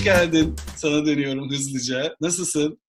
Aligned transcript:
hoş 0.00 0.04
geldin. 0.04 0.56
Sana 0.76 1.06
dönüyorum 1.06 1.50
hızlıca. 1.50 2.16
Nasılsın? 2.20 2.80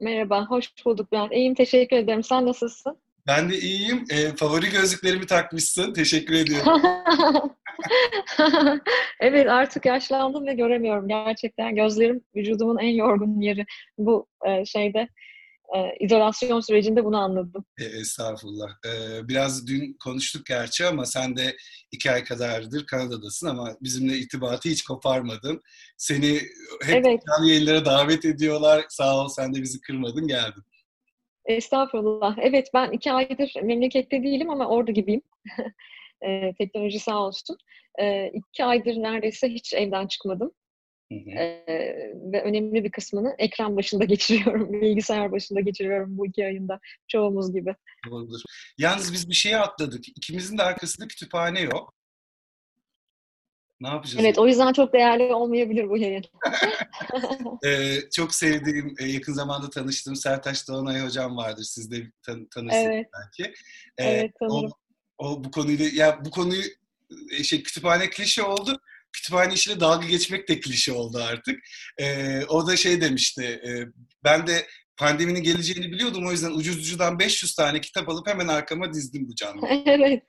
Merhaba, 0.00 0.46
hoş 0.46 0.66
bulduk 0.84 1.12
ben. 1.12 1.30
İyiyim, 1.30 1.54
teşekkür 1.54 1.96
ederim. 1.96 2.22
Sen 2.22 2.46
nasılsın? 2.46 2.96
Ben 3.26 3.50
de 3.50 3.58
iyiyim. 3.58 4.04
E, 4.10 4.36
favori 4.36 4.70
gözlüklerimi 4.70 5.26
takmışsın. 5.26 5.92
Teşekkür 5.92 6.34
ediyorum. 6.34 6.80
evet, 9.20 9.48
artık 9.48 9.86
yaşlandım 9.86 10.46
ve 10.46 10.54
göremiyorum. 10.54 11.08
Gerçekten 11.08 11.74
gözlerim 11.74 12.20
vücudumun 12.36 12.78
en 12.78 12.94
yorgun 12.94 13.40
yeri 13.40 13.66
bu 13.98 14.26
e, 14.46 14.64
şeyde 14.64 15.08
e, 15.76 16.04
izolasyon 16.04 16.60
sürecinde 16.60 17.04
bunu 17.04 17.18
anladım. 17.18 17.64
E, 17.78 17.84
estağfurullah. 17.84 18.68
E, 18.86 19.28
biraz 19.28 19.66
dün 19.66 19.96
konuştuk 20.04 20.46
gerçi 20.46 20.86
ama 20.86 21.06
sen 21.06 21.36
de 21.36 21.56
iki 21.92 22.10
ay 22.10 22.24
kadardır 22.24 22.86
Kanada'dasın 22.86 23.46
ama 23.46 23.76
bizimle 23.80 24.18
irtibatı 24.18 24.68
hiç 24.68 24.82
koparmadın. 24.82 25.60
Seni 25.96 26.34
hep 26.82 27.06
evet. 27.06 27.22
canlı 27.26 27.50
yayınlara 27.50 27.84
davet 27.84 28.24
ediyorlar. 28.24 28.84
Sağ 28.88 29.16
ol 29.16 29.28
sen 29.28 29.54
de 29.54 29.62
bizi 29.62 29.80
kırmadın 29.80 30.26
geldin. 30.26 30.62
Estağfurullah. 31.44 32.38
Evet 32.40 32.68
ben 32.74 32.92
iki 32.92 33.12
aydır 33.12 33.52
memlekette 33.62 34.22
değilim 34.22 34.50
ama 34.50 34.68
orada 34.68 34.92
gibiyim. 34.92 35.22
e, 36.26 36.54
teknoloji 36.58 36.98
sağ 36.98 37.18
olsun. 37.18 37.56
E, 37.98 38.28
iki 38.28 38.64
aydır 38.64 38.94
neredeyse 38.94 39.48
hiç 39.48 39.74
evden 39.74 40.06
çıkmadım. 40.06 40.52
Ee, 41.10 41.64
ve 42.32 42.42
önemli 42.42 42.84
bir 42.84 42.90
kısmını 42.90 43.34
ekran 43.38 43.76
başında 43.76 44.04
geçiriyorum, 44.14 44.72
bilgisayar 44.72 45.32
başında 45.32 45.60
geçiriyorum 45.60 46.18
bu 46.18 46.26
iki 46.26 46.46
ayında 46.46 46.80
çoğumuz 47.08 47.52
gibi. 47.52 47.74
Doğrudur. 48.10 48.40
Yalnız 48.78 49.12
biz 49.12 49.28
bir 49.28 49.34
şeye 49.34 49.58
atladık. 49.58 50.08
İkimizin 50.08 50.58
de 50.58 50.62
arkasında 50.62 51.08
kütüphane 51.08 51.60
yok. 51.60 51.94
Ne 53.80 53.88
yapacağız? 53.88 54.24
Evet, 54.24 54.38
o 54.38 54.46
yüzden 54.46 54.72
çok 54.72 54.92
değerli 54.92 55.34
olmayabilir 55.34 55.88
bu 55.88 55.96
yayın. 55.96 56.24
ee, 57.64 57.96
çok 58.12 58.34
sevdiğim, 58.34 58.94
yakın 59.06 59.32
zamanda 59.32 59.70
tanıştığım 59.70 60.16
Sertaç 60.16 60.68
Doğanay 60.68 61.04
hocam 61.04 61.36
vardır. 61.36 61.62
Siz 61.62 61.90
de 61.90 61.96
tan- 62.22 62.46
tanırsınız 62.46 62.86
evet. 62.86 63.06
belki. 63.14 63.52
Ee, 63.98 64.04
evet, 64.04 64.32
tanırım. 64.38 64.70
O, 65.18 65.28
o 65.28 65.44
bu 65.44 65.50
konuyu, 65.50 65.96
ya 65.96 66.24
bu 66.24 66.30
konuyu 66.30 66.62
şey 67.42 67.62
kütüphane 67.62 68.10
klişe 68.10 68.42
oldu 68.42 68.80
kütüphane 69.12 69.54
işine 69.54 69.80
dalga 69.80 70.06
geçmek 70.06 70.48
de 70.48 70.60
klişe 70.60 70.92
oldu 70.92 71.18
artık. 71.30 71.60
E, 71.98 72.38
o 72.44 72.66
da 72.66 72.76
şey 72.76 73.00
demişti, 73.00 73.42
e, 73.42 73.70
ben 74.24 74.46
de 74.46 74.66
pandeminin 74.96 75.42
geleceğini 75.42 75.92
biliyordum 75.92 76.26
o 76.26 76.30
yüzden 76.30 76.50
ucuz 76.50 76.78
ucudan 76.78 77.18
500 77.18 77.54
tane 77.54 77.80
kitap 77.80 78.08
alıp 78.08 78.28
hemen 78.28 78.48
arkama 78.48 78.92
dizdim 78.92 79.28
bu 79.28 79.34
canlı. 79.34 79.66
evet. 79.86 80.22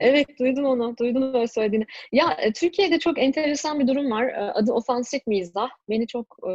evet 0.00 0.26
duydum 0.40 0.64
onu, 0.64 0.96
duydum 0.98 1.34
öyle 1.34 1.46
söylediğini. 1.46 1.86
Ya 2.12 2.36
e, 2.40 2.52
Türkiye'de 2.52 2.98
çok 2.98 3.18
enteresan 3.18 3.80
bir 3.80 3.86
durum 3.86 4.10
var. 4.10 4.28
E, 4.28 4.52
adı 4.52 4.72
ofansif 4.72 5.26
mizah. 5.26 5.68
Beni 5.88 6.06
çok 6.06 6.36
e, 6.48 6.52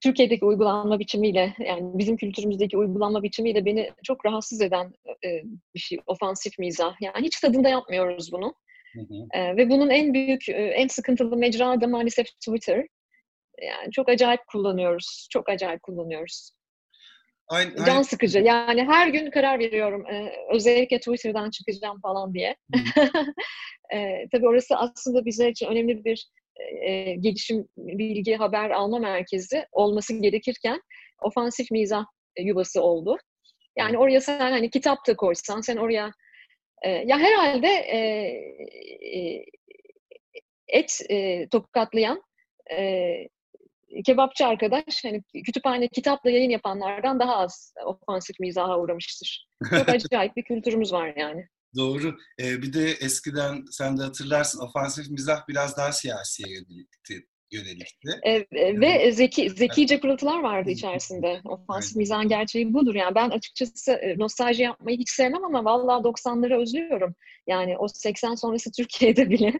Türkiye'deki 0.00 0.44
uygulanma 0.44 0.98
biçimiyle 0.98 1.54
yani 1.58 1.98
bizim 1.98 2.16
kültürümüzdeki 2.16 2.76
uygulanma 2.76 3.22
biçimiyle 3.22 3.64
beni 3.64 3.92
çok 4.02 4.26
rahatsız 4.26 4.60
eden 4.60 4.92
e, 5.24 5.42
bir 5.74 5.80
şey 5.80 5.98
ofansif 6.06 6.58
mizah. 6.58 6.94
Yani 7.00 7.26
hiç 7.26 7.40
tadında 7.40 7.68
yapmıyoruz 7.68 8.32
bunu. 8.32 8.54
Hı 8.94 9.00
hı. 9.00 9.56
ve 9.56 9.70
bunun 9.70 9.90
en 9.90 10.14
büyük, 10.14 10.48
en 10.48 10.88
sıkıntılı 10.88 11.36
mecra 11.36 11.80
da 11.80 11.86
maalesef 11.86 12.26
Twitter. 12.26 12.86
Yani 13.62 13.92
çok 13.92 14.08
acayip 14.08 14.40
kullanıyoruz. 14.46 15.28
Çok 15.30 15.48
acayip 15.48 15.82
kullanıyoruz. 15.82 16.50
Aynen, 17.48 17.84
Can 17.86 18.02
sıkıcı. 18.02 18.38
Yani 18.38 18.84
her 18.84 19.08
gün 19.08 19.30
karar 19.30 19.58
veriyorum. 19.58 20.04
özellikle 20.50 20.98
Twitter'dan 20.98 21.50
çıkacağım 21.50 22.00
falan 22.00 22.34
diye. 22.34 22.56
e, 23.94 24.28
tabii 24.32 24.48
orası 24.48 24.76
aslında 24.76 25.24
bizler 25.24 25.48
için 25.48 25.66
önemli 25.66 26.04
bir 26.04 26.28
e, 26.86 27.14
gelişim, 27.14 27.68
bilgi, 27.76 28.36
haber 28.36 28.70
alma 28.70 28.98
merkezi 28.98 29.66
olması 29.72 30.14
gerekirken 30.14 30.80
ofansif 31.22 31.70
mizah 31.70 32.04
yuvası 32.38 32.82
oldu. 32.82 33.16
Yani 33.78 33.98
oraya 33.98 34.20
sen 34.20 34.38
hani 34.38 34.70
kitap 34.70 34.98
da 35.08 35.16
koysan, 35.16 35.60
sen 35.60 35.76
oraya 35.76 36.10
e, 36.84 36.90
ya 36.90 37.18
herhalde 37.18 37.68
e, 37.68 37.98
e, 39.18 39.44
et 40.68 41.00
e, 41.10 41.48
tokatlayan 41.48 42.22
e, 42.78 43.14
kebapçı 44.06 44.46
arkadaş 44.46 45.04
hani 45.04 45.22
kütüphane 45.46 45.88
kitapla 45.88 46.30
yayın 46.30 46.50
yapanlardan 46.50 47.20
daha 47.20 47.36
az 47.36 47.74
ofansif 47.86 48.40
mizaha 48.40 48.80
uğramıştır. 48.80 49.48
Çok 49.70 49.88
acayip 49.88 50.36
bir 50.36 50.42
kültürümüz 50.42 50.92
var 50.92 51.14
yani. 51.16 51.48
Doğru. 51.76 52.16
Ee, 52.40 52.62
bir 52.62 52.72
de 52.72 52.90
eskiden 52.90 53.64
sen 53.70 53.98
de 53.98 54.02
hatırlarsın 54.02 54.60
ofansif 54.60 55.10
mizah 55.10 55.48
biraz 55.48 55.76
daha 55.76 55.92
siyasiye 55.92 56.48
yönelikti 56.54 57.28
yönelikti. 57.54 58.08
E, 58.22 58.44
ve 58.80 59.12
zeki 59.12 59.50
zekice 59.50 60.00
pırıltılar 60.00 60.42
vardı 60.42 60.70
içerisinde. 60.70 61.40
Ofansif 61.44 61.96
mizan 61.96 62.28
gerçeği 62.28 62.74
budur. 62.74 62.94
Yani 62.94 63.14
ben 63.14 63.30
açıkçası 63.30 63.92
e, 63.92 64.18
nostalji 64.18 64.62
yapmayı 64.62 64.98
hiç 64.98 65.10
sevmem 65.10 65.44
ama 65.44 65.64
vallahi 65.64 66.02
90'ları 66.02 66.62
özlüyorum. 66.62 67.14
Yani 67.46 67.78
o 67.78 67.88
80 67.88 68.34
sonrası 68.34 68.72
Türkiye'de 68.76 69.30
bile 69.30 69.52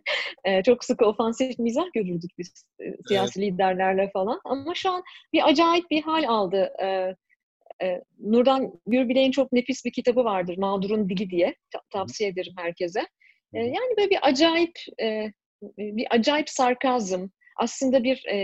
e, 0.45 0.63
çok 0.63 0.85
sık 0.85 1.03
ofansif 1.03 1.59
mizah 1.59 1.93
görürdük 1.95 2.31
biz 2.39 2.65
e, 2.81 2.85
siyasi 3.09 3.41
evet. 3.41 3.53
liderlerle 3.53 4.11
falan. 4.13 4.41
Ama 4.45 4.75
şu 4.75 4.91
an 4.91 5.03
bir 5.33 5.49
acayip 5.49 5.91
bir 5.91 6.03
hal 6.03 6.25
aldı. 6.29 6.73
E, 6.83 7.15
e, 7.83 8.03
Nurdan 8.19 8.73
Gürbilek'in 8.87 9.31
çok 9.31 9.53
nefis 9.53 9.85
bir 9.85 9.93
kitabı 9.93 10.25
vardır. 10.25 10.59
Mağdurun 10.59 11.09
Dili 11.09 11.31
diye. 11.31 11.55
Ta- 11.71 11.83
tavsiye 11.91 12.31
ederim 12.31 12.53
herkese. 12.57 13.01
E, 13.53 13.59
yani 13.59 13.97
böyle 13.99 14.11
bir 14.11 14.19
acayip 14.23 14.79
e, 15.03 15.33
bir 15.79 16.07
acayip 16.11 16.51
sarkazm, 16.51 17.27
aslında 17.57 18.05
bir 18.05 18.25
e, 18.27 18.37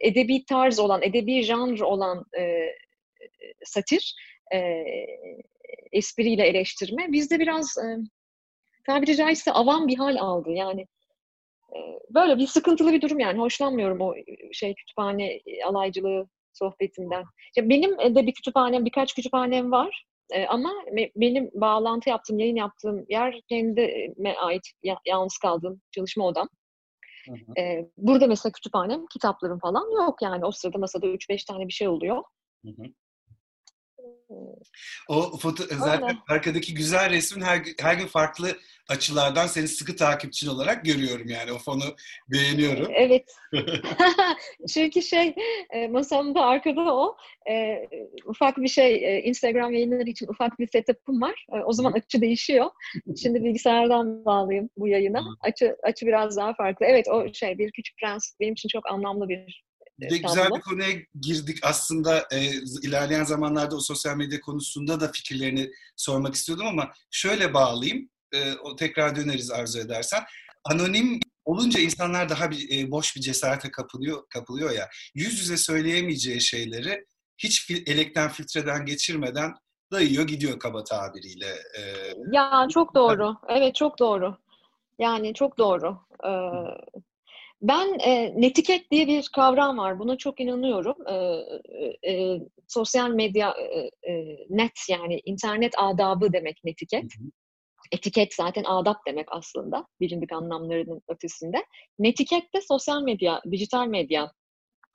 edebi 0.00 0.44
tarz 0.44 0.78
olan, 0.78 1.02
edebi 1.02 1.42
janr 1.42 1.80
olan 1.80 2.24
e, 2.38 2.66
satir, 3.64 4.14
e, 4.54 4.84
espriyle 5.92 6.46
eleştirme 6.46 7.12
bizde 7.12 7.38
biraz 7.38 7.78
e, 7.78 7.86
tabiri 8.86 9.16
caizse 9.16 9.52
avam 9.52 9.88
bir 9.88 9.96
hal 9.96 10.16
aldı. 10.16 10.50
Yani 10.50 10.80
e, 11.76 11.78
böyle 12.10 12.38
bir 12.38 12.46
sıkıntılı 12.46 12.92
bir 12.92 13.00
durum 13.00 13.18
yani. 13.18 13.38
Hoşlanmıyorum 13.38 14.00
o 14.00 14.14
şey 14.52 14.74
kütüphane 14.74 15.40
alaycılığı 15.64 16.28
sohbetinden. 16.52 17.24
Ya 17.56 17.68
benim 17.68 17.98
de 17.98 18.26
bir 18.26 18.34
kütüphanem, 18.34 18.84
birkaç 18.84 19.14
kütüphanem 19.14 19.72
var. 19.72 20.04
E, 20.32 20.46
ama 20.46 20.70
benim 21.16 21.50
bağlantı 21.54 22.10
yaptığım, 22.10 22.38
yayın 22.38 22.56
yaptığım 22.56 23.06
yer 23.08 23.40
kendime 23.48 24.34
ait 24.36 24.62
yalnız 25.06 25.38
kaldığım 25.38 25.80
çalışma 25.90 26.26
odam. 26.26 26.48
Hı 27.28 27.32
hı. 27.32 27.52
burada 27.96 28.26
mesela 28.26 28.52
kütüphanem, 28.52 29.06
kitaplarım 29.06 29.58
falan 29.58 30.04
yok 30.04 30.22
yani. 30.22 30.44
O 30.44 30.50
sırada 30.50 30.78
masada 30.78 31.06
3-5 31.06 31.44
tane 31.44 31.66
bir 31.66 31.72
şey 31.72 31.88
oluyor. 31.88 32.22
Hı 32.64 32.70
hı. 32.70 32.82
O 35.08 35.38
foto 35.38 35.64
zaten 35.78 36.02
Aynen. 36.02 36.18
arkadaki 36.28 36.74
güzel 36.74 37.10
resmin 37.10 37.44
her, 37.44 37.62
her 37.80 37.94
gün 37.94 38.06
farklı 38.06 38.56
açılardan 38.88 39.46
seni 39.46 39.68
sıkı 39.68 39.96
takipçin 39.96 40.48
olarak 40.48 40.84
görüyorum 40.84 41.28
yani 41.28 41.52
o 41.52 41.58
fonu 41.58 41.82
beğeniyorum. 42.28 42.92
Evet. 42.94 43.34
Çünkü 44.74 45.02
şey 45.02 45.34
masamda 45.90 46.44
arkada 46.44 46.94
o 46.94 47.16
e, 47.50 47.88
ufak 48.26 48.56
bir 48.56 48.68
şey 48.68 48.94
e, 48.94 49.22
Instagram 49.22 49.72
yayınları 49.72 50.10
için 50.10 50.28
ufak 50.28 50.58
bir 50.58 50.68
setup'ım 50.72 51.22
var. 51.22 51.46
E, 51.52 51.56
o 51.56 51.72
zaman 51.72 51.92
açı 51.92 52.20
değişiyor. 52.20 52.70
Şimdi 53.22 53.44
bilgisayardan 53.44 54.24
bağlayayım 54.24 54.70
bu 54.76 54.88
yayına. 54.88 55.22
Açı 55.40 55.76
açı 55.82 56.06
biraz 56.06 56.36
daha 56.36 56.54
farklı. 56.54 56.86
Evet 56.86 57.08
o 57.08 57.32
şey 57.32 57.58
bir 57.58 57.72
küçük 57.72 57.98
prens 57.98 58.32
benim 58.40 58.52
için 58.52 58.68
çok 58.68 58.90
anlamlı 58.90 59.28
bir 59.28 59.62
bir 60.00 60.10
de 60.10 60.18
güzel 60.18 60.50
bir 60.50 60.60
konuya 60.60 60.88
girdik. 61.20 61.58
Aslında 61.62 62.28
e, 62.32 62.52
ilerleyen 62.82 63.24
zamanlarda 63.24 63.76
o 63.76 63.80
sosyal 63.80 64.16
medya 64.16 64.40
konusunda 64.40 65.00
da 65.00 65.12
fikirlerini 65.12 65.70
sormak 65.96 66.34
istiyordum 66.34 66.66
ama 66.66 66.92
şöyle 67.10 67.54
bağlayayım. 67.54 68.10
E, 68.32 68.52
o 68.52 68.76
tekrar 68.76 69.16
döneriz 69.16 69.50
arzu 69.50 69.78
edersen. 69.78 70.22
Anonim 70.64 71.20
olunca 71.44 71.80
insanlar 71.80 72.28
daha 72.28 72.50
bir 72.50 72.78
e, 72.78 72.90
boş 72.90 73.16
bir 73.16 73.20
cesarete 73.20 73.70
kapılıyor 73.70 74.28
kapılıyor 74.28 74.70
ya. 74.70 74.88
Yüz 75.14 75.40
yüze 75.40 75.56
söyleyemeyeceği 75.56 76.40
şeyleri 76.40 77.04
hiç 77.38 77.66
fil, 77.66 77.92
elekten 77.92 78.28
filtreden 78.28 78.86
geçirmeden 78.86 79.54
dayıyor 79.92 80.26
gidiyor 80.26 80.58
kaba 80.58 80.84
tabiriyle. 80.84 81.46
E, 81.78 81.82
ya 82.32 82.66
çok 82.70 82.94
doğru. 82.94 83.36
Evet 83.48 83.74
çok 83.74 83.98
doğru. 83.98 84.36
Yani 84.98 85.34
çok 85.34 85.58
doğru. 85.58 85.98
Ee, 86.24 86.30
ben 87.62 87.98
e, 87.98 88.40
netiket 88.40 88.90
diye 88.90 89.06
bir 89.06 89.28
kavram 89.34 89.78
var. 89.78 89.98
Buna 89.98 90.16
çok 90.16 90.40
inanıyorum. 90.40 90.96
E, 91.08 91.14
e, 92.12 92.40
sosyal 92.68 93.10
medya 93.10 93.50
e, 93.50 93.90
e, 94.12 94.36
net 94.50 94.72
yani 94.88 95.20
internet 95.24 95.72
adabı 95.76 96.32
demek 96.32 96.64
netiket. 96.64 97.02
Hı 97.02 97.24
hı. 97.24 97.30
Etiket 97.92 98.34
zaten 98.34 98.64
adap 98.64 98.96
demek 99.06 99.26
aslında 99.30 99.86
bilindik 100.00 100.32
anlamlarının 100.32 101.02
ötesinde. 101.08 101.64
Netiket 101.98 102.54
de 102.54 102.60
sosyal 102.60 103.02
medya, 103.02 103.42
dijital 103.50 103.86
medya, 103.86 104.32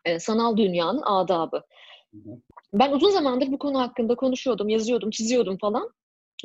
e, 0.05 0.19
sanal 0.19 0.57
dünyanın 0.57 1.01
adabı. 1.01 1.61
Hı 2.13 2.17
hı. 2.17 2.41
Ben 2.73 2.91
uzun 2.91 3.09
zamandır 3.09 3.51
bu 3.51 3.59
konu 3.59 3.79
hakkında 3.79 4.15
konuşuyordum, 4.15 4.69
yazıyordum, 4.69 5.09
çiziyordum 5.09 5.57
falan. 5.57 5.89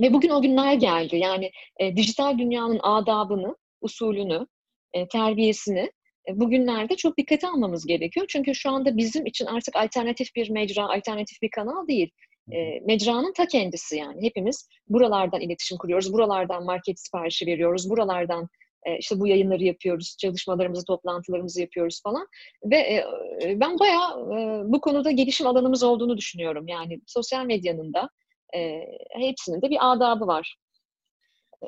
Ve 0.00 0.12
bugün 0.12 0.30
o 0.30 0.42
günler 0.42 0.74
geldi. 0.74 1.16
Yani 1.16 1.50
e, 1.80 1.96
dijital 1.96 2.38
dünyanın 2.38 2.80
adabını, 2.82 3.56
usulünü, 3.80 4.46
e, 4.92 5.08
terbiyesini 5.08 5.90
bugünlerde 6.34 6.96
çok 6.96 7.18
dikkate 7.18 7.48
almamız 7.48 7.86
gerekiyor. 7.86 8.26
Çünkü 8.28 8.54
şu 8.54 8.70
anda 8.70 8.96
bizim 8.96 9.26
için 9.26 9.46
artık 9.46 9.76
alternatif 9.76 10.34
bir 10.36 10.50
mecra, 10.50 10.88
alternatif 10.88 11.42
bir 11.42 11.50
kanal 11.50 11.86
değil. 11.88 12.10
E, 12.52 12.80
mecranın 12.80 13.32
ta 13.32 13.46
kendisi 13.46 13.96
yani. 13.96 14.22
Hepimiz 14.22 14.68
buralardan 14.88 15.40
iletişim 15.40 15.78
kuruyoruz, 15.78 16.12
buralardan 16.12 16.64
market 16.64 17.00
siparişi 17.00 17.46
veriyoruz, 17.46 17.90
buralardan 17.90 18.48
e, 18.86 18.98
işte 18.98 19.20
bu 19.20 19.26
yayınları 19.26 19.64
yapıyoruz, 19.64 20.16
çalışmalarımızı, 20.20 20.84
toplantılarımızı 20.84 21.60
yapıyoruz 21.60 22.02
falan. 22.02 22.26
Ve 22.64 22.76
e, 22.76 23.04
ben 23.60 23.78
bayağı 23.78 24.20
e, 24.20 24.62
bu 24.72 24.80
konuda 24.80 25.10
gelişim 25.10 25.46
alanımız 25.46 25.82
olduğunu 25.82 26.16
düşünüyorum. 26.16 26.68
Yani 26.68 27.00
sosyal 27.06 27.44
medyanın 27.44 27.94
da 27.94 28.10
e, 28.56 28.80
hepsinin 29.10 29.62
de 29.62 29.70
bir 29.70 29.92
adabı 29.92 30.26
var. 30.26 30.56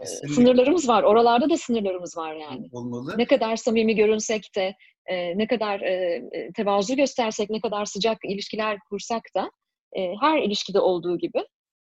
Kesinlikle. 0.01 0.35
Sınırlarımız 0.35 0.89
var. 0.89 1.03
Oralarda 1.03 1.51
da 1.51 1.57
sınırlarımız 1.57 2.17
var 2.17 2.35
yani. 2.35 2.69
Olmalı. 2.73 3.15
Ne 3.17 3.27
kadar 3.27 3.57
samimi 3.57 3.95
görünsek 3.95 4.51
de, 4.57 4.75
e, 5.07 5.39
ne 5.39 5.47
kadar 5.47 5.81
e, 5.81 6.23
tevazu 6.57 6.97
göstersek, 6.97 7.51
ne 7.51 7.61
kadar 7.61 7.85
sıcak 7.85 8.19
ilişkiler 8.25 8.79
kursak 8.91 9.23
da 9.37 9.51
e, 9.93 10.15
her 10.21 10.43
ilişkide 10.43 10.81
olduğu 10.81 11.19
gibi, 11.19 11.45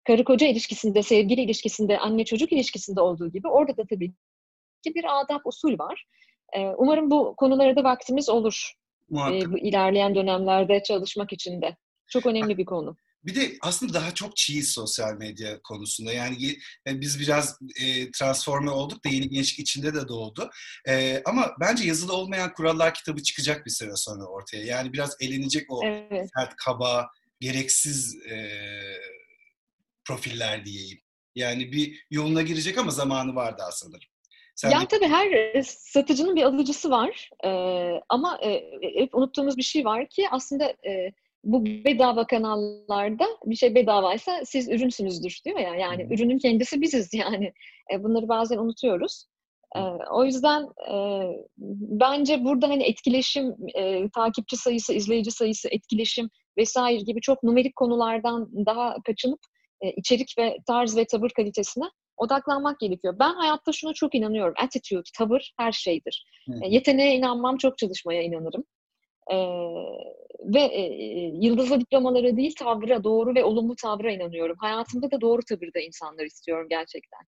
karı 0.07 0.23
koca 0.23 0.47
ilişkisinde, 0.47 1.03
sevgili 1.03 1.41
ilişkisinde, 1.41 1.99
anne 1.99 2.25
çocuk 2.25 2.51
ilişkisinde 2.51 3.01
olduğu 3.01 3.31
gibi 3.31 3.47
orada 3.47 3.77
da 3.77 3.83
tabii 3.89 4.13
ki 4.83 4.95
bir 4.95 5.21
adab 5.21 5.41
usul 5.45 5.79
var. 5.79 6.05
E, 6.53 6.67
umarım 6.67 7.11
bu 7.11 7.35
konulara 7.37 7.75
da 7.75 7.83
vaktimiz 7.83 8.29
olur. 8.29 8.73
E, 9.11 9.51
bu 9.51 9.57
ilerleyen 9.57 10.15
dönemlerde 10.15 10.83
çalışmak 10.83 11.33
için 11.33 11.61
de. 11.61 11.77
Çok 12.07 12.25
önemli 12.25 12.57
bir 12.57 12.65
konu. 12.65 12.95
Bir 13.25 13.35
de 13.35 13.57
aslında 13.61 13.93
daha 13.93 14.13
çok 14.13 14.37
çiğ 14.37 14.63
sosyal 14.63 15.13
medya 15.13 15.61
konusunda. 15.61 16.13
Yani 16.13 16.57
e, 16.87 17.01
biz 17.01 17.19
biraz 17.19 17.59
e, 17.81 18.11
transforme 18.11 18.71
olduk 18.71 19.05
da 19.05 19.09
yeni 19.09 19.29
gençlik 19.29 19.59
içinde 19.59 19.93
de 19.93 20.07
doğdu. 20.07 20.49
E, 20.87 21.21
ama 21.25 21.51
bence 21.59 21.83
yazılı 21.83 22.13
olmayan 22.13 22.53
kurallar 22.53 22.93
kitabı 22.93 23.23
çıkacak 23.23 23.65
bir 23.65 23.71
süre 23.71 23.95
sonra 23.95 24.25
ortaya. 24.25 24.63
Yani 24.63 24.93
biraz 24.93 25.15
elenecek 25.21 25.65
o 25.71 25.81
evet. 25.85 26.29
sert, 26.37 26.55
kaba, 26.55 27.07
gereksiz 27.39 28.15
e, 28.25 28.49
profiller 30.05 30.65
diyeyim. 30.65 30.99
Yani 31.35 31.71
bir 31.71 32.05
yoluna 32.11 32.41
girecek 32.41 32.77
ama 32.77 32.91
zamanı 32.91 33.35
var 33.35 33.57
daha 33.57 33.71
sanırım. 33.71 34.09
Sen 34.55 34.69
yani 34.69 34.83
de... 34.83 34.87
tabii 34.87 35.07
her 35.07 35.61
satıcının 35.63 36.35
bir 36.35 36.43
alıcısı 36.43 36.91
var. 36.91 37.29
Ee, 37.45 38.01
ama 38.09 38.39
e, 38.43 38.63
hep 39.01 39.15
unuttuğumuz 39.15 39.57
bir 39.57 39.63
şey 39.63 39.85
var 39.85 40.09
ki 40.09 40.27
aslında 40.31 40.65
e, 40.65 41.11
bu 41.43 41.65
bedava 41.65 42.27
kanallarda 42.27 43.25
bir 43.45 43.55
şey 43.55 43.75
bedavaysa 43.75 44.41
siz 44.45 44.69
ürünsünüzdür 44.69 45.41
diyor 45.45 45.59
ya. 45.59 45.75
Yani 45.75 46.03
hmm. 46.03 46.13
ürünün 46.13 46.37
kendisi 46.37 46.81
biziz 46.81 47.13
yani. 47.13 47.53
E, 47.93 48.03
bunları 48.03 48.27
bazen 48.27 48.57
unutuyoruz. 48.57 49.25
E, 49.75 49.79
o 50.11 50.25
yüzden 50.25 50.63
e, 50.63 50.95
bence 51.99 52.43
burada 52.43 52.69
hani 52.69 52.83
etkileşim, 52.83 53.55
e, 53.75 54.09
takipçi 54.09 54.57
sayısı, 54.57 54.93
izleyici 54.93 55.31
sayısı, 55.31 55.69
etkileşim 55.71 56.29
vesaire 56.57 57.01
gibi 57.01 57.21
çok 57.21 57.43
numerik 57.43 57.75
konulardan 57.75 58.65
daha 58.65 58.95
kaçınıp 59.05 59.39
e, 59.81 59.91
içerik 59.91 60.35
ve 60.37 60.57
tarz 60.67 60.97
ve 60.97 61.05
tavır 61.05 61.29
kalitesine 61.29 61.85
odaklanmak 62.17 62.79
gerekiyor. 62.79 63.15
Ben 63.19 63.33
hayatta 63.33 63.71
şuna 63.71 63.93
çok 63.93 64.15
inanıyorum. 64.15 64.53
Attitude, 64.57 65.09
tavır 65.17 65.53
her 65.57 65.71
şeydir. 65.71 66.25
Hmm. 66.45 66.63
E, 66.63 66.67
yeteneğe 66.67 67.15
inanmam, 67.15 67.57
çok 67.57 67.77
çalışmaya 67.77 68.23
inanırım. 68.23 68.63
E, 69.31 69.35
ve 70.43 70.61
e, 70.61 70.81
yıldızlı 71.41 71.79
diplomalara 71.79 72.37
değil 72.37 72.55
tavra, 72.59 73.03
doğru 73.03 73.35
ve 73.35 73.43
olumlu 73.43 73.75
tavra 73.75 74.11
inanıyorum. 74.11 74.57
Hayatımda 74.59 75.11
da 75.11 75.21
doğru 75.21 75.41
tavırda 75.49 75.79
insanlar 75.79 76.25
istiyorum 76.25 76.67
gerçekten. 76.69 77.21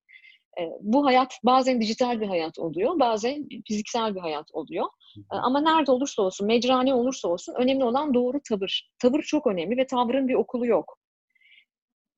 E, 0.59 0.61
bu 0.81 1.05
hayat 1.05 1.39
bazen 1.43 1.81
dijital 1.81 2.21
bir 2.21 2.27
hayat 2.27 2.59
oluyor, 2.59 2.99
bazen 2.99 3.47
fiziksel 3.67 4.15
bir 4.15 4.19
hayat 4.19 4.51
oluyor. 4.53 4.85
E, 5.17 5.35
ama 5.35 5.61
nerede 5.61 5.91
olursa 5.91 6.21
olsun, 6.21 6.47
mecrani 6.47 6.93
olursa 6.93 7.27
olsun 7.27 7.53
önemli 7.57 7.83
olan 7.83 8.13
doğru 8.13 8.39
tavır. 8.49 8.91
Tavır 8.99 9.21
çok 9.21 9.47
önemli 9.47 9.77
ve 9.77 9.87
tavrın 9.87 10.27
bir 10.27 10.35
okulu 10.35 10.65
yok. 10.65 10.99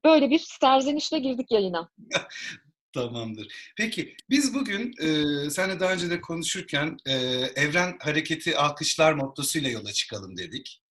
Böyle 0.06 0.30
bir 0.30 0.40
serzenişle 0.40 1.20
girdik 1.20 1.52
yayına. 1.52 1.90
Tamamdır. 2.98 3.72
Peki 3.78 4.16
biz 4.30 4.54
bugün 4.54 4.94
e, 5.02 5.50
seninle 5.50 5.80
daha 5.80 5.94
önce 5.94 6.10
de 6.10 6.22
konuşurken 6.22 6.98
e, 7.06 7.14
evren 7.56 7.98
hareketi 8.02 8.58
alkışlar 8.58 9.14
mottosuyla 9.14 9.70
yola 9.70 9.94
çıkalım 9.94 10.38
dedik. 10.38 10.82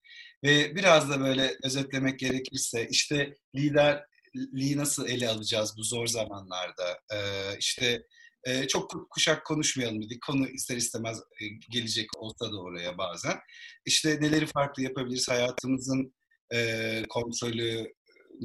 Ve 0.43 0.75
biraz 0.75 1.09
da 1.09 1.19
böyle 1.19 1.57
özetlemek 1.63 2.19
gerekirse 2.19 2.87
işte 2.89 3.35
liderliği 3.55 4.77
nasıl 4.77 5.07
ele 5.07 5.29
alacağız 5.29 5.73
bu 5.77 5.83
zor 5.83 6.07
zamanlarda? 6.07 6.99
E, 7.13 7.19
işte 7.59 8.03
e, 8.43 8.67
çok 8.67 9.09
kuşak 9.09 9.45
konuşmayalım 9.45 10.01
dedik. 10.01 10.21
Konu 10.21 10.47
ister 10.47 10.77
istemez 10.77 11.17
e, 11.17 11.47
gelecek 11.69 12.17
olsa 12.17 12.51
da 12.51 12.61
oraya 12.61 12.97
bazen. 12.97 13.37
İşte 13.85 14.17
neleri 14.21 14.45
farklı 14.45 14.83
yapabiliriz 14.83 15.29
hayatımızın 15.29 16.13
e, 16.53 17.03
kontrolü, 17.09 17.93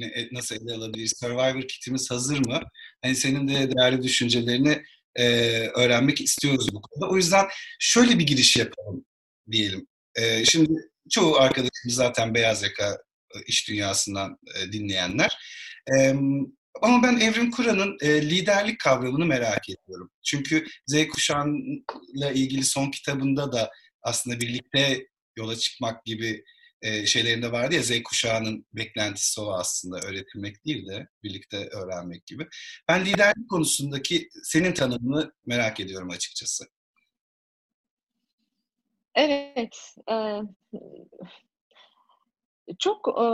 e, 0.01 0.29
nasıl 0.31 0.55
ele 0.55 0.73
alabiliriz? 0.73 1.13
Survivor 1.19 1.67
kitimiz 1.67 2.11
hazır 2.11 2.37
mı? 2.37 2.61
Hani 3.01 3.15
senin 3.15 3.47
de 3.47 3.71
değerli 3.71 4.03
düşüncelerini 4.03 4.83
e, 5.15 5.25
öğrenmek 5.67 6.21
istiyoruz 6.21 6.67
bu 6.73 6.81
konuda. 6.81 7.11
O 7.13 7.17
yüzden 7.17 7.45
şöyle 7.79 8.19
bir 8.19 8.27
giriş 8.27 8.55
yapalım 8.57 9.05
diyelim. 9.51 9.87
E, 10.15 10.45
şimdi 10.45 10.73
çoğu 11.09 11.35
arkadaşımız 11.35 11.95
zaten 11.95 12.33
beyaz 12.33 12.63
yaka 12.63 12.97
e, 13.35 13.37
iş 13.47 13.69
dünyasından 13.69 14.37
e, 14.55 14.71
dinleyenler. 14.71 15.37
E, 15.97 16.13
ama 16.81 17.03
ben 17.03 17.19
Evrim 17.19 17.51
Kur'an'ın 17.51 17.97
e, 18.01 18.29
liderlik 18.29 18.79
kavramını 18.79 19.25
merak 19.25 19.69
ediyorum. 19.69 20.11
Çünkü 20.25 20.65
Z 20.87 21.07
kuşağıyla 21.07 22.31
ilgili 22.33 22.63
son 22.63 22.91
kitabında 22.91 23.51
da 23.51 23.71
aslında 24.01 24.39
birlikte 24.39 25.07
yola 25.37 25.55
çıkmak 25.55 26.05
gibi 26.05 26.43
e, 26.83 27.05
şeylerinde 27.05 27.51
vardı 27.51 27.75
ya 27.75 27.81
Z 27.83 28.03
kuşağının 28.03 28.65
beklentisi 28.73 29.41
o 29.41 29.51
aslında 29.53 29.99
öğretilmek 30.07 30.65
değil 30.65 30.87
de 30.87 31.07
birlikte 31.23 31.57
öğrenmek 31.57 32.25
gibi. 32.25 32.47
Ben 32.87 33.05
liderlik 33.05 33.49
konusundaki 33.49 34.29
senin 34.43 34.73
tanımını 34.73 35.33
merak 35.45 35.79
ediyorum 35.79 36.09
açıkçası. 36.09 36.65
Evet. 39.15 39.95
E, 40.11 40.41
çok 42.79 43.07
e, 43.07 43.25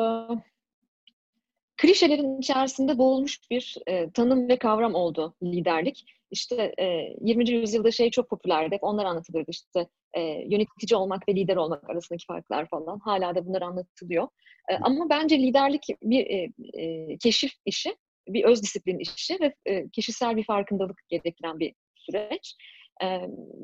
klişelerin 1.82 2.40
içerisinde 2.40 2.98
boğulmuş 2.98 3.40
bir 3.52 3.78
e, 3.88 4.10
tanım 4.12 4.50
ve 4.50 4.58
kavram 4.58 4.96
oldu 4.96 5.36
liderlik. 5.44 6.06
İşte 6.32 6.74
e, 6.80 6.86
20. 7.22 7.50
yüzyılda 7.50 7.92
şey 7.92 8.12
çok 8.12 8.30
popülerdi. 8.30 8.76
Hep 8.76 8.84
onlar 8.84 9.06
anlatılırdı 9.06 9.52
işte 9.52 9.88
e, 10.14 10.22
yönetici 10.22 10.98
olmak 10.98 11.30
ve 11.30 11.36
lider 11.36 11.56
olmak 11.56 11.90
arasındaki 11.90 12.26
farklar 12.26 12.70
falan. 12.70 13.00
Hala 13.00 13.36
da 13.36 13.46
bunlar 13.46 13.62
anlatılıyor. 13.62 14.28
E, 14.70 14.76
ama 14.82 15.10
bence 15.10 15.40
liderlik 15.40 15.84
bir 16.04 16.26
e, 16.26 16.50
e, 16.74 17.18
keşif 17.18 17.52
işi, 17.66 17.96
bir 18.28 18.44
öz 18.44 18.64
disiplin 18.64 19.00
işi 19.00 19.38
ve 19.42 19.54
e, 19.66 19.90
kişisel 19.90 20.38
bir 20.38 20.44
farkındalık 20.44 21.00
gerektiren 21.10 21.60
bir 21.60 21.74
süreç. 21.96 22.56
E, 23.04 23.22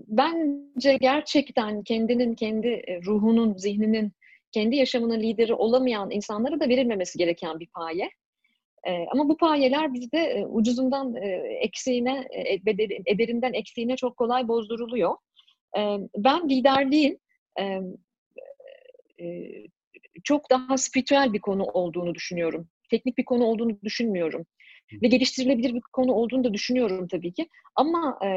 bence 0.08 0.98
gerçekten 1.02 1.84
kendinin, 1.84 2.36
kendi 2.36 3.02
ruhunun, 3.06 3.58
zihninin, 3.58 4.12
kendi 4.56 4.76
yaşamının 4.76 5.20
lideri 5.20 5.54
olamayan 5.54 6.12
insanlara 6.12 6.60
da 6.60 6.70
verilmemesi 6.70 7.18
gereken 7.18 7.60
bir 7.60 7.68
paye. 7.68 8.10
E, 8.88 9.06
ama 9.12 9.30
bu 9.30 9.38
payeler 9.38 9.94
bizde 9.94 10.18
e, 10.18 10.46
ucuzundan 10.46 11.16
e, 11.16 11.28
eksiğine, 11.62 12.28
e, 12.36 12.66
bedeli, 12.66 13.00
ederinden 13.06 13.54
eksiğine 13.54 13.96
çok 13.96 14.18
kolay 14.18 14.48
bozduruluyor. 14.48 15.16
E, 15.78 15.82
ben 16.18 16.50
liderliğin 16.50 17.20
e, 17.60 17.64
e, 19.22 19.26
çok 20.24 20.50
daha 20.50 20.78
spiritüel 20.78 21.34
bir 21.34 21.42
konu 21.42 21.64
olduğunu 21.64 22.16
düşünüyorum. 22.16 22.68
Teknik 22.90 23.18
bir 23.18 23.26
konu 23.26 23.44
olduğunu 23.44 23.82
düşünmüyorum. 23.84 24.46
Ve 25.02 25.08
geliştirilebilir 25.08 25.74
bir 25.74 25.82
konu 25.82 26.14
olduğunu 26.14 26.44
da 26.44 26.54
düşünüyorum 26.54 27.08
tabii 27.08 27.34
ki. 27.34 27.48
Ama 27.76 28.20
e, 28.24 28.28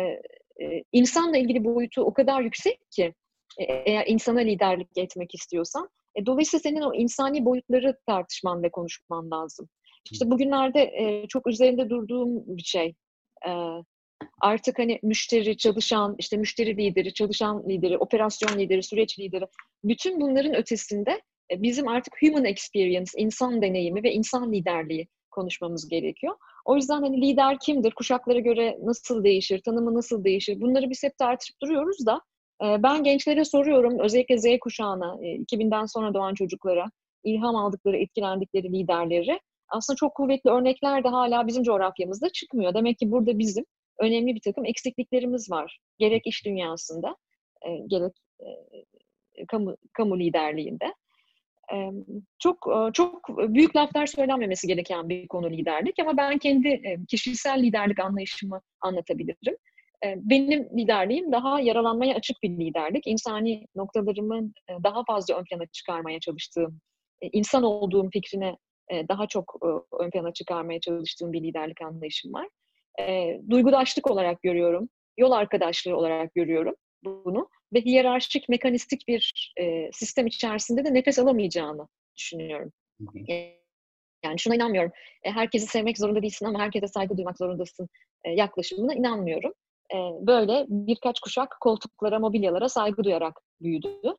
e, 0.65 0.85
insanla 0.93 1.39
ilgili 1.39 1.65
boyutu 1.65 2.03
o 2.03 2.13
kadar 2.13 2.43
yüksek 2.43 2.79
ki 2.91 3.15
eğer 3.59 4.07
insana 4.07 4.41
liderlik 4.41 4.99
etmek 4.99 5.35
istiyorsan. 5.35 5.89
E, 6.19 6.27
dolayısıyla 6.27 6.63
senin 6.63 6.81
o 6.81 6.95
insani 6.95 7.45
boyutları 7.45 7.97
tartışman 8.07 8.63
ve 8.63 8.71
konuşman 8.71 9.31
lazım. 9.31 9.69
İşte 10.13 10.31
bugünlerde 10.31 10.81
e, 10.83 11.27
çok 11.29 11.47
üzerinde 11.47 11.91
durduğum 11.91 12.57
bir 12.57 12.63
şey. 12.63 12.95
E, 13.47 13.51
artık 14.41 14.79
hani 14.79 14.99
müşteri, 15.03 15.57
çalışan, 15.57 16.17
işte 16.19 16.37
müşteri 16.37 16.77
lideri, 16.77 17.15
çalışan 17.15 17.69
lideri, 17.69 17.99
operasyon 17.99 18.59
lideri, 18.59 18.83
süreç 18.83 19.19
lideri, 19.19 19.47
bütün 19.85 20.21
bunların 20.21 20.55
ötesinde 20.55 21.21
bizim 21.53 21.89
artık 21.89 22.15
human 22.23 22.45
experience, 22.45 23.11
insan 23.17 23.63
deneyimi 23.63 24.03
ve 24.03 24.13
insan 24.13 24.53
liderliği 24.53 25.09
konuşmamız 25.31 25.89
gerekiyor. 25.89 26.35
O 26.65 26.77
yüzden 26.77 27.03
hani 27.03 27.21
lider 27.21 27.59
kimdir, 27.59 27.91
kuşaklara 27.91 28.39
göre 28.39 28.79
nasıl 28.83 29.25
değişir, 29.25 29.63
tanımı 29.63 29.95
nasıl 29.95 30.25
değişir 30.25 30.61
bunları 30.61 30.91
biz 30.91 31.03
hep 31.03 31.19
tartışıp 31.19 31.61
duruyoruz 31.63 32.07
da 32.07 32.21
ben 32.63 33.03
gençlere 33.03 33.45
soruyorum, 33.45 33.99
özellikle 33.99 34.39
Z 34.39 34.47
kuşağına, 34.61 35.17
2000'den 35.23 35.87
sonra 35.87 36.15
doğan 36.15 36.35
çocuklara, 36.35 36.87
ilham 37.25 37.57
aldıkları, 37.57 37.97
etkilendikleri 37.97 38.73
liderleri 38.73 39.41
aslında 39.69 39.97
çok 39.97 40.15
kuvvetli 40.15 40.51
örnekler 40.51 41.05
de 41.05 41.09
hala 41.09 41.47
bizim 41.47 41.63
coğrafyamızda 41.63 42.29
çıkmıyor. 42.29 42.75
Demek 42.75 42.99
ki 42.99 43.11
burada 43.11 43.39
bizim 43.39 43.65
önemli 43.99 44.35
bir 44.35 44.41
takım 44.41 44.65
eksikliklerimiz 44.65 45.51
var. 45.51 45.79
Gerek 45.99 46.27
iş 46.27 46.45
dünyasında, 46.47 47.17
gerek 47.87 48.13
kamu, 49.49 49.77
kamu 49.93 50.19
liderliğinde. 50.19 50.95
Çok 52.39 52.71
çok 52.93 53.29
büyük 53.39 53.77
laflar 53.77 54.07
söylenmemesi 54.07 54.67
gereken 54.67 55.09
bir 55.09 55.29
konu 55.29 55.51
liderlik 55.51 55.99
ama 55.99 56.17
ben 56.17 56.39
kendi 56.39 56.97
kişisel 57.09 57.63
liderlik 57.63 58.01
anlayışımı 58.01 58.61
anlatabilirim. 58.81 59.57
Benim 60.05 60.79
liderliğim 60.79 61.33
daha 61.33 61.61
yaralanmaya 61.61 62.15
açık 62.15 62.43
bir 62.43 62.51
liderlik. 62.51 63.07
İnsani 63.07 63.67
noktalarımın 63.75 64.53
daha 64.85 65.05
fazla 65.05 65.39
ön 65.39 65.45
plana 65.45 65.67
çıkarmaya 65.67 66.21
çalıştığım, 66.21 66.81
insan 67.33 67.63
olduğum 67.63 68.11
fikrine 68.11 68.57
daha 68.93 69.27
çok 69.27 69.59
ön 70.01 70.11
plana 70.11 70.33
çıkarmaya 70.33 70.81
çalıştığım 70.81 71.33
bir 71.33 71.43
liderlik 71.43 71.83
anlayışım 71.83 72.33
var. 72.33 72.49
Duygudaşlık 73.51 74.11
olarak 74.11 74.43
görüyorum, 74.43 74.89
yol 75.17 75.33
arkadaşlığı 75.33 75.97
olarak 75.97 76.35
görüyorum 76.35 76.75
bunu 77.05 77.49
ve 77.73 77.81
hiyerarşik, 77.81 78.49
mekanistik 78.49 79.09
bir 79.09 79.53
sistem 79.93 80.27
içerisinde 80.27 80.85
de 80.85 80.95
nefes 80.95 81.19
alamayacağını 81.19 81.89
düşünüyorum. 82.17 82.73
Yani 84.25 84.39
şuna 84.39 84.55
inanmıyorum. 84.55 84.93
Herkesi 85.23 85.67
sevmek 85.67 85.99
zorunda 85.99 86.23
değilsin 86.23 86.47
ama 86.47 86.61
herkese 86.61 86.89
saygı 86.89 87.17
duymak 87.17 87.39
zorundasın 87.39 87.89
yaklaşımına 88.27 88.95
inanmıyorum 88.95 89.53
böyle 90.21 90.67
birkaç 90.69 91.21
kuşak 91.21 91.57
koltuklara, 91.61 92.19
mobilyalara 92.19 92.69
saygı 92.69 93.05
duyarak 93.05 93.41
büyüdü. 93.61 94.17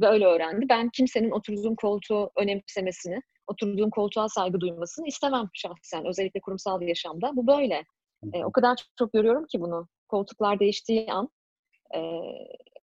ve 0.00 0.06
öyle 0.06 0.26
öğrendi. 0.26 0.66
Ben 0.68 0.90
kimsenin 0.96 1.30
oturduğum 1.30 1.76
koltuğu 1.76 2.30
önemsemesini, 2.36 3.20
oturduğum 3.46 3.90
koltuğa 3.90 4.28
saygı 4.28 4.60
duymasını 4.60 5.06
istemem 5.06 5.48
şahsen. 5.54 6.06
Özellikle 6.06 6.40
kurumsal 6.40 6.82
yaşamda. 6.82 7.30
Bu 7.36 7.46
böyle. 7.46 7.84
o 8.44 8.52
kadar 8.52 8.84
çok 8.98 9.12
görüyorum 9.12 9.46
ki 9.46 9.60
bunu. 9.60 9.88
Koltuklar 10.08 10.60
değiştiği 10.60 11.12
an 11.12 11.28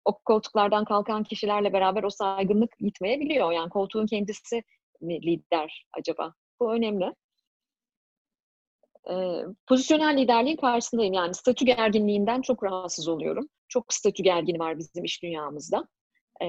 o 0.05 0.19
koltuklardan 0.25 0.85
kalkan 0.85 1.25
kişilerle 1.25 1.73
beraber 1.73 2.03
o 2.03 2.11
saygınlık 2.11 2.79
gitmeyebiliyor. 2.79 3.53
Yani 3.53 3.71
koltuğun 3.71 4.07
kendisi 4.07 4.63
mi 5.01 5.23
lider 5.23 5.87
acaba? 5.99 6.35
Bu 6.61 6.75
önemli 6.75 7.15
e, 9.11 9.45
pozisyonel 9.67 10.19
liderliğin 10.19 10.57
karşısındayım. 10.57 11.15
Yani 11.15 11.35
statü 11.35 11.65
gerginliğinden 11.65 12.43
çok 12.43 12.65
rahatsız 12.65 13.09
oluyorum. 13.09 13.49
Çok 13.69 13.85
statü 13.95 14.23
gergini 14.23 14.59
var 14.59 14.79
bizim 14.79 15.05
iş 15.05 15.23
dünyamızda. 15.23 15.89
E, 16.43 16.47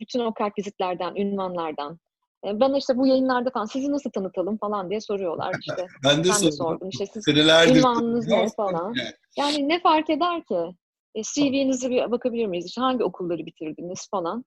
bütün 0.00 0.20
o 0.20 0.34
kart 0.34 0.58
vizitlerden, 0.58 1.14
ünvanlardan. 1.14 1.98
E, 2.46 2.60
bana 2.60 2.78
işte 2.78 2.96
bu 2.96 3.06
yayınlarda 3.06 3.50
falan 3.50 3.64
sizi 3.64 3.92
nasıl 3.92 4.10
tanıtalım 4.10 4.58
falan 4.58 4.90
diye 4.90 5.00
soruyorlar. 5.00 5.54
İşte, 5.60 5.86
ben 6.04 6.24
de 6.24 6.28
ben 6.28 6.50
sordum. 6.50 6.88
İşte 6.88 7.06
siz 7.06 7.28
ünvanınız 7.28 8.26
ne 8.28 8.48
falan. 8.56 8.94
Yani 9.36 9.68
ne 9.68 9.80
fark 9.80 10.10
eder 10.10 10.44
ki? 10.44 10.74
E, 11.14 11.22
CV'nize 11.22 11.90
bir 11.90 12.10
bakabilir 12.10 12.46
miyiz? 12.46 12.66
İşte 12.66 12.80
hangi 12.80 13.04
okulları 13.04 13.46
bitirdiniz 13.46 14.08
falan. 14.10 14.44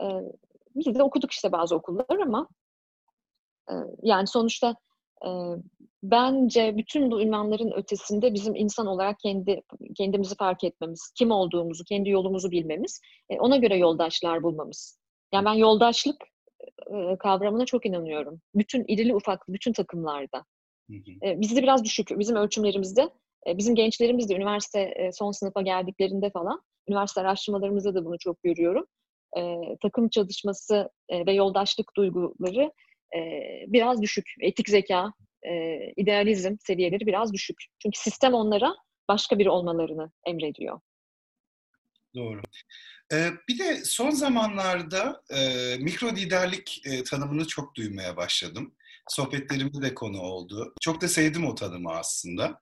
E, 0.00 0.04
biz 0.74 0.94
de 0.94 1.02
okuduk 1.02 1.32
işte 1.32 1.52
bazı 1.52 1.74
okullar 1.74 2.18
ama 2.22 2.48
e, 3.70 3.74
yani 4.02 4.26
sonuçta 4.26 4.76
e, 5.26 5.30
bence 6.02 6.76
bütün 6.76 7.10
bu 7.10 7.22
ünvanların 7.22 7.72
ötesinde 7.76 8.34
bizim 8.34 8.54
insan 8.54 8.86
olarak 8.86 9.18
kendi 9.18 9.62
kendimizi 9.96 10.36
fark 10.36 10.64
etmemiz, 10.64 11.12
kim 11.18 11.30
olduğumuzu, 11.30 11.84
kendi 11.84 12.10
yolumuzu 12.10 12.50
bilmemiz, 12.50 13.00
e, 13.30 13.38
ona 13.38 13.56
göre 13.56 13.76
yoldaşlar 13.76 14.42
bulmamız. 14.42 14.98
Yani 15.34 15.44
ben 15.44 15.54
yoldaşlık 15.54 16.16
e, 16.94 17.16
kavramına 17.18 17.66
çok 17.66 17.86
inanıyorum. 17.86 18.40
Bütün 18.54 18.84
irili 18.88 19.14
ufaklı, 19.14 19.54
bütün 19.54 19.72
takımlarda. 19.72 20.44
E, 21.22 21.40
bizde 21.40 21.62
biraz 21.62 21.84
düşük. 21.84 22.18
Bizim 22.18 22.36
ölçümlerimizde, 22.36 23.10
e, 23.46 23.58
bizim 23.58 23.74
gençlerimiz 23.74 24.28
de 24.28 24.34
üniversite 24.34 24.80
e, 24.80 25.12
son 25.12 25.30
sınıfa 25.30 25.62
geldiklerinde 25.62 26.30
falan, 26.30 26.60
üniversite 26.88 27.20
araştırmalarımızda 27.20 27.94
da 27.94 28.04
bunu 28.04 28.18
çok 28.18 28.42
görüyorum. 28.42 28.86
E, 29.36 29.56
takım 29.82 30.08
çalışması 30.08 30.90
e, 31.08 31.26
ve 31.26 31.32
yoldaşlık 31.32 31.96
duyguları 31.96 32.72
biraz 33.66 34.02
düşük. 34.02 34.34
Etik 34.40 34.68
zeka, 34.68 35.12
idealizm 35.96 36.56
seviyeleri 36.60 37.06
biraz 37.06 37.32
düşük. 37.32 37.56
Çünkü 37.82 37.98
sistem 37.98 38.34
onlara 38.34 38.74
başka 39.08 39.38
biri 39.38 39.50
olmalarını 39.50 40.12
emrediyor. 40.26 40.80
Doğru. 42.14 42.40
Bir 43.48 43.58
de 43.58 43.84
son 43.84 44.10
zamanlarda 44.10 45.22
mikro 45.78 46.10
liderlik 46.10 46.82
tanımını 47.10 47.46
çok 47.46 47.74
duymaya 47.74 48.16
başladım. 48.16 48.74
Sohbetlerimde 49.08 49.82
de 49.82 49.94
konu 49.94 50.20
oldu. 50.20 50.74
Çok 50.80 51.00
da 51.00 51.08
sevdim 51.08 51.46
o 51.46 51.54
tanımı 51.54 51.90
aslında. 51.90 52.60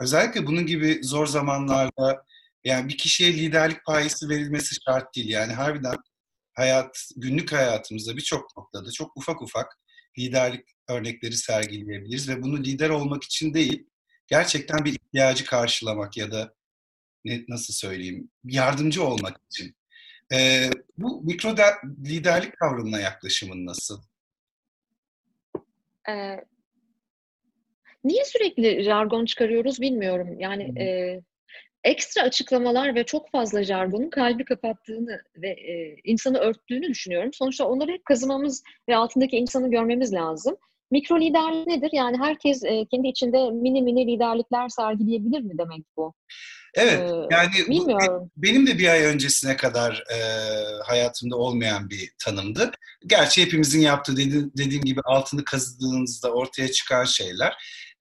Özellikle 0.00 0.46
bunun 0.46 0.66
gibi 0.66 0.98
zor 1.02 1.26
zamanlarda 1.26 2.24
yani 2.64 2.88
bir 2.88 2.96
kişiye 2.96 3.32
liderlik 3.32 3.84
payesi 3.84 4.28
verilmesi 4.28 4.74
şart 4.84 5.16
değil. 5.16 5.28
Yani 5.28 5.52
harbiden 5.52 5.94
hayat, 6.56 7.10
günlük 7.16 7.52
hayatımızda 7.52 8.16
birçok 8.16 8.56
noktada 8.56 8.90
çok 8.90 9.16
ufak 9.16 9.42
ufak 9.42 9.78
liderlik 10.18 10.66
örnekleri 10.88 11.32
sergileyebiliriz 11.32 12.28
ve 12.28 12.42
bunu 12.42 12.58
lider 12.58 12.90
olmak 12.90 13.24
için 13.24 13.54
değil, 13.54 13.86
gerçekten 14.26 14.84
bir 14.84 14.92
ihtiyacı 14.92 15.44
karşılamak 15.46 16.16
ya 16.16 16.32
da 16.32 16.54
ne, 17.24 17.44
nasıl 17.48 17.74
söyleyeyim, 17.74 18.30
yardımcı 18.44 19.04
olmak 19.04 19.40
için. 19.50 19.76
Ee, 20.32 20.70
bu 20.98 21.22
mikro 21.22 21.54
liderlik 22.06 22.56
kavramına 22.56 23.00
yaklaşımın 23.00 23.66
nasıl? 23.66 24.02
Ee, 26.08 26.44
niye 28.04 28.24
sürekli 28.24 28.82
jargon 28.82 29.24
çıkarıyoruz 29.24 29.80
bilmiyorum. 29.80 30.40
Yani 30.40 30.80
e, 30.80 31.20
ekstra 31.86 32.22
açıklamalar 32.22 32.94
ve 32.94 33.04
çok 33.04 33.30
fazla 33.30 33.64
jargonun 33.64 34.10
kalbi 34.10 34.44
kapattığını 34.44 35.20
ve 35.36 35.48
e, 35.48 35.96
insanı 36.04 36.38
örttüğünü 36.38 36.88
düşünüyorum. 36.88 37.30
Sonuçta 37.32 37.68
onları 37.68 37.92
hep 37.92 38.04
kazımamız 38.04 38.62
ve 38.88 38.96
altındaki 38.96 39.36
insanı 39.36 39.70
görmemiz 39.70 40.12
lazım. 40.12 40.56
Mikro 40.90 41.20
liderlik 41.20 41.66
nedir? 41.66 41.90
Yani 41.92 42.18
herkes 42.18 42.64
e, 42.64 42.84
kendi 42.90 43.08
içinde 43.08 43.50
mini 43.50 43.82
mini 43.82 44.06
liderlikler 44.06 44.68
sergileyebilir 44.68 45.40
mi 45.40 45.58
demek 45.58 45.84
bu? 45.96 46.14
Evet, 46.76 47.10
yani 47.30 47.50
bilmiyorum. 47.68 48.30
Bu, 48.36 48.42
benim 48.42 48.66
de 48.66 48.78
bir 48.78 48.88
ay 48.88 49.04
öncesine 49.04 49.56
kadar 49.56 50.04
e, 50.12 50.18
hayatımda 50.84 51.36
olmayan 51.36 51.90
bir 51.90 52.10
tanımdı. 52.18 52.70
Gerçi 53.06 53.42
hepimizin 53.42 53.80
yaptığı 53.80 54.16
dedi, 54.16 54.44
dediğim 54.56 54.84
gibi 54.84 55.00
altını 55.04 55.44
kazıdığınızda 55.44 56.32
ortaya 56.32 56.72
çıkan 56.72 57.04
şeyler. 57.04 57.54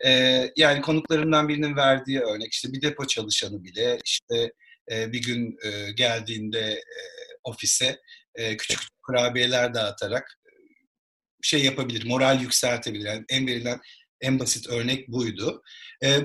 E, 0.06 0.10
yani 0.56 0.82
konuklarımdan 0.82 1.48
birinin 1.48 1.76
verdiği 1.76 2.20
örnek 2.20 2.54
işte 2.54 2.74
bir 2.74 2.82
depo 2.82 3.08
çalışanı 3.08 3.64
bile 3.64 4.00
işte 4.06 4.52
e, 4.92 5.12
bir 5.14 5.22
gün 5.22 5.58
e, 5.64 5.92
geldiğinde 5.92 6.72
e, 6.72 7.04
ofise 7.44 8.00
e, 8.36 8.58
küçük 8.58 8.80
küçük 8.80 9.04
kurabiyeler 9.04 9.74
dağıtarak 9.74 10.40
şey 11.42 11.64
yapabilir, 11.64 12.06
moral 12.06 12.42
yükseltebilir. 12.42 13.06
Yani 13.06 13.26
en 13.30 13.48
verilen 13.48 13.80
en 14.22 14.40
basit 14.40 14.70
örnek 14.70 15.08
buydu. 15.08 15.64
E, 16.04 16.18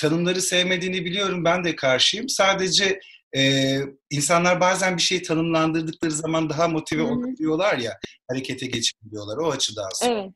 tanımları 0.00 0.40
sevmediğini 0.40 1.04
biliyorum, 1.04 1.44
ben 1.44 1.64
de 1.64 1.76
karşıyım. 1.76 2.28
Sadece 2.28 3.00
e, 3.36 3.76
insanlar 4.10 4.60
bazen 4.60 4.96
bir 4.96 5.02
şeyi 5.02 5.22
tanımlandırdıkları 5.22 6.12
zaman 6.12 6.50
daha 6.50 6.68
motive 6.68 7.02
oluyorlar 7.02 7.78
ya, 7.78 7.92
harekete 8.28 8.66
geçebiliyorlar 8.66 9.36
o 9.36 9.50
açıdan 9.50 9.88
sonra. 9.94 10.20
Evet. 10.20 10.32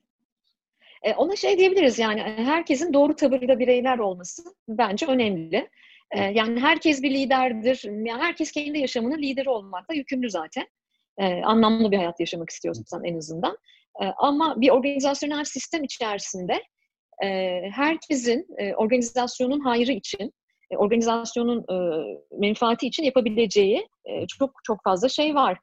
E, 1.03 1.15
ona 1.15 1.37
şey 1.37 1.59
diyebiliriz 1.59 1.99
yani 1.99 2.21
herkesin 2.23 2.93
doğru 2.93 3.17
tavırda 3.17 3.59
bireyler 3.59 3.99
olması 3.99 4.43
bence 4.69 5.07
önemli. 5.07 5.69
E, 6.11 6.21
yani 6.21 6.61
herkes 6.61 7.03
bir 7.03 7.11
liderdir. 7.11 7.83
Yani 7.85 8.23
herkes 8.23 8.53
kendi 8.53 8.79
yaşamının 8.79 9.19
lideri 9.19 9.51
olmakla 9.51 9.95
yükümlü 9.95 10.31
zaten. 10.31 10.67
E, 11.19 11.43
anlamlı 11.43 11.91
bir 11.91 11.97
hayat 11.97 12.21
yaşamak 12.21 12.51
istiyorsan 12.51 13.05
en 13.05 13.19
azından. 13.19 13.59
E, 14.03 14.05
ama 14.05 14.61
bir 14.61 14.71
organizasyonel 14.71 15.45
sistem 15.45 15.85
içerisinde 15.85 16.63
herkesin 17.73 18.47
organizasyonun 18.77 19.61
hayrı 19.61 19.93
için, 19.93 20.33
organizasyonun 20.77 21.67
menfaati 22.39 22.87
için 22.87 23.03
yapabileceği 23.03 23.87
çok 24.39 24.51
çok 24.65 24.85
fazla 24.85 25.09
şey 25.09 25.35
var. 25.35 25.59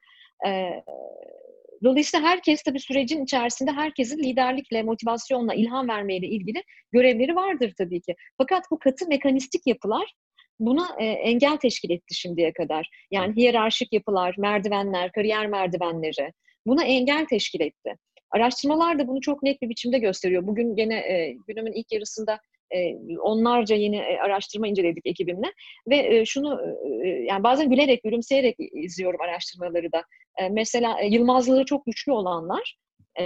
Dolayısıyla 1.84 2.28
herkes 2.28 2.66
bir 2.66 2.78
sürecin 2.78 3.24
içerisinde 3.24 3.72
herkesin 3.72 4.18
liderlikle, 4.18 4.82
motivasyonla, 4.82 5.54
ilham 5.54 5.88
vermeyle 5.88 6.26
ilgili 6.26 6.62
görevleri 6.92 7.36
vardır 7.36 7.72
tabii 7.78 8.00
ki. 8.00 8.14
Fakat 8.38 8.64
bu 8.70 8.78
katı 8.78 9.08
mekanistik 9.08 9.66
yapılar 9.66 10.14
buna 10.60 10.88
e, 10.98 11.04
engel 11.04 11.56
teşkil 11.56 11.90
etti 11.90 12.14
şimdiye 12.14 12.52
kadar. 12.52 12.90
Yani 13.10 13.36
hiyerarşik 13.36 13.92
yapılar, 13.92 14.34
merdivenler, 14.38 15.12
kariyer 15.12 15.46
merdivenleri 15.46 16.32
buna 16.66 16.84
engel 16.84 17.26
teşkil 17.26 17.60
etti. 17.60 17.94
Araştırmalar 18.30 18.98
da 18.98 19.08
bunu 19.08 19.20
çok 19.20 19.42
net 19.42 19.62
bir 19.62 19.68
biçimde 19.68 19.98
gösteriyor. 19.98 20.46
Bugün 20.46 20.76
gene 20.76 20.94
e, 20.94 21.36
günümün 21.46 21.72
ilk 21.72 21.92
yarısında 21.92 22.38
e, 22.70 22.96
onlarca 23.18 23.76
yeni 23.76 23.96
e, 23.96 24.18
araştırma 24.18 24.68
inceledik 24.68 25.06
ekibimle 25.06 25.52
ve 25.88 25.96
e, 25.96 26.24
şunu 26.24 26.60
e, 27.04 27.08
yani 27.08 27.42
bazen 27.42 27.70
gülerek, 27.70 28.02
gülümseyerek 28.02 28.56
izliyorum 28.58 29.20
araştırmaları 29.20 29.92
da. 29.92 30.02
E, 30.38 30.48
mesela 30.48 31.00
e, 31.00 31.06
yılmazlığı 31.06 31.64
çok 31.64 31.86
güçlü 31.86 32.12
olanlar, 32.12 32.76
e, 33.20 33.24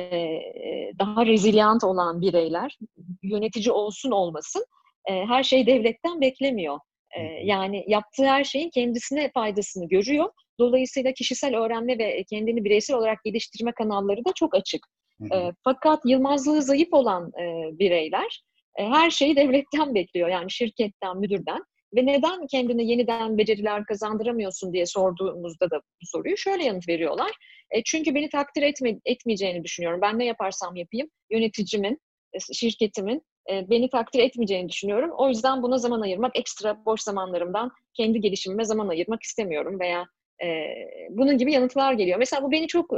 daha 0.99 1.27
rezilyant 1.27 1.85
olan 1.85 2.21
bireyler, 2.21 2.79
yönetici 3.23 3.73
olsun 3.73 4.11
olmasın, 4.11 4.65
e, 5.09 5.13
her 5.13 5.43
şey 5.43 5.67
devletten 5.67 6.21
beklemiyor. 6.21 6.79
E, 7.19 7.23
yani 7.23 7.85
yaptığı 7.89 8.27
her 8.27 8.45
şeyin 8.45 8.71
kendisine 8.71 9.31
faydasını 9.35 9.89
görüyor. 9.89 10.31
Dolayısıyla 10.61 11.13
kişisel 11.13 11.57
öğrenme 11.57 11.99
ve 11.99 12.25
kendini 12.31 12.65
bireysel 12.65 12.97
olarak 12.97 13.25
geliştirme 13.25 13.73
kanalları 13.73 14.25
da 14.25 14.31
çok 14.35 14.55
açık. 14.55 14.87
E, 15.33 15.53
fakat 15.65 16.01
yılmazlığı 16.05 16.63
zayıf 16.63 16.89
olan 16.93 17.33
e, 17.41 17.79
bireyler 17.79 18.43
e, 18.79 18.85
her 18.85 19.11
şeyi 19.11 19.37
devletten 19.37 19.95
bekliyor. 19.95 20.29
Yani 20.29 20.51
şirketten, 20.51 21.17
müdürden. 21.17 21.63
Ve 21.95 22.07
neden 22.07 22.47
kendine 22.47 22.83
yeniden 22.83 23.39
beceriler 23.39 23.85
kazandıramıyorsun 23.85 24.73
diye 24.73 24.87
sorduğumuzda 24.87 25.71
da 25.71 25.77
bu 25.79 26.07
soruyu 26.07 26.37
şöyle 26.37 26.65
yanıt 26.65 26.89
veriyorlar. 26.89 27.31
E, 27.71 27.83
çünkü 27.85 28.15
beni 28.15 28.29
takdir 28.29 28.63
etme, 28.63 28.99
etmeyeceğini 29.05 29.65
düşünüyorum. 29.65 30.01
Ben 30.03 30.19
ne 30.19 30.25
yaparsam 30.25 30.77
yapayım 30.77 31.09
yöneticimin, 31.31 31.99
e, 32.33 32.55
şirketimin 32.55 33.23
e, 33.51 33.71
beni 33.71 33.91
takdir 33.91 34.19
etmeyeceğini 34.19 34.69
düşünüyorum. 34.69 35.11
O 35.17 35.29
yüzden 35.29 35.63
buna 35.63 35.79
zaman 35.79 36.01
ayırmak, 36.01 36.39
ekstra 36.39 36.85
boş 36.85 37.01
zamanlarımdan 37.01 37.71
kendi 37.95 38.21
gelişimime 38.21 38.65
zaman 38.65 38.89
ayırmak 38.89 39.23
istemiyorum 39.23 39.81
veya 39.81 40.07
e, 40.45 40.75
bunun 41.11 41.39
gibi 41.39 41.53
yanıtlar 41.53 41.93
geliyor. 41.93 42.19
Mesela 42.19 42.43
bu 42.43 42.51
beni 42.51 42.67
çok 42.67 42.91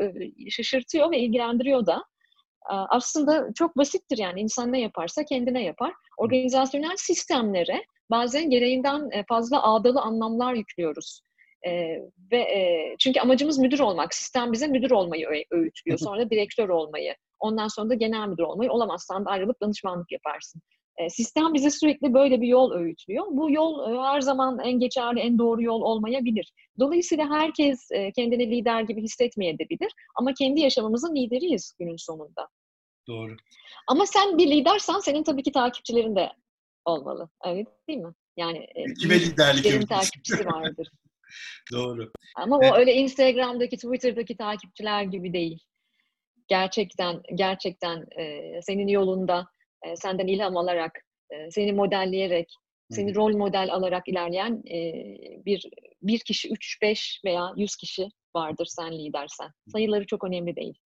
şaşırtıyor 0.50 1.10
ve 1.10 1.18
ilgilendiriyor 1.18 1.86
da. 1.86 2.04
Aslında 2.68 3.48
çok 3.54 3.76
basittir 3.76 4.18
yani 4.18 4.40
insan 4.40 4.72
ne 4.72 4.80
yaparsa 4.80 5.24
kendine 5.24 5.64
yapar. 5.64 5.92
Organizasyonel 6.18 6.96
sistemlere 6.96 7.84
bazen 8.10 8.50
gereğinden 8.50 9.10
fazla 9.28 9.62
ağdalı 9.62 10.00
anlamlar 10.00 10.54
yüklüyoruz. 10.54 11.22
Ee, 11.66 11.98
ve 12.32 12.38
e, 12.38 12.94
çünkü 12.98 13.20
amacımız 13.20 13.58
müdür 13.58 13.80
olmak. 13.80 14.14
Sistem 14.14 14.52
bize 14.52 14.66
müdür 14.66 14.90
olmayı 14.90 15.26
öğütlüyor. 15.50 15.98
Sonra 15.98 16.30
direktör 16.30 16.68
olmayı. 16.68 17.14
Ondan 17.40 17.68
sonra 17.68 17.88
da 17.88 17.94
genel 17.94 18.28
müdür 18.28 18.42
olmayı. 18.42 18.70
Olamazsan 18.70 19.24
da 19.24 19.30
ayrılıp 19.30 19.60
danışmanlık 19.62 20.12
yaparsın. 20.12 20.62
E, 21.02 21.10
sistem 21.10 21.54
bize 21.54 21.70
sürekli 21.70 22.14
böyle 22.14 22.40
bir 22.40 22.48
yol 22.48 22.72
öğütlüyor. 22.72 23.26
Bu 23.30 23.50
yol 23.50 23.92
e, 23.92 23.98
her 24.02 24.20
zaman 24.20 24.58
en 24.58 24.78
geçerli, 24.80 25.20
en 25.20 25.38
doğru 25.38 25.62
yol 25.62 25.80
olmayabilir. 25.80 26.52
Dolayısıyla 26.78 27.30
herkes 27.30 27.90
e, 27.90 28.12
kendini 28.12 28.50
lider 28.50 28.82
gibi 28.82 29.02
hissetmeyebilir. 29.02 29.92
Ama 30.14 30.34
kendi 30.34 30.60
yaşamımızın 30.60 31.14
lideriyiz 31.16 31.74
günün 31.78 31.96
sonunda. 31.96 32.48
Doğru. 33.08 33.36
Ama 33.86 34.06
sen 34.06 34.38
bir 34.38 34.50
lidersen 34.50 34.98
senin 34.98 35.22
tabii 35.22 35.42
ki 35.42 35.52
takipçilerin 35.52 36.16
de 36.16 36.32
olmalı. 36.84 37.28
Öyle 37.44 37.64
değil 37.88 37.98
mi? 37.98 38.12
Yani 38.36 38.66
kime 39.00 39.20
liderlik 39.20 39.88
takipçisi 39.88 40.46
vardır. 40.46 40.88
Doğru. 41.72 42.10
Ama 42.36 42.58
evet. 42.62 42.72
o 42.72 42.76
öyle 42.76 42.92
Instagram'daki, 42.92 43.76
Twitter'daki 43.76 44.36
takipçiler 44.36 45.02
gibi 45.02 45.32
değil. 45.32 45.58
Gerçekten, 46.48 47.22
gerçekten 47.34 48.06
e, 48.18 48.62
senin 48.62 48.88
yolunda 48.88 49.46
e, 49.84 49.96
senden 49.96 50.26
ilham 50.26 50.56
alarak, 50.56 50.92
e, 51.30 51.50
seni 51.50 51.72
modelleyerek, 51.72 52.54
seni 52.90 53.14
rol 53.14 53.36
model 53.36 53.68
alarak 53.72 54.08
ilerleyen 54.08 54.62
e, 54.70 54.78
bir 55.46 55.70
bir 56.02 56.18
kişi, 56.18 56.48
üç, 56.48 56.82
beş 56.82 57.20
veya 57.24 57.52
yüz 57.56 57.76
kişi 57.76 58.08
vardır 58.36 58.66
sen 58.66 58.92
lidersen. 58.92 59.50
Sayıları 59.72 60.06
çok 60.06 60.24
önemli 60.24 60.56
değil. 60.56 60.78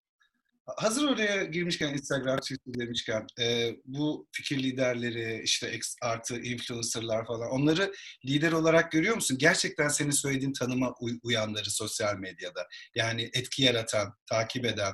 Hazır 0.77 1.09
oraya 1.09 1.43
girmişken 1.43 1.93
Instagram, 1.93 2.37
Twitter 2.37 2.73
demişken 2.73 3.27
e, 3.39 3.75
bu 3.85 4.27
fikir 4.31 4.63
liderleri 4.63 5.41
işte 5.43 5.73
X 5.73 5.95
artı 6.01 6.39
influencerlar 6.39 7.25
falan 7.25 7.51
onları 7.51 7.93
lider 8.25 8.51
olarak 8.51 8.91
görüyor 8.91 9.15
musun? 9.15 9.37
Gerçekten 9.39 9.87
senin 9.87 10.11
söylediğin 10.11 10.53
tanıma 10.53 10.95
uy- 11.01 11.19
uyanları 11.23 11.69
sosyal 11.71 12.17
medyada. 12.17 12.67
Yani 12.95 13.29
etki 13.33 13.63
yaratan, 13.63 14.13
takip 14.29 14.65
eden 14.65 14.93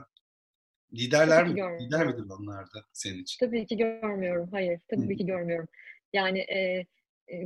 liderler 0.94 1.48
mi? 1.48 1.62
Lider 1.82 2.06
midir 2.06 2.24
onlar 2.40 2.66
da 2.66 2.80
senin 2.94 3.22
için? 3.22 3.46
Tabii 3.46 3.66
ki 3.66 3.78
görmüyorum. 3.78 4.50
Hayır, 4.52 4.80
tabii 4.88 5.14
Hı. 5.14 5.18
ki 5.18 5.26
görmüyorum. 5.26 5.68
Yani 6.14 6.40
e, 6.40 6.86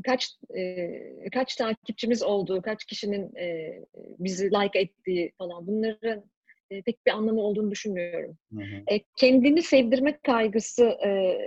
kaç 0.05 0.29
e, 0.55 1.29
kaç 1.33 1.55
takipçimiz 1.55 2.23
olduğu, 2.23 2.61
kaç 2.61 2.85
kişinin 2.85 3.35
e, 3.35 3.79
bizi 3.97 4.51
like 4.51 4.79
ettiği 4.79 5.31
falan 5.37 5.67
bunların 5.67 6.23
e, 6.71 6.81
pek 6.81 7.05
bir 7.05 7.11
anlamı 7.11 7.41
olduğunu 7.41 7.71
düşünmüyorum. 7.71 8.37
Hı 8.53 8.59
hı. 8.59 8.95
E, 8.95 8.99
kendini 9.15 9.63
sevdirmek 9.63 10.23
kaygısı 10.23 10.83
e, 10.83 11.37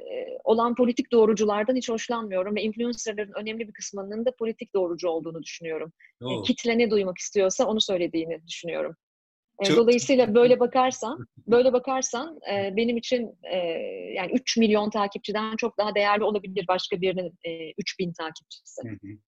olan 0.45 0.75
politik 0.75 1.13
doğruculardan 1.13 1.77
hiç 1.77 1.89
hoşlanmıyorum 1.89 2.57
ve 2.57 2.63
influencerların 2.63 3.33
önemli 3.37 3.69
bir 3.69 3.73
kısmının 3.73 4.25
da 4.27 4.37
politik 4.39 4.75
doğrucu 4.75 5.09
olduğunu 5.09 5.43
düşünüyorum. 5.43 5.93
E, 6.23 6.43
kitle 6.43 6.79
ne 6.79 6.91
duymak 6.91 7.19
istiyorsa 7.19 7.67
onu 7.67 7.81
söylediğini 7.81 8.41
düşünüyorum. 8.47 8.97
E, 9.61 9.64
Çok... 9.64 9.77
Dolayısıyla 9.77 10.35
böyle 10.35 10.61
bakarsan, 10.61 11.27
böyle 11.46 11.73
bakarsan 11.73 12.40
e, 12.53 12.77
benim 12.77 12.96
için 12.96 13.38
e, 13.42 13.57
yani 14.14 14.33
3 14.33 14.57
milyon 14.57 14.90
takipçiden 14.90 15.57
çok 15.57 15.79
daha 15.79 15.94
değerli 15.94 16.25
olabilir 16.25 16.64
başka 16.68 17.01
birinin 17.01 17.38
e, 17.44 17.70
3 17.79 17.99
bin 17.99 18.12
takipçisi. 18.12 18.83
Hı 18.88 18.92
hı. 18.92 19.18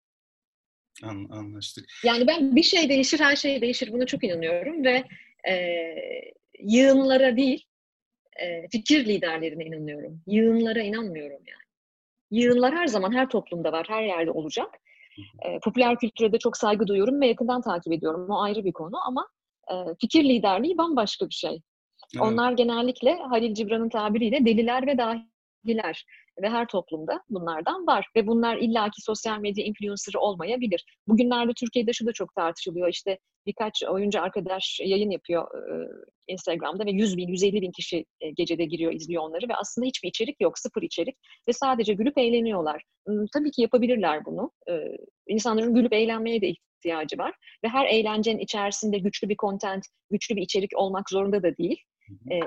Anlaştık. 1.31 1.85
Yani 2.05 2.27
ben 2.27 2.57
bir 2.57 2.62
şey 2.62 2.88
değişir, 2.88 3.21
her 3.21 3.37
şey 3.37 3.61
değişir. 3.61 3.92
Buna 3.92 4.07
çok 4.07 4.25
inanıyorum 4.25 4.85
ve 4.85 5.05
e, 5.49 5.55
yığınlara 6.59 7.37
değil, 7.37 7.66
e, 8.40 8.68
fikir 8.68 9.07
liderlerine 9.07 9.64
inanıyorum. 9.64 10.23
Yığınlara 10.27 10.83
inanmıyorum 10.83 11.40
yani. 11.47 11.62
Yığınlar 12.31 12.75
her 12.75 12.87
zaman 12.87 13.12
her 13.12 13.29
toplumda 13.29 13.73
var, 13.73 13.87
her 13.88 14.03
yerde 14.03 14.31
olacak. 14.31 14.68
E, 15.47 15.59
popüler 15.64 15.99
kültüre 15.99 16.33
de 16.33 16.38
çok 16.38 16.57
saygı 16.57 16.87
duyuyorum 16.87 17.21
ve 17.21 17.27
yakından 17.27 17.62
takip 17.62 17.92
ediyorum. 17.92 18.27
O 18.31 18.42
ayrı 18.42 18.64
bir 18.64 18.73
konu 18.73 19.07
ama 19.07 19.29
e, 19.31 19.42
fikir 20.01 20.25
liderliği 20.25 20.79
bambaşka 20.79 21.29
bir 21.29 21.35
şey. 21.35 21.61
Evet. 22.17 22.25
Onlar 22.25 22.53
genellikle 22.53 23.15
Halil 23.15 23.55
Cibran'ın 23.55 23.89
tabiriyle 23.89 24.45
deliler 24.45 24.87
ve 24.87 24.99
dahiler 24.99 26.05
ve 26.43 26.49
her 26.49 26.69
toplumda 26.69 27.21
bunlardan 27.31 27.87
var. 27.87 28.07
Ve 28.17 28.27
bunlar 28.27 28.57
illaki 28.57 29.03
sosyal 29.03 29.41
medya 29.41 29.65
influencer'ı 29.65 30.21
olmayabilir. 30.21 30.85
Bugünlerde 31.09 31.53
Türkiye'de 31.53 31.93
şu 31.93 32.07
da 32.07 32.13
çok 32.13 32.35
tartışılıyor. 32.35 32.89
İşte 32.89 33.19
birkaç 33.47 33.83
oyuncu 33.85 34.23
arkadaş 34.23 34.81
yayın 34.81 35.11
yapıyor 35.11 35.43
e, 35.43 35.89
Instagram'da 36.29 36.87
ve 36.87 36.91
100 36.91 37.17
bin, 37.17 37.29
150 37.29 37.63
bin 37.63 37.73
kişi 37.73 38.05
e, 38.21 38.31
gecede 38.31 38.65
giriyor, 38.65 38.93
izliyor 38.93 39.23
onları 39.23 39.49
ve 39.49 39.55
aslında 39.55 39.87
hiçbir 39.87 40.09
içerik 40.09 40.41
yok, 40.41 40.59
sıfır 40.59 40.83
içerik 40.83 41.17
ve 41.49 41.53
sadece 41.53 41.95
gülüp 41.95 42.19
eğleniyorlar. 42.19 42.83
Tabii 43.33 43.51
ki 43.51 43.63
yapabilirler 43.63 44.25
bunu. 44.25 44.51
E, 44.71 44.73
insanların 45.27 45.75
gülüp 45.75 45.93
eğlenmeye 45.93 46.41
de 46.41 46.55
ihtiyacı 46.83 47.18
var 47.18 47.35
ve 47.64 47.68
her 47.68 47.87
eğlencenin 47.87 48.38
içerisinde 48.38 48.99
güçlü 48.99 49.29
bir 49.29 49.37
content, 49.37 49.85
güçlü 50.11 50.37
bir 50.37 50.42
içerik 50.42 50.71
olmak 50.77 51.11
zorunda 51.11 51.42
da 51.42 51.57
değil. 51.57 51.83
E, 52.31 52.40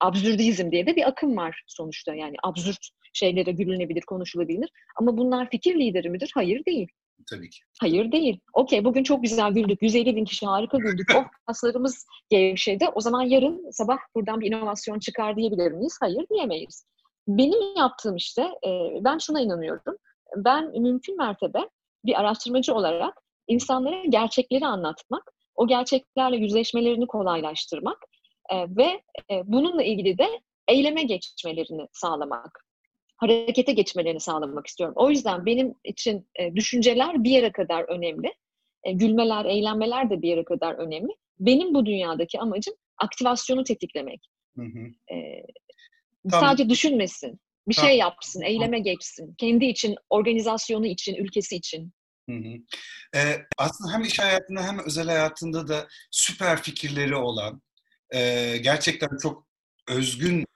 absürdizm 0.00 0.70
diye 0.70 0.86
de 0.86 0.96
bir 0.96 1.08
akım 1.08 1.36
var 1.36 1.64
sonuçta. 1.66 2.14
Yani 2.14 2.36
absürt 2.42 2.88
şeylere 3.12 3.52
gülünebilir, 3.52 4.00
konuşulabilir. 4.00 4.70
Ama 4.96 5.16
bunlar 5.16 5.50
fikir 5.50 5.74
lideri 5.74 6.10
midir? 6.10 6.30
Hayır 6.34 6.64
değil. 6.64 6.88
Tabii 7.30 7.50
ki. 7.50 7.58
Hayır 7.80 8.12
değil. 8.12 8.40
Okey 8.52 8.84
bugün 8.84 9.02
çok 9.02 9.22
güzel 9.22 9.52
güldük. 9.52 9.82
150 9.82 10.16
bin 10.16 10.24
kişi 10.24 10.46
harika 10.46 10.78
güldük. 10.78 11.10
oh 11.16 11.24
kaslarımız 11.46 12.06
gevşedi. 12.30 12.88
O 12.94 13.00
zaman 13.00 13.22
yarın 13.22 13.70
sabah 13.70 13.98
buradan 14.14 14.40
bir 14.40 14.46
inovasyon 14.46 14.98
çıkar 14.98 15.36
diyebilir 15.36 15.72
miyiz? 15.72 15.98
Hayır 16.00 16.26
diyemeyiz. 16.30 16.86
Benim 17.28 17.76
yaptığım 17.76 18.16
işte 18.16 18.50
ben 19.00 19.18
şuna 19.18 19.40
inanıyorum. 19.40 19.96
Ben 20.36 20.80
mümkün 20.80 21.16
mertebe 21.16 21.58
bir 22.04 22.20
araştırmacı 22.20 22.74
olarak 22.74 23.22
insanlara 23.50 24.04
gerçekleri 24.08 24.66
anlatmak, 24.66 25.32
o 25.54 25.66
gerçeklerle 25.66 26.36
yüzleşmelerini 26.36 27.06
kolaylaştırmak 27.06 27.98
e, 28.52 28.56
ve 28.76 29.02
e, 29.30 29.42
bununla 29.44 29.82
ilgili 29.82 30.18
de 30.18 30.26
eyleme 30.68 31.02
geçmelerini 31.02 31.86
sağlamak 31.92 32.64
harekete 33.20 33.72
geçmelerini 33.72 34.20
sağlamak 34.20 34.66
istiyorum. 34.66 34.94
O 34.96 35.10
yüzden 35.10 35.46
benim 35.46 35.74
için 35.84 36.28
e, 36.38 36.54
düşünceler 36.54 37.24
bir 37.24 37.30
yere 37.30 37.52
kadar 37.52 37.82
önemli. 37.82 38.32
E, 38.84 38.92
gülmeler, 38.92 39.44
eğlenmeler 39.44 40.10
de 40.10 40.22
bir 40.22 40.28
yere 40.28 40.44
kadar 40.44 40.74
önemli. 40.74 41.16
Benim 41.38 41.74
bu 41.74 41.86
dünyadaki 41.86 42.40
amacım 42.40 42.74
aktivasyonu 42.98 43.64
tetiklemek. 43.64 44.20
Hı 44.56 44.62
hı. 44.62 45.14
E, 45.14 45.46
tamam. 46.30 46.46
Sadece 46.46 46.68
düşünmesin, 46.68 47.40
bir 47.68 47.74
tamam. 47.74 47.88
şey 47.88 47.98
yapsın, 47.98 48.42
eyleme 48.42 48.80
geçsin. 48.80 49.34
Kendi 49.38 49.66
için, 49.66 49.94
organizasyonu 50.10 50.86
için, 50.86 51.14
ülkesi 51.14 51.56
için. 51.56 51.92
Hı 52.30 52.48
hı. 52.48 52.54
Ee, 53.16 53.46
aslında 53.58 53.92
hem 53.92 54.02
iş 54.02 54.18
hayatında 54.18 54.62
hem 54.62 54.78
özel 54.78 55.06
hayatında 55.06 55.68
da 55.68 55.88
süper 56.10 56.62
fikirleri 56.62 57.14
olan, 57.16 57.62
e, 58.14 58.56
gerçekten 58.62 59.08
çok 59.22 59.46
özgün 59.88 60.46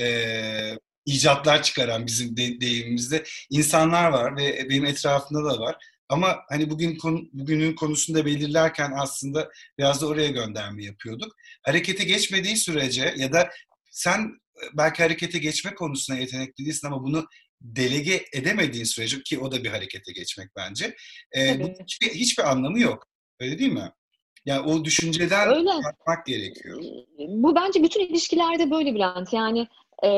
e, 0.00 0.78
icatlar 1.06 1.62
çıkaran 1.62 2.06
bizim 2.06 2.36
de, 2.36 2.60
deyimimizde 2.60 3.24
insanlar 3.50 4.10
var 4.10 4.36
ve 4.36 4.66
benim 4.70 4.86
etrafımda 4.86 5.44
da 5.44 5.60
var. 5.60 5.76
Ama 6.08 6.38
hani 6.48 6.70
bugün 6.70 6.96
konu, 6.96 7.20
bugünün 7.32 7.74
konusunda 7.74 8.26
belirlerken 8.26 8.92
aslında 8.96 9.50
biraz 9.78 10.02
da 10.02 10.06
oraya 10.06 10.28
gönderme 10.30 10.84
yapıyorduk. 10.84 11.32
Harekete 11.62 12.04
geçmediği 12.04 12.56
sürece 12.56 13.14
ya 13.16 13.32
da 13.32 13.50
sen 13.90 14.40
belki 14.74 15.02
harekete 15.02 15.38
geçme 15.38 15.74
konusunda 15.74 16.20
yetenekli 16.20 16.64
değilsin 16.64 16.86
ama 16.86 17.02
bunu 17.02 17.26
delege 17.64 18.24
edemediğin 18.32 18.84
sürece 18.84 19.22
ki 19.22 19.38
o 19.38 19.52
da 19.52 19.64
bir 19.64 19.68
harekete 19.68 20.12
geçmek 20.12 20.48
bence. 20.56 20.94
E, 21.36 21.60
bu 21.60 21.68
hiçbir, 21.82 22.08
hiçbir 22.08 22.50
anlamı 22.50 22.80
yok. 22.80 23.08
Öyle 23.40 23.58
değil 23.58 23.72
mi? 23.72 23.92
Yani 24.46 24.60
o 24.60 24.84
düşünceden 24.84 25.48
Öyle. 25.48 25.70
bakmak 25.84 26.26
gerekiyor. 26.26 26.82
Bu 27.18 27.54
bence 27.54 27.82
bütün 27.82 28.00
ilişkilerde 28.00 28.70
böyle 28.70 28.94
Bülent. 28.94 29.32
Yani 29.32 29.68
e, 30.04 30.08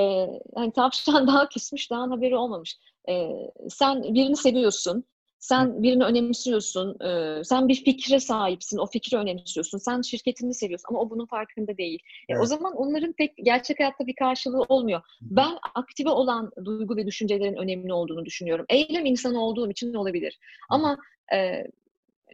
hani 0.54 0.72
tavşan 0.72 1.26
daha 1.26 1.48
küsmüş, 1.48 1.90
daha 1.90 2.02
haberi 2.02 2.36
olmamış. 2.36 2.76
E, 3.08 3.30
sen 3.68 4.02
birini 4.02 4.36
seviyorsun 4.36 5.04
Sen 5.38 5.82
birini 5.82 6.04
önemsiyorsun, 6.04 7.00
e, 7.00 7.44
sen 7.44 7.68
bir 7.68 7.74
fikre 7.74 8.20
sahipsin, 8.20 8.78
o 8.78 8.86
fikri 8.86 9.16
önemsiyorsun, 9.16 9.78
sen 9.78 10.02
şirketini 10.02 10.54
seviyorsun 10.54 10.88
ama 10.90 11.00
o 11.00 11.10
bunun 11.10 11.26
farkında 11.26 11.76
değil. 11.76 11.98
Evet. 12.28 12.38
E, 12.38 12.42
o 12.42 12.46
zaman 12.46 12.76
onların 12.76 13.12
pek 13.12 13.36
gerçek 13.36 13.80
hayatta 13.80 14.06
bir 14.06 14.14
karşılığı 14.14 14.62
olmuyor. 14.62 15.00
Ben 15.20 15.58
aktive 15.74 16.10
olan 16.10 16.50
duygu 16.64 16.96
ve 16.96 17.06
düşüncelerin 17.06 17.56
önemli 17.56 17.92
olduğunu 17.92 18.24
düşünüyorum. 18.24 18.66
Eylem 18.68 19.06
insanı 19.06 19.44
olduğum 19.44 19.70
için 19.70 19.94
olabilir. 19.94 20.38
Ama 20.70 20.98
e, 21.34 21.64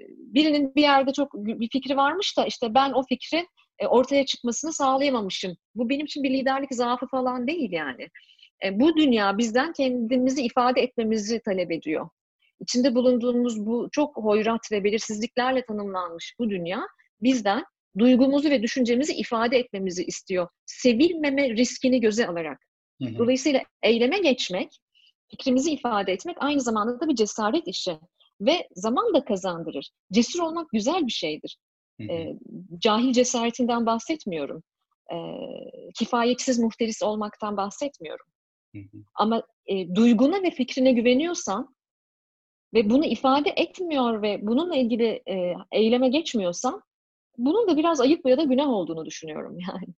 birinin 0.08 0.74
bir 0.74 0.82
yerde 0.82 1.12
çok 1.12 1.34
bir 1.34 1.68
fikri 1.68 1.96
varmış 1.96 2.36
da 2.36 2.46
işte 2.46 2.74
ben 2.74 2.92
o 2.92 3.02
fikri 3.02 3.46
e, 3.78 3.86
ortaya 3.86 4.26
çıkmasını 4.26 4.72
sağlayamamışım. 4.72 5.56
Bu 5.74 5.88
benim 5.88 6.06
için 6.06 6.22
bir 6.22 6.30
liderlik 6.30 6.74
zaafı 6.74 7.06
falan 7.06 7.46
değil 7.46 7.72
yani. 7.72 8.08
Bu 8.72 8.96
dünya 8.96 9.38
bizden 9.38 9.72
kendimizi 9.72 10.42
ifade 10.42 10.80
etmemizi 10.80 11.40
talep 11.40 11.72
ediyor. 11.72 12.08
İçinde 12.62 12.94
bulunduğumuz 12.94 13.66
bu 13.66 13.88
çok 13.92 14.16
hoyrat 14.16 14.72
ve 14.72 14.84
belirsizliklerle 14.84 15.64
tanımlanmış 15.64 16.34
bu 16.38 16.50
dünya 16.50 16.80
bizden 17.22 17.64
duygumuzu 17.98 18.50
ve 18.50 18.62
düşüncemizi 18.62 19.14
ifade 19.14 19.58
etmemizi 19.58 20.04
istiyor. 20.04 20.48
Sevilmeme 20.66 21.50
riskini 21.50 22.00
göze 22.00 22.26
alarak. 22.26 22.58
Hı 23.02 23.08
hı. 23.08 23.18
Dolayısıyla 23.18 23.62
eyleme 23.82 24.18
geçmek, 24.18 24.68
fikrimizi 25.30 25.70
ifade 25.72 26.12
etmek 26.12 26.36
aynı 26.40 26.60
zamanda 26.60 27.00
da 27.00 27.08
bir 27.08 27.14
cesaret 27.14 27.68
işi 27.68 27.98
ve 28.40 28.68
zaman 28.74 29.14
da 29.14 29.24
kazandırır. 29.24 29.90
Cesur 30.12 30.40
olmak 30.40 30.70
güzel 30.70 31.06
bir 31.06 31.12
şeydir. 31.12 31.58
E, 32.10 32.34
cahil 32.78 33.12
cesaretinden 33.12 33.86
bahsetmiyorum. 33.86 34.62
E, 35.12 35.16
kifayetsiz 35.98 36.58
muhteris 36.58 37.02
olmaktan 37.02 37.56
bahsetmiyorum. 37.56 38.26
Ama 39.14 39.42
e, 39.66 39.94
duyguna 39.94 40.42
ve 40.42 40.50
fikrine 40.50 40.92
güveniyorsan 40.92 41.74
ve 42.74 42.90
bunu 42.90 43.04
ifade 43.04 43.52
etmiyor 43.56 44.22
ve 44.22 44.38
bununla 44.42 44.76
ilgili 44.76 45.22
e, 45.28 45.54
eyleme 45.72 46.08
geçmiyorsan 46.08 46.82
bunun 47.38 47.68
da 47.68 47.76
biraz 47.76 48.00
ayıp 48.00 48.26
ya 48.26 48.36
da 48.36 48.42
günah 48.42 48.68
olduğunu 48.68 49.06
düşünüyorum 49.06 49.58
yani. 49.68 49.94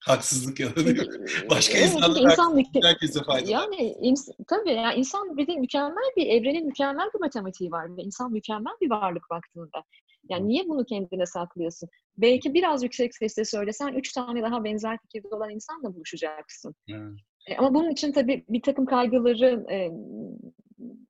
Haksızlık 0.00 0.60
yalanıyor. 0.60 1.06
Başka 1.50 1.78
evet, 1.78 1.92
insanlar 1.94 2.20
insan 2.20 2.64
herkese 2.82 3.22
faydalı. 3.22 3.50
Yani 3.50 3.76
ins- 3.76 4.44
tabii 4.48 4.72
yani 4.72 4.98
insan 4.98 5.36
bir 5.36 5.46
de 5.46 5.56
mükemmel 5.56 6.12
bir 6.16 6.26
evrenin 6.26 6.66
mükemmel 6.66 7.10
bir 7.14 7.20
matematiği 7.20 7.70
var 7.70 7.96
ve 7.96 8.02
insan 8.02 8.32
mükemmel 8.32 8.72
bir 8.80 8.90
varlık 8.90 9.30
baktığında. 9.30 9.84
Yani 10.28 10.48
niye 10.48 10.68
bunu 10.68 10.84
kendine 10.84 11.26
saklıyorsun? 11.26 11.88
Belki 12.16 12.54
biraz 12.54 12.82
yüksek 12.82 13.14
sesle 13.14 13.44
söylesen 13.44 13.92
üç 13.92 14.12
tane 14.12 14.42
daha 14.42 14.64
benzer 14.64 14.98
fikirde 14.98 15.28
olan 15.34 15.50
insanla 15.50 15.94
buluşacaksın. 15.94 16.74
Evet. 16.88 17.12
E, 17.46 17.56
ama 17.56 17.74
bunun 17.74 17.90
için 17.90 18.12
tabii 18.12 18.44
bir 18.48 18.62
takım 18.62 18.86
kaygıları 18.86 19.66
e, 19.70 19.90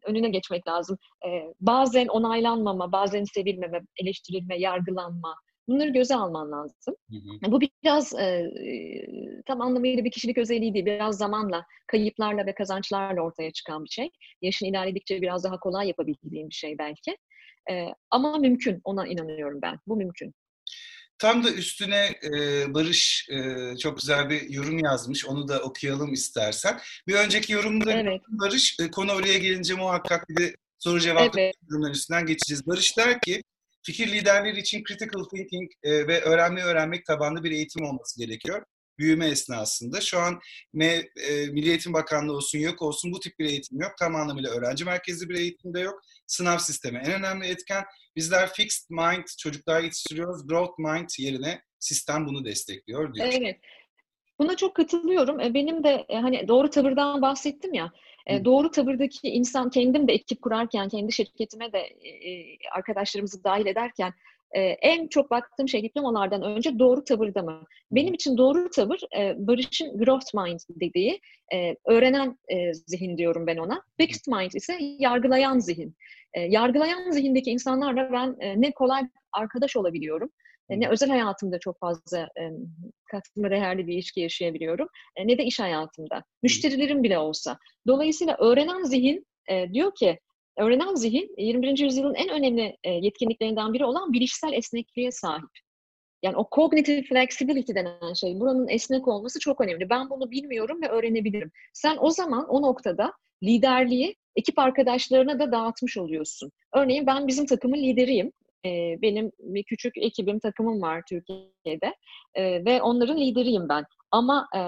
önüne 0.08 0.28
geçmek 0.28 0.68
lazım. 0.68 0.98
E, 1.26 1.54
bazen 1.60 2.06
onaylanmama, 2.06 2.92
bazen 2.92 3.24
sevilmeme, 3.24 3.80
eleştirilme, 4.00 4.58
yargılanma. 4.58 5.34
Bunları 5.68 5.88
göze 5.90 6.16
alman 6.16 6.52
lazım. 6.52 6.94
Hı 7.10 7.16
hı. 7.46 7.52
Bu 7.52 7.60
biraz 7.60 8.14
e, 8.14 8.50
tam 9.46 9.60
anlamıyla 9.60 10.04
bir 10.04 10.10
kişilik 10.10 10.38
özelliği 10.38 10.74
değil. 10.74 10.86
Biraz 10.86 11.18
zamanla, 11.18 11.64
kayıplarla 11.86 12.46
ve 12.46 12.54
kazançlarla 12.54 13.20
ortaya 13.20 13.50
çıkan 13.52 13.84
bir 13.84 13.90
şey. 13.90 14.10
Yaşın 14.42 14.66
ilerledikçe 14.66 15.22
biraz 15.22 15.44
daha 15.44 15.58
kolay 15.58 15.88
yapabildiğin 15.88 16.48
bir 16.48 16.54
şey 16.54 16.78
belki. 16.78 17.16
E, 17.70 17.86
ama 18.10 18.38
mümkün, 18.38 18.80
ona 18.84 19.06
inanıyorum 19.06 19.58
ben. 19.62 19.78
Bu 19.86 19.96
mümkün. 19.96 20.34
Tam 21.18 21.44
da 21.44 21.50
üstüne 21.50 22.14
e, 22.22 22.64
Barış 22.74 23.28
e, 23.30 23.76
çok 23.76 23.98
güzel 23.98 24.30
bir 24.30 24.50
yorum 24.50 24.78
yazmış. 24.78 25.26
Onu 25.26 25.48
da 25.48 25.60
okuyalım 25.60 26.12
istersen. 26.12 26.80
Bir 27.06 27.14
önceki 27.14 27.52
yorumda 27.52 27.92
evet. 27.92 28.20
Barış, 28.28 28.76
e, 28.80 28.90
konu 28.90 29.12
oraya 29.12 29.38
gelince 29.38 29.74
muhakkak 29.74 30.28
bir 30.28 30.36
de 30.36 30.54
soru 30.78 31.00
cevap 31.00 31.38
evet. 31.38 31.54
üstünden 31.90 32.26
geçeceğiz. 32.26 32.66
Barış 32.66 32.96
der 32.96 33.20
ki, 33.20 33.42
fikir 33.82 34.12
liderleri 34.12 34.60
için 34.60 34.84
critical 34.88 35.24
thinking 35.24 35.70
e, 35.82 36.06
ve 36.06 36.20
öğrenmeyi 36.20 36.66
öğrenmek 36.66 37.06
tabanlı 37.06 37.44
bir 37.44 37.50
eğitim 37.50 37.84
olması 37.84 38.18
gerekiyor 38.18 38.62
büyüme 38.98 39.26
esnasında. 39.26 40.00
Şu 40.00 40.18
an 40.18 40.40
M, 40.72 40.86
e, 40.86 41.46
Milli 41.50 41.68
Eğitim 41.68 41.92
Bakanlığı 41.92 42.32
olsun 42.32 42.58
yok 42.58 42.82
olsun 42.82 43.12
bu 43.12 43.20
tip 43.20 43.38
bir 43.38 43.44
eğitim 43.44 43.80
yok. 43.80 43.92
Tam 43.98 44.16
anlamıyla 44.16 44.50
öğrenci 44.50 44.84
merkezli 44.84 45.28
bir 45.28 45.34
eğitim 45.34 45.74
de 45.74 45.80
yok. 45.80 46.00
Sınav 46.26 46.58
sistemi 46.58 46.98
en 46.98 47.12
önemli 47.12 47.46
etken. 47.46 47.84
Bizler 48.16 48.52
fixed 48.52 48.90
mind 48.90 49.24
çocuklar 49.38 49.82
yetiştiriyoruz. 49.82 50.46
Growth 50.46 50.78
mind 50.78 51.08
yerine 51.18 51.62
sistem 51.78 52.26
bunu 52.26 52.44
destekliyor 52.44 53.14
diyor. 53.14 53.28
Evet. 53.32 53.56
Buna 54.38 54.56
çok 54.56 54.76
katılıyorum. 54.76 55.40
E, 55.40 55.54
benim 55.54 55.84
de 55.84 56.06
e, 56.08 56.16
hani 56.16 56.48
doğru 56.48 56.70
tavırdan 56.70 57.22
bahsettim 57.22 57.74
ya. 57.74 57.92
E, 58.26 58.44
doğru 58.44 58.70
tavırdaki 58.70 59.28
insan 59.28 59.70
kendim 59.70 60.08
de 60.08 60.12
ekip 60.12 60.42
kurarken, 60.42 60.88
kendi 60.88 61.12
şirketime 61.12 61.72
de 61.72 61.82
arkadaşlarımızı 62.72 63.44
dahil 63.44 63.66
ederken 63.66 64.12
en 64.82 65.08
çok 65.08 65.30
baktığım 65.30 65.68
şey 65.68 65.82
diplomalardan 65.82 66.42
önce 66.42 66.78
doğru 66.78 67.04
tavırda 67.04 67.42
mı? 67.42 67.62
Benim 67.92 68.14
için 68.14 68.38
doğru 68.38 68.70
tavır 68.70 69.00
Barış'ın 69.36 69.98
growth 69.98 70.34
mind 70.34 70.60
dediği 70.70 71.20
öğrenen 71.86 72.38
zihin 72.72 73.18
diyorum 73.18 73.46
ben 73.46 73.56
ona. 73.56 73.82
Fixed 74.00 74.32
mind 74.32 74.52
ise 74.52 74.78
yargılayan 74.80 75.58
zihin. 75.58 75.96
Yargılayan 76.48 77.10
zihindeki 77.10 77.50
insanlarla 77.50 78.12
ben 78.12 78.36
ne 78.62 78.72
kolay 78.72 79.02
arkadaş 79.32 79.76
olabiliyorum 79.76 80.30
ne 80.70 80.88
özel 80.88 81.08
hayatımda 81.08 81.58
çok 81.58 81.78
fazla 81.78 82.28
katma 83.10 83.50
değerli 83.50 83.86
bir 83.86 83.92
ilişki 83.92 84.20
yaşayabiliyorum 84.20 84.88
ne 85.24 85.38
de 85.38 85.44
iş 85.44 85.60
hayatımda. 85.60 86.24
Müşterilerim 86.42 87.02
bile 87.02 87.18
olsa. 87.18 87.58
Dolayısıyla 87.86 88.36
öğrenen 88.38 88.82
zihin 88.82 89.26
diyor 89.72 89.94
ki 89.94 90.18
öğrenen 90.58 90.94
zihin 90.94 91.34
21. 91.38 91.78
yüzyılın 91.78 92.14
en 92.14 92.28
önemli 92.28 92.76
yetkinliklerinden 92.84 93.72
biri 93.72 93.84
olan 93.84 94.12
bilişsel 94.12 94.52
esnekliğe 94.52 95.10
sahip. 95.10 95.50
Yani 96.22 96.36
o 96.36 96.48
cognitive 96.54 97.02
flexibility 97.02 97.74
denen 97.74 98.12
şey, 98.12 98.40
buranın 98.40 98.68
esnek 98.68 99.08
olması 99.08 99.40
çok 99.40 99.60
önemli. 99.60 99.90
Ben 99.90 100.10
bunu 100.10 100.30
bilmiyorum 100.30 100.82
ve 100.82 100.88
öğrenebilirim. 100.88 101.50
Sen 101.72 101.96
o 102.00 102.10
zaman 102.10 102.48
o 102.48 102.62
noktada 102.62 103.12
liderliği 103.42 104.16
ekip 104.36 104.58
arkadaşlarına 104.58 105.38
da 105.38 105.52
dağıtmış 105.52 105.96
oluyorsun. 105.96 106.52
Örneğin 106.74 107.06
ben 107.06 107.26
bizim 107.26 107.46
takımın 107.46 107.78
lideriyim 107.78 108.32
benim 109.02 109.30
bir 109.38 109.64
küçük 109.64 109.96
ekibim, 109.96 110.38
takımım 110.38 110.82
var 110.82 111.02
Türkiye'de 111.08 111.94
ve 112.36 112.82
onların 112.82 113.18
lideriyim 113.18 113.68
ben. 113.68 113.84
Ama 114.10 114.48
e, 114.56 114.60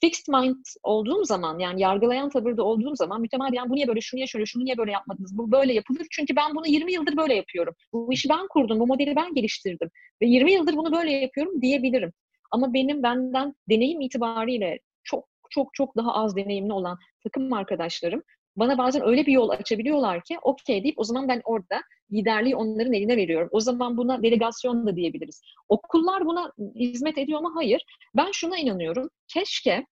fixed 0.00 0.32
mind 0.32 0.64
olduğum 0.82 1.24
zaman 1.24 1.58
yani 1.58 1.80
yargılayan 1.80 2.28
tavırda 2.28 2.64
olduğum 2.64 2.96
zaman 2.96 3.20
mütemadiyen 3.20 3.70
bu 3.70 3.74
niye 3.74 3.88
böyle, 3.88 4.00
şunu 4.00 4.18
niye 4.18 4.26
şöyle, 4.26 4.46
şunu 4.46 4.64
niye 4.64 4.78
böyle 4.78 4.92
yapmadınız, 4.92 5.38
bu 5.38 5.52
böyle 5.52 5.72
yapılır. 5.72 6.06
Çünkü 6.10 6.36
ben 6.36 6.54
bunu 6.54 6.66
20 6.66 6.92
yıldır 6.92 7.16
böyle 7.16 7.34
yapıyorum. 7.34 7.74
Bu 7.92 8.12
işi 8.12 8.28
ben 8.28 8.46
kurdum, 8.48 8.80
bu 8.80 8.86
modeli 8.86 9.16
ben 9.16 9.34
geliştirdim 9.34 9.90
ve 10.22 10.26
20 10.26 10.52
yıldır 10.52 10.76
bunu 10.76 10.92
böyle 10.92 11.12
yapıyorum 11.12 11.62
diyebilirim. 11.62 12.12
Ama 12.50 12.74
benim 12.74 13.02
benden 13.02 13.54
deneyim 13.70 14.00
itibariyle 14.00 14.78
çok 15.04 15.28
çok 15.50 15.74
çok 15.74 15.96
daha 15.96 16.14
az 16.14 16.36
deneyimli 16.36 16.72
olan 16.72 16.98
takım 17.22 17.52
arkadaşlarım 17.52 18.22
bana 18.56 18.78
bazen 18.78 19.06
öyle 19.06 19.26
bir 19.26 19.32
yol 19.32 19.48
açabiliyorlar 19.48 20.22
ki 20.24 20.38
okey 20.42 20.82
deyip 20.84 20.98
o 20.98 21.04
zaman 21.04 21.28
ben 21.28 21.40
orada 21.44 21.80
liderliği 22.12 22.56
onların 22.56 22.92
eline 22.92 23.16
veriyorum. 23.16 23.48
O 23.52 23.60
zaman 23.60 23.96
buna 23.96 24.22
delegasyon 24.22 24.86
da 24.86 24.96
diyebiliriz. 24.96 25.42
Okullar 25.68 26.26
buna 26.26 26.52
hizmet 26.74 27.18
ediyor 27.18 27.40
mu? 27.40 27.52
Hayır. 27.54 27.84
Ben 28.16 28.30
şuna 28.32 28.58
inanıyorum. 28.58 29.10
Keşke 29.28 29.86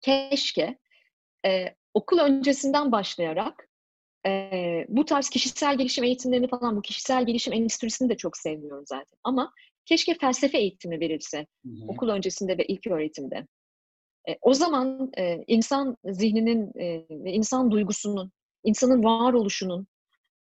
keşke 0.00 0.78
e, 1.46 1.74
okul 1.94 2.18
öncesinden 2.18 2.92
başlayarak 2.92 3.68
e, 4.26 4.50
bu 4.88 5.04
tarz 5.04 5.28
kişisel 5.28 5.78
gelişim 5.78 6.04
eğitimlerini 6.04 6.48
falan 6.48 6.76
bu 6.76 6.82
kişisel 6.82 7.26
gelişim 7.26 7.52
endüstrisini 7.52 8.08
de 8.08 8.16
çok 8.16 8.36
sevmiyorum 8.36 8.84
zaten. 8.86 9.18
Ama 9.24 9.52
keşke 9.86 10.14
felsefe 10.14 10.58
eğitimi 10.58 11.00
verilse 11.00 11.38
hı 11.38 11.68
hı. 11.68 11.88
okul 11.88 12.08
öncesinde 12.08 12.58
ve 12.58 12.64
ilk 12.64 12.86
öğretimde. 12.86 13.46
E, 14.28 14.38
o 14.42 14.54
zaman 14.54 15.10
e, 15.18 15.44
insan 15.46 15.96
zihninin 16.04 16.78
e, 16.78 17.04
ve 17.10 17.32
insan 17.32 17.70
duygusunun, 17.70 18.32
insanın 18.64 19.04
varoluşunun 19.04 19.86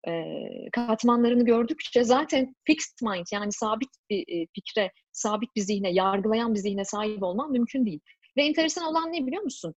e, 0.08 0.24
katmanlarını 0.72 1.46
gördükçe 1.46 2.04
zaten 2.04 2.56
fixed 2.64 2.98
mind 3.02 3.26
yani 3.34 3.52
sabit 3.52 3.90
bir 4.10 4.20
e, 4.28 4.48
fikre, 4.56 4.92
sabit 5.12 5.56
bir 5.56 5.62
zihne, 5.62 5.92
yargılayan 5.92 6.54
bir 6.54 6.60
zihne 6.60 6.86
sahip 6.86 7.24
olman 7.24 7.52
mümkün 7.52 7.86
değil. 7.86 8.00
Ve 8.38 8.44
enteresan 8.44 8.86
olan 8.86 9.14
ne 9.14 9.28
biliyor 9.28 9.44
musun? 9.44 9.76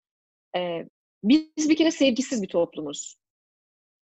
E, 0.56 0.84
biz 1.24 1.68
bir 1.68 1.76
kere 1.76 1.90
sevgisiz 1.90 2.42
bir 2.42 2.48
toplumuz. 2.48 3.16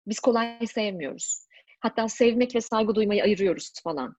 Biz 0.08 0.20
kolay 0.20 0.68
sevmiyoruz. 0.68 1.48
Hatta 1.80 2.10
sevmek 2.10 2.56
ve 2.56 2.62
saygı 2.62 2.96
duymayı 2.96 3.24
ayırıyoruz 3.24 3.74
falan. 3.84 4.16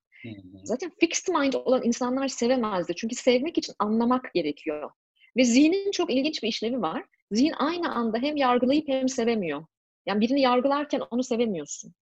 Zaten 0.64 0.90
fixed 1.00 1.34
mind 1.34 1.52
olan 1.52 1.82
insanlar 1.84 2.28
sevemezdi. 2.28 2.94
Çünkü 2.96 3.14
sevmek 3.14 3.58
için 3.58 3.74
anlamak 3.78 4.34
gerekiyor. 4.34 4.90
Ve 5.36 5.44
zihnin 5.44 5.90
çok 5.90 6.10
ilginç 6.10 6.42
bir 6.42 6.48
işlevi 6.48 6.82
var. 6.82 7.04
Zihin 7.30 7.52
aynı 7.52 7.94
anda 7.94 8.18
hem 8.18 8.36
yargılayıp 8.36 8.88
hem 8.88 9.08
sevemiyor. 9.08 9.66
Yani 10.06 10.20
birini 10.20 10.40
yargılarken 10.40 11.02
onu 11.10 11.22
sevemiyorsun. 11.22 11.94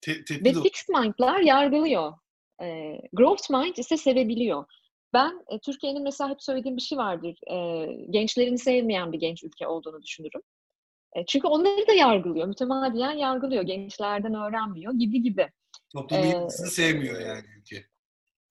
Te, 0.00 0.24
te, 0.24 0.44
Ve 0.44 0.52
fixed 0.52 0.88
mind'lar 0.88 1.40
yargılıyor. 1.40 2.12
E, 2.62 2.98
growth 3.12 3.50
mind 3.50 3.76
ise 3.76 3.96
sevebiliyor. 3.96 4.64
Ben 5.12 5.44
e, 5.48 5.58
Türkiye'nin 5.58 6.02
mesela 6.02 6.30
hep 6.30 6.42
söylediğim 6.42 6.76
bir 6.76 6.82
şey 6.82 6.98
vardır. 6.98 7.38
E, 7.50 7.86
gençlerini 8.10 8.58
sevmeyen 8.58 9.12
bir 9.12 9.18
genç 9.18 9.44
ülke 9.44 9.66
olduğunu 9.66 10.02
düşünürüm. 10.02 10.42
E, 11.16 11.26
çünkü 11.26 11.46
onları 11.46 11.86
da 11.86 11.92
yargılıyor. 11.92 12.46
Mütemadiyen 12.46 13.12
yargılıyor. 13.12 13.62
Gençlerden 13.62 14.34
öğrenmiyor 14.34 14.92
gibi 14.92 15.22
gibi. 15.22 15.48
Toplum 15.92 16.18
ee, 16.18 16.48
sevmiyor 16.50 17.20
yani 17.20 17.44
ülke. 17.60 17.86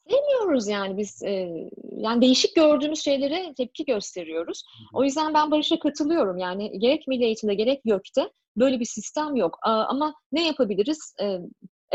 Sevmiyoruz 0.10 0.68
yani 0.68 0.98
biz 0.98 1.24
e, 1.24 1.50
yani 1.98 2.22
değişik 2.22 2.56
gördüğümüz 2.56 3.04
şeylere 3.04 3.54
tepki 3.58 3.86
gösteriyoruz. 3.86 4.64
O 4.94 5.04
yüzden 5.04 5.34
ben 5.34 5.52
Barış'a 5.52 5.80
katılıyorum. 5.80 6.38
Yani 6.38 6.80
gerek 6.80 7.08
milli 7.08 7.24
eğitimde 7.24 7.54
gerek 7.56 7.82
YÖK'te 7.86 8.32
böyle 8.58 8.80
bir 8.80 8.86
sistem 8.86 9.36
yok. 9.36 9.60
Ama 9.62 10.14
ne 10.32 10.48
yapabiliriz? 10.48 11.16
E, 11.22 11.40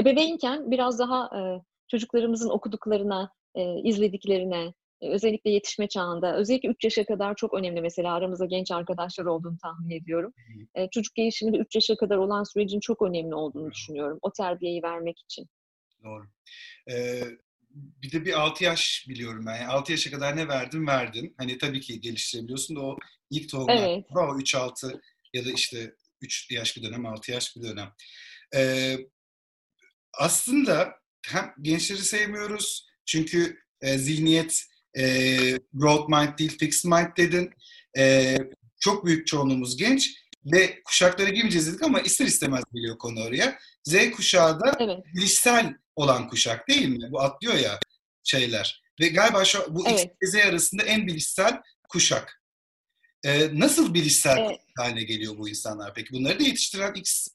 ebeveynken 0.01 0.70
biraz 0.70 0.98
daha 0.98 1.38
e, 1.38 1.40
çocuklarımızın 1.88 2.51
okuduklarına, 2.51 3.33
e, 3.55 3.81
izlediklerine, 3.83 4.75
e, 5.01 5.09
özellikle 5.11 5.51
yetişme 5.51 5.88
çağında, 5.88 6.37
özellikle 6.37 6.68
3 6.68 6.85
yaşa 6.85 7.05
kadar 7.05 7.35
çok 7.35 7.55
önemli 7.55 7.81
mesela 7.81 8.14
aramızda 8.14 8.44
genç 8.44 8.70
arkadaşlar 8.70 9.25
olduğunu 9.25 9.59
tahmin 9.59 9.90
ediyorum. 9.90 10.33
E, 10.75 10.88
çocuk 10.90 11.14
gelişiminde 11.14 11.59
3 11.59 11.75
yaşa 11.75 11.96
kadar 11.96 12.16
olan 12.16 12.42
sürecin 12.42 12.81
çok 12.81 13.03
önemli 13.03 13.35
olduğunu 13.35 13.70
düşünüyorum. 13.70 14.18
O 14.22 14.33
terbiyeyi 14.33 14.83
vermek 14.83 15.18
için. 15.18 15.46
Doğru. 16.05 16.25
Ee, 16.90 17.22
bir 17.74 18.12
de 18.12 18.24
bir 18.24 18.40
6 18.40 18.64
yaş 18.64 19.06
biliyorum 19.08 19.46
ben. 19.46 19.56
Yani 19.56 19.66
6 19.66 19.92
yaşa 19.92 20.11
kadar 20.11 20.37
ne 20.37 20.48
verdin 20.48 20.87
verdin. 20.87 21.35
Hani 21.38 21.58
tabii 21.58 21.80
ki 21.80 22.00
geliştirebiliyorsun 22.00 22.76
da 22.76 22.80
o 22.80 22.96
ilk 23.30 23.48
tohumlar 23.48 23.88
evet. 23.88 24.04
o 24.11 24.38
3-6 24.38 25.00
ya 25.32 25.44
da 25.44 25.50
işte 25.52 25.94
3 26.20 26.50
yaş 26.50 26.76
bir 26.76 26.82
dönem, 26.82 27.06
6 27.06 27.32
yaş 27.32 27.56
bir 27.56 27.62
dönem. 27.62 27.92
Ee, 28.54 28.96
aslında 30.18 30.94
hem 31.26 31.54
gençleri 31.61 31.98
sevmiyoruz 31.98 32.87
çünkü 33.06 33.58
e, 33.80 33.98
zihniyet 33.98 34.62
e, 34.98 35.04
broad 35.72 36.08
mind 36.08 36.38
değil 36.38 36.58
fixed 36.58 36.90
mind 36.90 37.16
dedin. 37.16 37.50
E, 37.98 38.37
çok 38.80 39.06
büyük 39.06 39.26
çoğunluğumuz 39.26 39.76
genç 39.76 40.21
ve 40.44 40.83
kuşakları 40.85 41.31
girmeyeceğiz 41.31 41.66
dedik 41.66 41.83
ama 41.83 42.00
ister 42.00 42.26
istemez 42.26 42.64
geliyor 42.74 42.98
konu 42.98 43.24
oraya. 43.24 43.59
Z 43.85 44.11
kuşağı 44.11 44.61
da 44.61 44.76
evet. 44.81 44.98
bilişsel 45.14 45.74
olan 45.96 46.28
kuşak 46.28 46.68
değil 46.68 46.88
mi? 46.88 47.12
Bu 47.12 47.20
atlıyor 47.20 47.55
ya 47.55 47.78
şeyler. 48.24 48.83
Ve 49.00 49.09
galiba 49.09 49.44
şu, 49.44 49.74
bu 49.74 49.88
evet. 49.88 50.12
X 50.22 50.31
Z 50.31 50.35
arasında 50.35 50.83
en 50.83 51.07
bilişsel 51.07 51.61
kuşak. 51.88 52.42
Ee, 53.24 53.59
nasıl 53.59 53.94
bilişsel 53.94 54.38
evet. 54.38 54.61
haline 54.76 55.02
geliyor 55.02 55.38
bu 55.38 55.48
insanlar 55.48 55.94
peki? 55.94 56.12
Bunları 56.12 56.40
da 56.40 56.42
yetiştiren 56.42 56.94
X 56.94 57.28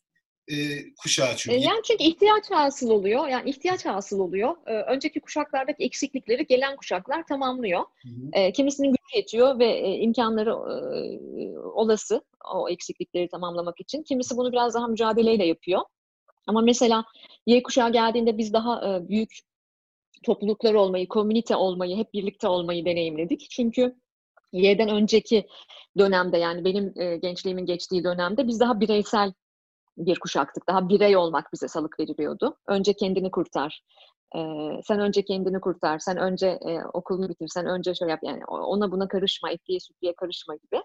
e, 0.52 0.56
kuşağı 0.96 1.36
çünkü. 1.38 1.58
E, 1.58 1.60
yani 1.60 1.82
çünkü 1.84 2.04
ihtiyaç 2.04 2.52
hasıl 2.52 2.90
oluyor. 2.90 3.28
Yani 3.28 3.50
ihtiyaç 3.50 3.86
hasıl 3.86 4.20
oluyor. 4.20 4.56
E, 4.66 4.74
önceki 4.74 5.20
kuşaklardaki 5.20 5.84
eksiklikleri 5.84 6.48
gelen 6.48 6.76
kuşaklar 6.76 7.28
tamamlıyor. 7.28 7.80
Hı 7.80 8.10
hı. 8.10 8.30
E, 8.34 8.52
kimisinin 8.52 8.90
gücü 8.90 9.18
yetiyor 9.18 9.60
ve 9.60 9.66
e, 9.66 9.96
imkanları 9.96 10.50
e, 10.50 11.58
olası 11.60 12.22
o 12.54 12.70
eksiklikleri 12.70 13.30
tamamlamak 13.30 13.80
için. 13.80 14.04
Kimisi 14.04 14.38
bunu 14.38 14.52
biraz 14.52 14.74
daha 14.74 14.88
mücadeleyle 14.88 15.46
yapıyor. 15.46 15.82
Ama 16.48 16.62
mesela 16.62 17.06
Y 17.46 17.64
kuşağı 17.64 17.92
geldiğinde 17.92 18.38
biz 18.38 18.54
daha 18.54 18.96
e, 18.96 19.08
büyük 19.10 19.40
topluluklar 20.24 20.74
olmayı, 20.74 21.08
komünite 21.08 21.56
olmayı, 21.56 21.98
hep 21.98 22.14
birlikte 22.14 22.48
olmayı 22.48 22.86
deneyimledik. 22.86 23.48
Çünkü 23.50 23.96
Y'den 24.54 24.90
önceki 24.90 25.48
dönemde 25.98 26.38
yani 26.38 26.66
benim 26.66 26.94
e, 27.02 27.18
gençliğimin 27.18 27.66
geçtiği 27.66 28.04
dönemde 28.04 28.48
biz 28.48 28.60
daha 28.60 28.80
bireysel 28.80 29.34
bir 29.98 30.20
kuşaktık. 30.20 30.68
Daha 30.68 30.90
birey 30.90 31.18
olmak 31.18 31.54
bize 31.54 31.68
salık 31.68 32.00
veriliyordu. 32.00 32.58
Önce 32.68 32.94
kendini 32.94 33.32
kurtar. 33.32 33.82
Ee, 34.36 34.40
sen 34.88 35.00
önce 35.00 35.26
kendini 35.26 35.60
kurtar. 35.60 36.00
Sen 36.00 36.18
önce 36.18 36.48
e, 36.48 36.80
okulunu 36.94 37.30
bitir. 37.30 37.48
Sen 37.48 37.66
önce 37.66 37.96
şöyle 37.96 38.12
yap. 38.12 38.20
Yani 38.24 38.46
ona 38.46 38.92
buna 38.92 39.08
karışma. 39.08 39.52
Etliye 39.52 39.80
sütliye 39.80 40.14
karışma 40.16 40.56
gibi. 40.56 40.82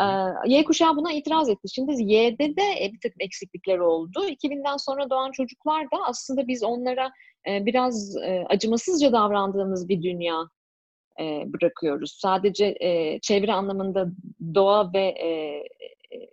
Ee, 0.00 0.04
y 0.46 0.64
kuşağı 0.64 0.96
buna 0.96 1.12
itiraz 1.12 1.48
etti. 1.48 1.68
Şimdi 1.74 1.92
Y'de 2.02 2.56
de 2.56 2.84
e, 2.84 2.92
bir 2.92 3.00
takım 3.02 3.20
eksiklikler 3.20 3.78
oldu. 3.78 4.26
2000'den 4.28 4.76
sonra 4.76 5.10
doğan 5.10 5.32
çocuklar 5.32 5.84
da 5.84 5.96
aslında 6.06 6.48
biz 6.48 6.62
onlara 6.62 7.12
e, 7.48 7.66
biraz 7.66 8.16
e, 8.16 8.44
acımasızca 8.48 9.12
davrandığımız 9.12 9.88
bir 9.88 10.02
dünya 10.02 10.42
e, 11.20 11.44
bırakıyoruz. 11.46 12.18
Sadece 12.20 12.76
e, 12.80 13.20
çevre 13.20 13.52
anlamında 13.52 14.08
doğa 14.54 14.92
ve 14.92 15.02
e, 15.02 15.28
e, 16.16 16.28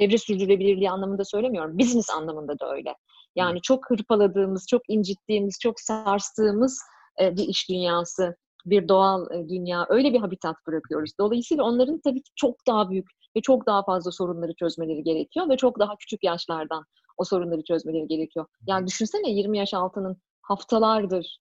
çevre 0.00 0.18
sürdürülebilirliği 0.18 0.90
anlamında 0.90 1.24
söylemiyorum. 1.24 1.78
Business 1.78 2.10
anlamında 2.10 2.58
da 2.58 2.74
öyle. 2.74 2.94
Yani 3.36 3.60
çok 3.62 3.90
hırpaladığımız, 3.90 4.66
çok 4.66 4.82
incittiğimiz, 4.88 5.58
çok 5.62 5.80
sarstığımız 5.80 6.80
e, 7.20 7.36
bir 7.36 7.48
iş 7.48 7.68
dünyası, 7.68 8.36
bir 8.66 8.88
doğal 8.88 9.30
e, 9.32 9.48
dünya, 9.48 9.86
öyle 9.88 10.12
bir 10.12 10.20
habitat 10.20 10.56
bırakıyoruz. 10.66 11.10
Dolayısıyla 11.20 11.64
onların 11.64 12.00
tabii 12.04 12.22
ki 12.22 12.30
çok 12.36 12.66
daha 12.66 12.90
büyük 12.90 13.06
ve 13.36 13.40
çok 13.40 13.66
daha 13.66 13.84
fazla 13.84 14.10
sorunları 14.10 14.54
çözmeleri 14.54 15.02
gerekiyor 15.02 15.48
ve 15.48 15.56
çok 15.56 15.78
daha 15.78 15.96
küçük 15.96 16.24
yaşlardan 16.24 16.84
o 17.16 17.24
sorunları 17.24 17.64
çözmeleri 17.64 18.08
gerekiyor. 18.08 18.46
Yani 18.66 18.86
düşünsene 18.86 19.30
20 19.30 19.58
yaş 19.58 19.74
altının 19.74 20.16
haftalardır 20.42 21.38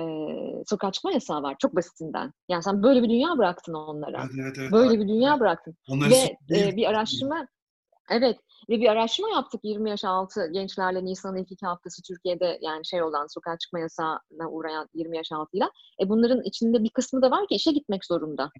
e, 0.00 0.04
sokağa 0.66 0.92
çıkma 0.92 1.12
yasağı 1.12 1.42
var. 1.42 1.56
Çok 1.58 1.76
basitinden. 1.76 2.32
Yani 2.48 2.62
sen 2.62 2.82
böyle 2.82 3.02
bir 3.02 3.08
dünya 3.08 3.38
bıraktın 3.38 3.74
onlara. 3.74 4.20
Evet, 4.20 4.34
evet, 4.42 4.56
evet. 4.58 4.72
Böyle 4.72 5.00
bir 5.00 5.08
dünya 5.08 5.40
bıraktın. 5.40 5.76
Onları 5.88 6.10
ve 6.10 6.58
e, 6.58 6.76
bir 6.76 6.86
araştırma 6.86 7.46
Evet 8.10 8.38
ve 8.68 8.80
bir 8.80 8.88
araştırma 8.88 9.30
yaptık 9.30 9.60
20 9.64 9.90
yaş 9.90 10.04
altı 10.04 10.46
gençlerle 10.52 11.04
Nisan'ın 11.04 11.36
ilk 11.36 11.52
iki 11.52 11.66
haftası 11.66 12.02
Türkiye'de 12.02 12.58
yani 12.62 12.86
şey 12.86 13.02
olan 13.02 13.26
sokağa 13.26 13.58
çıkma 13.58 13.78
yasağına 13.80 14.50
uğrayan 14.50 14.88
20 14.94 15.16
yaş 15.16 15.32
altıyla. 15.32 15.70
E 16.02 16.08
bunların 16.08 16.42
içinde 16.42 16.82
bir 16.82 16.90
kısmı 16.90 17.22
da 17.22 17.30
var 17.30 17.48
ki 17.48 17.54
işe 17.54 17.72
gitmek 17.72 18.04
zorunda. 18.04 18.50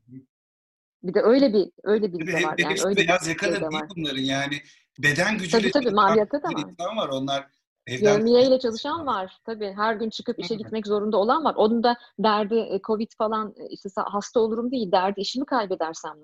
Bir 1.02 1.14
de 1.14 1.20
öyle 1.20 1.52
bir 1.52 1.70
öyle 1.82 2.12
bir 2.12 2.26
de 2.26 2.32
var. 2.32 2.54
Yani 2.58 2.74
öyle 2.84 2.96
beyaz 2.96 3.28
yaka 3.28 3.52
da 3.52 3.70
değil 3.70 3.82
bunların 3.96 4.22
yani 4.22 4.54
beden 4.98 5.38
gücüyle 5.38 5.70
tabii, 5.70 5.84
tabii, 5.84 5.94
maliyette 5.94 6.38
de 6.38 6.42
var. 6.78 6.96
var. 6.96 7.08
Onlar 7.08 7.46
evden... 7.86 8.26
ile 8.26 8.58
çalışan 8.58 9.06
var. 9.06 9.38
Tabii 9.46 9.72
her 9.76 9.94
gün 9.94 10.10
çıkıp 10.10 10.38
işe 10.38 10.54
gitmek 10.54 10.86
zorunda 10.86 11.16
olan 11.16 11.44
var. 11.44 11.54
Onun 11.54 11.82
da 11.82 11.96
derdi 12.18 12.54
e, 12.54 12.80
Covid 12.86 13.10
falan 13.18 13.54
e, 13.56 13.66
işte 13.66 13.88
hasta 13.96 14.40
olurum 14.40 14.70
değil. 14.70 14.92
Derdi 14.92 15.20
işimi 15.20 15.46
kaybedersem 15.46 16.14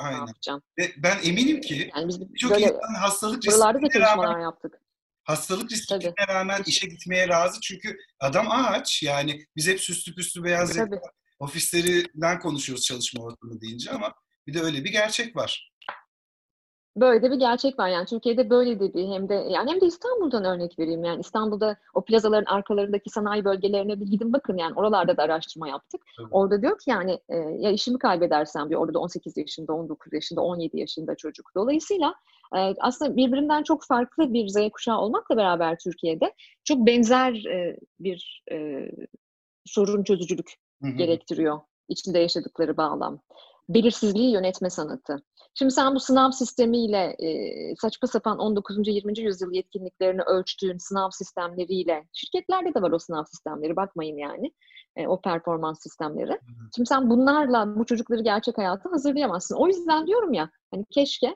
Aynen. 0.00 0.24
ne 0.24 0.28
yapacağım? 0.28 0.62
Ve 0.78 0.92
ben 0.96 1.18
eminim 1.24 1.60
ki 1.60 1.90
yani 1.96 2.08
biz 2.08 2.18
çok 2.38 2.60
insan 2.60 2.94
hastalık 3.00 3.44
riskine 3.44 4.00
rağmen, 4.00 4.40
yaptık. 4.40 4.74
Hastalık 5.24 5.72
riskine 5.72 6.26
rağmen 6.28 6.62
işe 6.66 6.86
gitmeye 6.86 7.28
razı 7.28 7.60
çünkü 7.60 7.96
adam 8.20 8.50
ağaç 8.50 9.02
yani 9.02 9.46
biz 9.56 9.68
hep 9.68 9.80
süslü 9.80 10.14
püslü 10.14 10.44
beyaz 10.44 10.78
ofislerinden 11.38 12.38
konuşuyoruz 12.38 12.84
çalışma 12.84 13.24
ortamı 13.24 13.60
deyince 13.60 13.90
ama 13.90 14.14
bir 14.46 14.54
de 14.54 14.60
öyle 14.60 14.84
bir 14.84 14.92
gerçek 14.92 15.36
var. 15.36 15.70
Böyle 16.96 17.22
de 17.22 17.30
bir 17.30 17.36
gerçek 17.36 17.78
var 17.78 17.88
yani 17.88 18.06
Türkiye'de 18.06 18.50
böyle 18.50 18.80
de 18.80 18.94
bir 18.94 19.08
hem 19.08 19.28
de 19.28 19.34
yani 19.34 19.70
hem 19.70 19.80
de 19.80 19.86
İstanbul'dan 19.86 20.44
örnek 20.44 20.78
vereyim 20.78 21.04
yani 21.04 21.20
İstanbul'da 21.20 21.76
o 21.94 22.04
plazaların 22.04 22.52
arkalarındaki 22.54 23.10
sanayi 23.10 23.44
bölgelerine 23.44 24.00
bir 24.00 24.06
gidin 24.06 24.32
bakın 24.32 24.56
yani 24.56 24.74
oralarda 24.74 25.16
da 25.16 25.22
araştırma 25.22 25.68
yaptık. 25.68 26.00
Evet. 26.20 26.28
Orada 26.30 26.62
diyor 26.62 26.78
ki 26.78 26.90
yani 26.90 27.20
e, 27.28 27.36
ya 27.36 27.70
işimi 27.70 27.98
kaybedersem 27.98 28.68
diyor 28.68 28.80
orada 28.80 28.94
da 28.94 28.98
18 28.98 29.36
yaşında, 29.36 29.72
19 29.72 30.12
yaşında, 30.12 30.40
17 30.40 30.78
yaşında 30.78 31.14
çocuk. 31.14 31.50
Dolayısıyla 31.54 32.14
e, 32.56 32.58
aslında 32.80 33.16
birbirinden 33.16 33.62
çok 33.62 33.84
farklı 33.84 34.32
bir 34.32 34.48
Z 34.48 34.56
kuşağı 34.72 34.98
olmakla 34.98 35.36
beraber 35.36 35.78
Türkiye'de 35.78 36.34
çok 36.64 36.86
benzer 36.86 37.32
e, 37.32 37.76
bir 38.00 38.42
e, 38.52 38.88
sorun 39.64 40.04
çözücülük 40.04 40.54
hı 40.82 40.88
hı. 40.88 40.92
gerektiriyor 40.92 41.60
içinde 41.88 42.18
yaşadıkları 42.18 42.76
bağlam. 42.76 43.20
Belirsizliği 43.74 44.32
yönetme 44.32 44.70
sanatı. 44.70 45.16
Şimdi 45.54 45.72
sen 45.72 45.94
bu 45.94 46.00
sınav 46.00 46.30
sistemiyle 46.30 47.16
e, 47.18 47.76
saçma 47.76 48.08
sapan 48.08 48.38
19. 48.38 48.88
20. 48.88 49.20
yüzyıl 49.20 49.52
yetkinliklerini 49.52 50.22
ölçtüğün 50.22 50.76
sınav 50.78 51.10
sistemleriyle, 51.10 52.08
şirketlerde 52.12 52.74
de 52.74 52.82
var 52.82 52.90
o 52.90 52.98
sınav 52.98 53.24
sistemleri 53.24 53.76
bakmayın 53.76 54.16
yani, 54.16 54.52
e, 54.96 55.06
o 55.06 55.20
performans 55.20 55.82
sistemleri. 55.82 56.40
Şimdi 56.76 56.88
sen 56.88 57.10
bunlarla 57.10 57.78
bu 57.78 57.86
çocukları 57.86 58.22
gerçek 58.22 58.58
hayata 58.58 58.92
hazırlayamazsın. 58.92 59.56
O 59.56 59.66
yüzden 59.66 60.06
diyorum 60.06 60.32
ya, 60.32 60.50
hani 60.70 60.84
keşke 60.90 61.26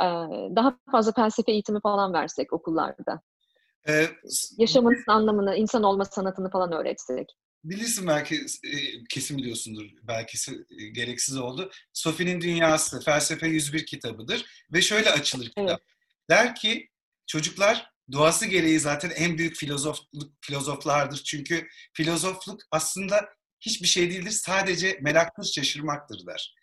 e, 0.00 0.06
daha 0.56 0.78
fazla 0.92 1.12
felsefe 1.12 1.52
eğitimi 1.52 1.80
falan 1.80 2.12
versek 2.12 2.52
okullarda. 2.52 3.20
Ee, 3.88 4.06
Yaşamın 4.58 4.96
anlamını, 5.08 5.56
insan 5.56 5.82
olma 5.82 6.04
sanatını 6.04 6.50
falan 6.50 6.72
öğretsek 6.72 7.36
bilirsin 7.64 8.06
belki 8.06 8.46
e, 8.64 9.04
kesin 9.08 9.38
biliyorsundur 9.38 9.86
belki 10.02 10.52
e, 10.52 10.88
gereksiz 10.88 11.36
oldu. 11.36 11.70
Sophie'nin 11.92 12.40
Dünyası 12.40 13.00
felsefe 13.00 13.48
101 13.48 13.86
kitabıdır 13.86 14.44
ve 14.72 14.82
şöyle 14.82 15.10
açılır 15.10 15.46
kitap. 15.46 15.68
Evet. 15.68 15.78
Der 16.30 16.54
ki 16.54 16.88
çocuklar 17.26 17.90
doğası 18.12 18.46
gereği 18.46 18.80
zaten 18.80 19.10
en 19.10 19.38
büyük 19.38 19.56
filozofluk 19.56 20.32
filozoflardır. 20.40 21.16
Çünkü 21.24 21.68
filozofluk 21.92 22.60
aslında 22.70 23.28
hiçbir 23.60 23.86
şey 23.86 24.10
değildir. 24.10 24.30
Sadece 24.30 24.98
meraktır, 25.02 25.44
şaşırmaktır 25.44 26.26
der. 26.26 26.54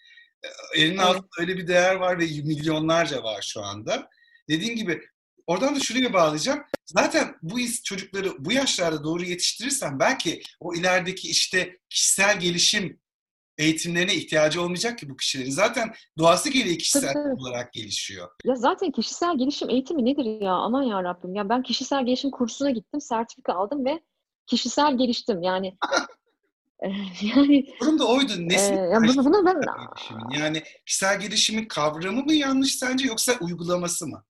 E, 0.43 0.47
elinin 0.81 0.97
evet. 0.97 1.07
altında 1.07 1.27
öyle 1.39 1.57
bir 1.57 1.67
değer 1.67 1.95
var 1.95 2.19
ve 2.19 2.25
milyonlarca 2.25 3.23
var 3.23 3.41
şu 3.41 3.61
anda. 3.61 4.09
Dediğim 4.49 4.75
gibi 4.75 5.01
oradan 5.47 5.75
da 5.75 5.79
şuraya 5.79 6.13
bağlayacağım. 6.13 6.59
Zaten 6.85 7.35
bu 7.41 7.57
çocukları 7.83 8.45
bu 8.45 8.51
yaşlarda 8.51 9.03
doğru 9.03 9.23
yetiştirirsen 9.23 9.99
belki 9.99 10.41
o 10.59 10.73
ilerideki 10.73 11.29
işte 11.29 11.79
kişisel 11.89 12.39
gelişim 12.39 12.99
eğitimlerine 13.57 14.15
ihtiyacı 14.15 14.61
olmayacak 14.61 14.99
ki 14.99 15.09
bu 15.09 15.17
kişilerin. 15.17 15.51
Zaten 15.51 15.93
doğası 16.17 16.49
gereği 16.49 16.77
kişisel 16.77 17.13
tabii, 17.13 17.41
olarak 17.41 17.73
gelişiyor. 17.73 18.29
Ya 18.43 18.55
zaten 18.55 18.91
kişisel 18.91 19.37
gelişim 19.37 19.69
eğitimi 19.69 20.05
nedir 20.05 20.41
ya? 20.41 20.53
Aman 20.53 20.83
ya 20.83 21.03
Rabbim. 21.03 21.35
Ya 21.35 21.49
ben 21.49 21.63
kişisel 21.63 22.05
gelişim 22.05 22.31
kursuna 22.31 22.71
gittim, 22.71 23.01
sertifika 23.01 23.53
aldım 23.53 23.85
ve 23.85 23.99
kişisel 24.47 24.97
geliştim. 24.97 25.43
Yani 25.43 25.77
yani 27.35 27.67
Durum 27.81 27.99
da 27.99 28.07
oydu. 28.07 28.33
Nesin 28.37 28.77
e, 28.77 28.81
ya 28.81 29.01
bunu, 29.01 29.25
bunu 29.25 29.45
ben 29.45 29.61
yani 30.39 30.63
kişisel 30.85 31.19
gelişimin 31.19 31.67
kavramı 31.67 32.23
mı 32.23 32.33
yanlış 32.33 32.75
sence 32.75 33.07
yoksa 33.07 33.33
uygulaması 33.41 34.07
mı? 34.07 34.23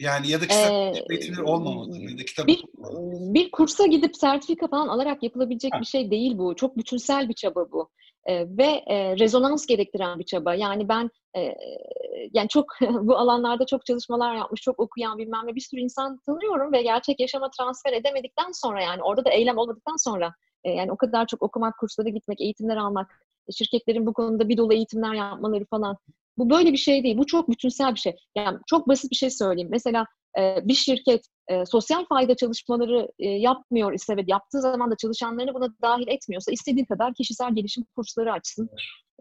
Yani 0.00 0.30
ya 0.30 0.40
da 0.40 0.46
kişisel 0.46 0.72
ee, 0.72 1.04
eğitimleri 1.10 1.42
olmamalı? 1.42 1.98
Ya 1.98 2.18
da 2.18 2.24
kitap 2.24 2.46
bir, 2.46 2.64
bir 3.34 3.50
kursa 3.50 3.86
gidip 3.86 4.16
sertifika 4.16 4.68
falan 4.68 4.88
alarak 4.88 5.22
yapılabilecek 5.22 5.74
ha. 5.74 5.80
bir 5.80 5.84
şey 5.84 6.10
değil 6.10 6.38
bu. 6.38 6.56
Çok 6.56 6.76
bütünsel 6.76 7.28
bir 7.28 7.34
çaba 7.34 7.72
bu. 7.72 7.88
Ee, 8.26 8.46
ve 8.48 8.82
e, 8.86 9.18
rezonans 9.18 9.66
gerektiren 9.66 10.18
bir 10.18 10.24
çaba. 10.24 10.54
Yani 10.54 10.88
ben 10.88 11.10
e, 11.36 11.54
yani 12.32 12.48
çok 12.48 12.66
bu 13.00 13.16
alanlarda 13.16 13.66
çok 13.66 13.86
çalışmalar 13.86 14.34
yapmış, 14.34 14.60
çok 14.60 14.80
okuyan 14.80 15.18
bilmem 15.18 15.46
ne 15.46 15.54
bir 15.54 15.60
sürü 15.60 15.80
insan 15.80 16.18
tanıyorum 16.26 16.72
ve 16.72 16.82
gerçek 16.82 17.20
yaşama 17.20 17.50
transfer 17.50 17.92
edemedikten 17.92 18.52
sonra 18.52 18.82
yani 18.82 19.02
orada 19.02 19.24
da 19.24 19.30
eylem 19.30 19.58
olmadıktan 19.58 19.96
sonra 19.96 20.34
e, 20.64 20.70
yani 20.70 20.92
o 20.92 20.96
kadar 20.96 21.26
çok 21.26 21.42
okumak, 21.42 21.78
kurslara 21.78 22.08
gitmek, 22.08 22.40
eğitimler 22.40 22.76
almak, 22.76 23.24
şirketlerin 23.56 24.06
bu 24.06 24.12
konuda 24.12 24.48
bir 24.48 24.56
dolu 24.56 24.74
eğitimler 24.74 25.14
yapmaları 25.14 25.64
falan 25.64 25.96
bu 26.38 26.50
böyle 26.50 26.72
bir 26.72 26.78
şey 26.78 27.02
değil. 27.04 27.18
Bu 27.18 27.26
çok 27.26 27.50
bütünsel 27.50 27.94
bir 27.94 28.00
şey. 28.00 28.16
Yani 28.36 28.58
çok 28.66 28.88
basit 28.88 29.10
bir 29.10 29.16
şey 29.16 29.30
söyleyeyim. 29.30 29.68
Mesela 29.72 30.04
e, 30.38 30.56
bir 30.64 30.74
şirket 30.74 31.26
e, 31.48 31.66
sosyal 31.66 32.04
fayda 32.04 32.36
çalışmaları 32.36 33.08
e, 33.18 33.28
yapmıyor 33.28 33.92
ise 33.92 34.16
ve 34.16 34.24
yaptığı 34.26 34.60
zaman 34.60 34.90
da 34.90 34.96
çalışanlarını 34.96 35.54
buna 35.54 35.68
dahil 35.82 36.08
etmiyorsa 36.08 36.52
istediği 36.52 36.86
kadar 36.86 37.14
kişisel 37.14 37.54
gelişim 37.54 37.84
kursları 37.96 38.32
açsın 38.32 38.70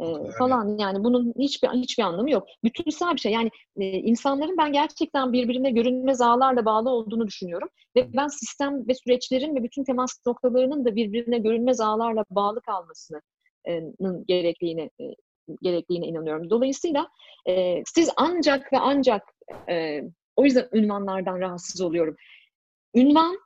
e, 0.01 0.05
falan 0.39 0.77
yani 0.77 1.03
bunun 1.03 1.33
hiçbir 1.39 1.69
hiçbir 1.69 2.03
anlamı 2.03 2.31
yok. 2.31 2.47
Bütünsel 2.63 3.13
bir 3.13 3.19
şey. 3.19 3.31
Yani 3.31 3.49
e, 3.79 3.85
insanların 3.85 4.57
ben 4.57 4.73
gerçekten 4.73 5.33
birbirine 5.33 5.71
görünmez 5.71 6.21
ağlarla 6.21 6.65
bağlı 6.65 6.89
olduğunu 6.89 7.27
düşünüyorum 7.27 7.69
ve 7.95 8.13
ben 8.13 8.27
sistem 8.27 8.87
ve 8.87 8.93
süreçlerin 8.93 9.55
ve 9.55 9.63
bütün 9.63 9.83
temas 9.83 10.11
noktalarının 10.27 10.85
da 10.85 10.95
birbirine 10.95 11.37
görünmez 11.37 11.79
ağlarla 11.79 12.25
bağlı 12.29 12.61
kalmasını 12.61 13.21
gerektiğini 14.27 14.89
gerektiğine 15.61 16.07
inanıyorum. 16.07 16.49
Dolayısıyla 16.49 17.07
e, 17.49 17.83
siz 17.95 18.09
ancak 18.17 18.73
ve 18.73 18.79
ancak 18.79 19.23
e, 19.69 20.01
o 20.35 20.45
yüzden 20.45 20.67
ünvanlardan 20.73 21.39
rahatsız 21.39 21.81
oluyorum. 21.81 22.15
Ünvan 22.95 23.39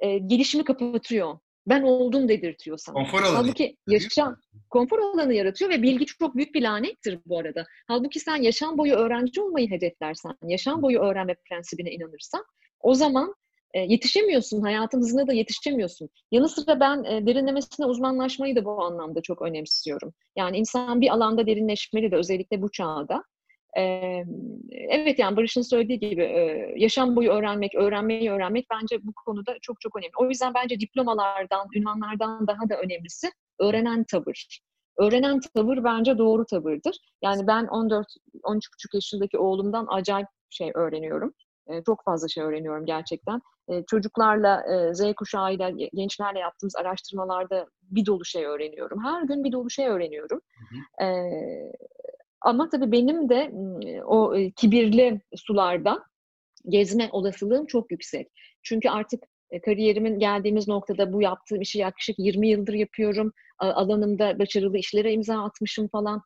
e, 0.00 0.18
gelişimi 0.18 0.64
kapatıyor. 0.64 1.38
Ben 1.66 1.82
oldum 1.82 2.28
dedirtiyor 2.28 2.78
sana. 2.78 2.94
Konfor 2.94 3.22
alanı. 3.22 3.36
Halbuki 3.36 3.76
yaşam, 3.88 4.36
konfor 4.70 4.98
alanı 4.98 5.34
yaratıyor 5.34 5.70
ve 5.70 5.82
bilgi 5.82 6.06
çok 6.06 6.36
büyük 6.36 6.54
bir 6.54 6.62
lanettir 6.62 7.18
bu 7.26 7.38
arada. 7.38 7.66
Halbuki 7.88 8.20
sen 8.20 8.36
yaşam 8.36 8.78
boyu 8.78 8.94
öğrenci 8.94 9.40
olmayı 9.40 9.70
hedeflersen, 9.70 10.32
yaşam 10.42 10.82
boyu 10.82 10.98
öğrenme 10.98 11.34
prensibine 11.48 11.90
inanırsan 11.90 12.44
o 12.80 12.94
zaman 12.94 13.34
e, 13.74 13.80
yetişemiyorsun. 13.80 14.60
Hayatın 14.62 14.98
hızına 14.98 15.26
da 15.26 15.32
yetişemiyorsun. 15.32 16.08
Yanı 16.30 16.48
sıra 16.48 16.80
ben 16.80 17.04
e, 17.04 17.26
derinlemesine 17.26 17.86
uzmanlaşmayı 17.86 18.56
da 18.56 18.64
bu 18.64 18.84
anlamda 18.84 19.22
çok 19.22 19.42
önemsiyorum. 19.42 20.14
Yani 20.36 20.56
insan 20.56 21.00
bir 21.00 21.08
alanda 21.08 21.46
derinleşmeli 21.46 22.10
de 22.10 22.16
özellikle 22.16 22.62
bu 22.62 22.70
çağda. 22.70 23.22
E, 23.78 23.82
evet 24.72 25.18
yani 25.18 25.36
Barış'ın 25.36 25.62
söylediği 25.62 26.00
gibi 26.00 26.22
e, 26.22 26.74
yaşam 26.76 27.16
boyu 27.16 27.30
öğrenmek, 27.30 27.74
öğrenmeyi 27.74 28.30
öğrenmek 28.30 28.66
bence 28.70 28.98
bu 29.02 29.12
konuda 29.26 29.56
çok 29.62 29.80
çok 29.80 29.96
önemli. 29.96 30.12
O 30.18 30.28
yüzden 30.28 30.54
bence 30.54 30.80
diplomalardan, 30.80 31.68
ünvanlardan 31.76 32.46
daha 32.46 32.68
da 32.68 32.76
önemlisi 32.76 33.30
öğrenen 33.60 34.04
tavır. 34.04 34.58
Öğrenen 34.98 35.40
tavır 35.54 35.84
bence 35.84 36.18
doğru 36.18 36.46
tavırdır. 36.46 36.96
Yani 37.22 37.46
ben 37.46 37.66
14 37.66 38.06
13,5 38.42 38.96
yaşındaki 38.96 39.38
oğlumdan 39.38 39.86
acayip 39.90 40.28
şey 40.50 40.70
öğreniyorum. 40.74 41.34
Çok 41.86 42.04
fazla 42.04 42.28
şey 42.28 42.44
öğreniyorum 42.44 42.86
gerçekten. 42.86 43.40
E, 43.68 43.84
çocuklarla, 43.90 44.62
e, 44.74 44.94
Z 44.94 45.14
kuşağıyla, 45.14 45.70
gençlerle 45.70 46.38
yaptığımız 46.38 46.76
araştırmalarda 46.76 47.66
bir 47.82 48.06
dolu 48.06 48.24
şey 48.24 48.46
öğreniyorum. 48.46 49.04
Her 49.04 49.22
gün 49.22 49.44
bir 49.44 49.52
dolu 49.52 49.70
şey 49.70 49.86
öğreniyorum. 49.86 50.40
Hı 50.58 51.04
hı. 51.04 51.06
E, 51.06 51.72
ama 52.40 52.68
tabii 52.68 52.92
benim 52.92 53.28
de 53.28 53.52
o 54.04 54.34
kibirli 54.56 55.20
sularda 55.36 56.04
gezme 56.68 57.08
olasılığım 57.12 57.66
çok 57.66 57.90
yüksek. 57.90 58.28
Çünkü 58.62 58.88
artık 58.88 59.24
kariyerimin 59.64 60.18
geldiğimiz 60.18 60.68
noktada 60.68 61.12
bu 61.12 61.22
yaptığım 61.22 61.60
işi 61.60 61.78
yaklaşık 61.78 62.18
20 62.18 62.48
yıldır 62.48 62.72
yapıyorum. 62.74 63.32
Alanımda 63.58 64.38
başarılı 64.38 64.78
işlere 64.78 65.12
imza 65.12 65.44
atmışım 65.44 65.88
falan. 65.88 66.22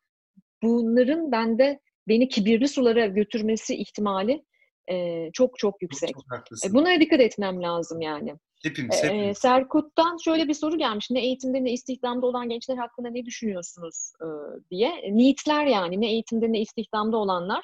Bunların 0.63 1.31
bende 1.31 1.79
beni 2.07 2.29
kibirli 2.29 2.67
sulara 2.67 3.05
götürmesi 3.05 3.75
ihtimali 3.75 4.43
e, 4.91 5.29
çok 5.33 5.59
çok 5.59 5.81
yüksek. 5.81 6.09
Çok 6.13 6.69
e, 6.71 6.73
buna 6.73 6.99
dikkat 6.99 7.19
etmem 7.19 7.63
lazım 7.63 8.01
yani. 8.01 8.35
Hepimiz, 8.63 9.03
hepimiz. 9.03 9.27
E, 9.27 9.33
Serkut'tan 9.33 10.17
şöyle 10.23 10.47
bir 10.47 10.53
soru 10.53 10.77
gelmiş. 10.77 11.11
Ne 11.11 11.21
eğitimde 11.21 11.63
ne 11.63 11.71
istihdamda 11.71 12.25
olan 12.25 12.49
gençler 12.49 12.77
hakkında 12.77 13.09
ne 13.09 13.25
düşünüyorsunuz 13.25 14.11
e, 14.21 14.27
diye. 14.71 14.91
Nitler 15.11 15.65
yani 15.65 16.01
ne 16.01 16.11
eğitimde 16.11 16.51
ne 16.51 16.59
istihdamda 16.59 17.17
olanlar. 17.17 17.63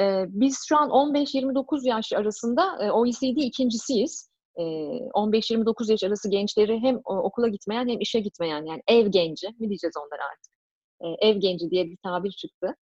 E, 0.00 0.24
biz 0.28 0.64
şu 0.68 0.76
an 0.76 0.88
15-29 0.88 1.88
yaş 1.88 2.12
arasında 2.12 2.84
e, 2.84 2.90
OECD 2.90 3.36
ikincisiyiz. 3.36 4.28
E, 4.56 4.62
15-29 4.62 5.90
yaş 5.90 6.02
arası 6.02 6.30
gençleri 6.30 6.80
hem 6.80 7.00
okula 7.04 7.48
gitmeyen 7.48 7.88
hem 7.88 8.00
işe 8.00 8.20
gitmeyen 8.20 8.66
yani 8.66 8.82
ev 8.88 9.06
genci 9.06 9.46
mi 9.46 9.68
diyeceğiz 9.68 9.94
onlara 9.96 10.22
artık. 10.32 10.52
E, 11.00 11.28
ev 11.28 11.36
genci 11.36 11.70
diye 11.70 11.84
bir 11.84 11.96
tabir 12.02 12.30
çıktı. 12.30 12.74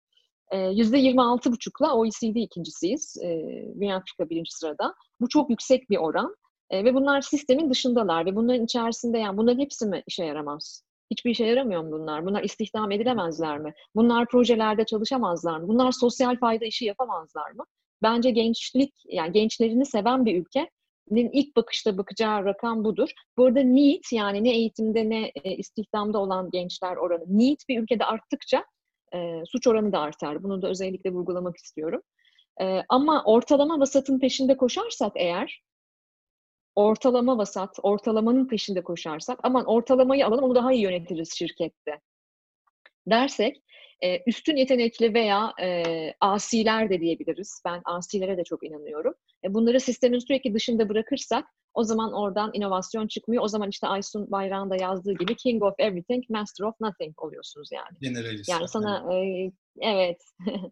%26,5'la 0.51 1.95
OECD 1.95 2.35
ikincisiyiz. 2.35 3.17
Dünya 3.79 3.95
Afrika 3.97 4.29
birinci 4.29 4.51
sırada. 4.51 4.95
Bu 5.21 5.29
çok 5.29 5.49
yüksek 5.49 5.89
bir 5.89 5.97
oran. 5.97 6.35
ve 6.71 6.93
bunlar 6.93 7.21
sistemin 7.21 7.69
dışındalar 7.69 8.25
ve 8.25 8.35
bunların 8.35 8.65
içerisinde 8.65 9.17
yani 9.17 9.37
bunların 9.37 9.59
hepsi 9.59 9.85
mi 9.85 10.03
işe 10.07 10.25
yaramaz? 10.25 10.83
Hiçbir 11.11 11.31
işe 11.31 11.45
yaramıyor 11.45 11.83
mu 11.83 11.91
bunlar? 11.91 12.25
Bunlar 12.25 12.43
istihdam 12.43 12.91
edilemezler 12.91 13.59
mi? 13.59 13.73
Bunlar 13.95 14.27
projelerde 14.27 14.85
çalışamazlar 14.85 15.57
mı? 15.59 15.67
Bunlar 15.67 15.91
sosyal 15.91 16.37
fayda 16.37 16.65
işi 16.65 16.85
yapamazlar 16.85 17.51
mı? 17.51 17.63
Bence 18.03 18.31
gençlik, 18.31 18.93
yani 19.05 19.31
gençlerini 19.31 19.85
seven 19.85 20.25
bir 20.25 20.41
ülkenin 20.41 21.29
ilk 21.31 21.55
bakışta 21.55 21.97
bakacağı 21.97 22.45
rakam 22.45 22.83
budur. 22.83 23.09
Bu 23.37 23.45
arada 23.45 23.59
NEET 23.59 24.11
yani 24.11 24.43
ne 24.43 24.55
eğitimde 24.55 25.09
ne 25.09 25.31
istihdamda 25.57 26.19
olan 26.19 26.49
gençler 26.51 26.95
oranı. 26.95 27.23
NEET 27.27 27.69
bir 27.69 27.79
ülkede 27.83 28.05
arttıkça 28.05 28.65
e, 29.15 29.43
suç 29.45 29.67
oranı 29.67 29.91
da 29.91 29.99
artar. 29.99 30.43
Bunu 30.43 30.61
da 30.61 30.69
özellikle 30.69 31.11
vurgulamak 31.11 31.57
istiyorum. 31.57 32.01
E, 32.61 32.81
ama 32.89 33.23
ortalama 33.25 33.79
vasatın 33.79 34.19
peşinde 34.19 34.57
koşarsak 34.57 35.11
eğer, 35.15 35.61
ortalama 36.75 37.37
vasat, 37.37 37.79
ortalamanın 37.83 38.47
peşinde 38.47 38.83
koşarsak, 38.83 39.39
aman 39.43 39.65
ortalamayı 39.65 40.27
alalım 40.27 40.43
onu 40.43 40.55
daha 40.55 40.73
iyi 40.73 40.83
yönetiriz 40.83 41.33
şirkette 41.33 41.99
dersek, 43.07 43.61
e, 44.01 44.23
üstün 44.27 44.55
yetenekli 44.55 45.13
veya 45.13 45.53
e, 45.61 45.83
asiler 46.19 46.89
de 46.89 47.01
diyebiliriz. 47.01 47.61
Ben 47.65 47.81
asilere 47.85 48.37
de 48.37 48.43
çok 48.43 48.63
inanıyorum. 48.63 49.13
E, 49.45 49.53
bunları 49.53 49.79
sistemin 49.79 50.19
sürekli 50.19 50.53
dışında 50.53 50.89
bırakırsak 50.89 51.45
o 51.73 51.83
zaman 51.83 52.13
oradan 52.13 52.51
inovasyon 52.53 53.07
çıkmıyor. 53.07 53.43
O 53.43 53.47
zaman 53.47 53.69
işte 53.69 53.87
Aysun 53.87 54.31
Bayrağ'ın 54.31 54.69
da 54.69 54.75
yazdığı 54.75 55.13
gibi 55.13 55.35
King 55.35 55.63
of 55.63 55.73
Everything, 55.79 56.29
Master 56.29 56.65
of 56.65 56.75
Nothing 56.79 57.23
oluyorsunuz 57.23 57.69
yani. 57.71 57.97
Generalist. 58.01 58.49
Yani 58.49 58.67
sana 58.67 59.13
e, 59.13 59.51
evet 59.81 60.21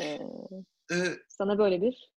e, 0.00 0.18
ee, 0.92 0.96
sana 1.28 1.58
böyle 1.58 1.82
bir 1.82 2.10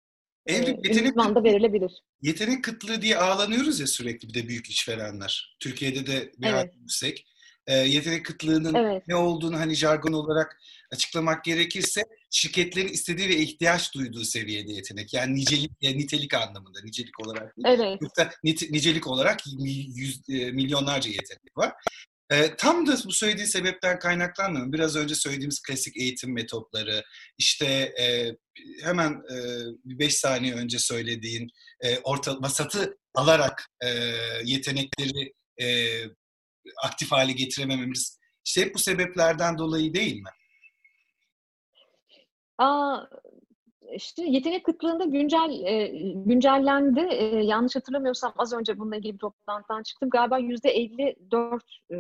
en 0.46 0.66
büyük 0.66 0.84
yetenek 0.84 1.16
da 1.16 1.44
verilebilir. 1.44 2.02
Yetenek 2.22 2.64
kıtlığı 2.64 3.02
diye 3.02 3.18
ağlanıyoruz 3.18 3.80
ya 3.80 3.86
sürekli 3.86 4.28
bir 4.28 4.34
de 4.34 4.48
büyük 4.48 4.70
işverenler. 4.70 5.56
Türkiye'de 5.60 6.06
de 6.06 6.32
bir 6.38 6.46
evet. 6.46 6.74
yüksek 6.74 7.26
e, 7.66 7.74
yetenek 7.74 8.26
kıtlığının 8.26 8.74
evet. 8.74 9.02
ne 9.08 9.16
olduğunu 9.16 9.58
hani 9.58 9.74
jargon 9.74 10.12
olarak 10.12 10.60
açıklamak 10.92 11.44
gerekirse 11.44 12.02
şirketlerin 12.30 12.88
istediği 12.88 13.28
ve 13.28 13.36
ihtiyaç 13.36 13.94
duyduğu 13.94 14.24
seviyede 14.24 14.72
yetenek. 14.72 15.14
Yani 15.14 15.34
nicelik, 15.34 15.70
yani 15.80 15.98
nitelik 15.98 16.34
anlamında, 16.34 16.78
nicelik 16.84 17.20
olarak 17.20 17.56
değil. 17.56 17.78
Evet. 17.78 18.02
Yoksa 18.02 18.30
nicelik 18.44 19.06
olarak 19.06 19.40
yüz, 19.94 20.22
e, 20.28 20.50
milyonlarca 20.50 21.10
yetenek 21.10 21.56
var. 21.56 21.72
E, 22.30 22.56
tam 22.56 22.86
da 22.86 22.96
bu 23.04 23.12
söylediği 23.12 23.46
sebepten 23.46 23.98
kaynaklanmıyor. 23.98 24.72
Biraz 24.72 24.96
önce 24.96 25.14
söylediğimiz 25.14 25.62
klasik 25.62 25.96
eğitim 25.96 26.32
metotları, 26.34 27.04
işte 27.38 27.66
e, 28.00 28.36
hemen 28.82 29.12
e, 29.12 29.38
5 29.84 30.14
saniye 30.14 30.54
önce 30.54 30.78
söylediğin 30.78 31.48
e, 31.80 31.98
orta 31.98 32.42
vasatı 32.42 32.98
alarak 33.14 33.68
e, 33.84 33.88
yetenekleri 34.44 35.32
e, 35.60 35.98
aktif 36.84 37.12
hale 37.12 37.32
getiremememiz 37.32 38.18
işte 38.46 38.60
hep 38.60 38.74
bu 38.74 38.78
sebeplerden 38.78 39.58
dolayı 39.58 39.94
değil 39.94 40.16
mi? 40.16 40.30
Aa, 42.58 43.00
işte 43.94 44.22
yetenek 44.26 44.64
kıtlığında 44.64 45.04
güncel 45.04 45.62
e, 45.64 45.86
güncellendi. 46.14 47.00
E, 47.00 47.24
yanlış 47.24 47.76
hatırlamıyorsam 47.76 48.32
az 48.36 48.52
önce 48.52 48.78
bununla 48.78 48.96
ilgili 48.96 49.12
bir 49.12 49.18
toplantıdan 49.18 49.82
çıktım. 49.82 50.10
Galiba 50.10 50.38
yüzde 50.38 50.70
54 50.70 51.64
e, 51.90 51.96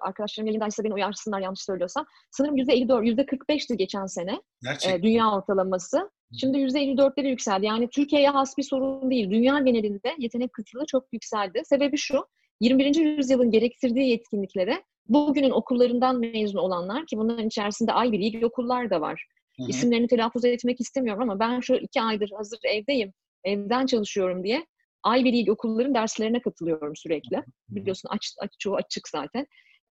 arkadaşlarım 0.00 0.46
yayındaysa 0.46 0.84
beni 0.84 0.94
uyarsınlar 0.94 1.40
yanlış 1.40 1.60
söylüyorsam. 1.60 2.06
Sanırım 2.30 2.56
%54, 2.56 3.04
%45'ti 3.04 3.76
geçen 3.76 4.06
sene 4.06 4.42
Gerçekten. 4.62 5.02
dünya 5.02 5.32
ortalaması. 5.32 6.10
Şimdi 6.40 6.58
%54'lere 6.58 7.28
yükseldi. 7.28 7.66
Yani 7.66 7.88
Türkiye'ye 7.88 8.28
has 8.30 8.58
bir 8.58 8.62
sorun 8.62 9.10
değil. 9.10 9.30
Dünya 9.30 9.58
genelinde 9.58 10.14
yetenek 10.18 10.52
kıtlığı 10.52 10.86
çok 10.86 11.12
yükseldi. 11.12 11.62
Sebebi 11.64 11.96
şu, 11.96 12.26
21. 12.60 12.96
yüzyılın 12.96 13.50
gerektirdiği 13.50 14.10
yetkinliklere 14.10 14.82
bugünün 15.08 15.50
okullarından 15.50 16.20
mezun 16.20 16.58
olanlar 16.58 17.06
ki 17.06 17.18
bunların 17.18 17.46
içerisinde 17.46 17.92
Ivy 17.92 18.22
League 18.22 18.46
okullar 18.46 18.90
da 18.90 19.00
var. 19.00 19.26
Hı-hı. 19.58 19.68
İsimlerini 19.68 20.08
telaffuz 20.08 20.44
etmek 20.44 20.80
istemiyorum 20.80 21.22
ama 21.22 21.40
ben 21.40 21.60
şu 21.60 21.74
iki 21.74 22.02
aydır 22.02 22.30
hazır 22.36 22.58
evdeyim, 22.64 23.12
evden 23.44 23.86
çalışıyorum 23.86 24.44
diye 24.44 24.66
Ivy 25.06 25.32
League 25.32 25.52
okulların 25.52 25.94
derslerine 25.94 26.42
katılıyorum 26.42 26.96
sürekli. 26.96 27.42
Biliyorsun 27.68 28.08
aç, 28.12 28.34
aç, 28.40 28.50
çoğu 28.58 28.76
açık 28.76 29.08
zaten. 29.08 29.46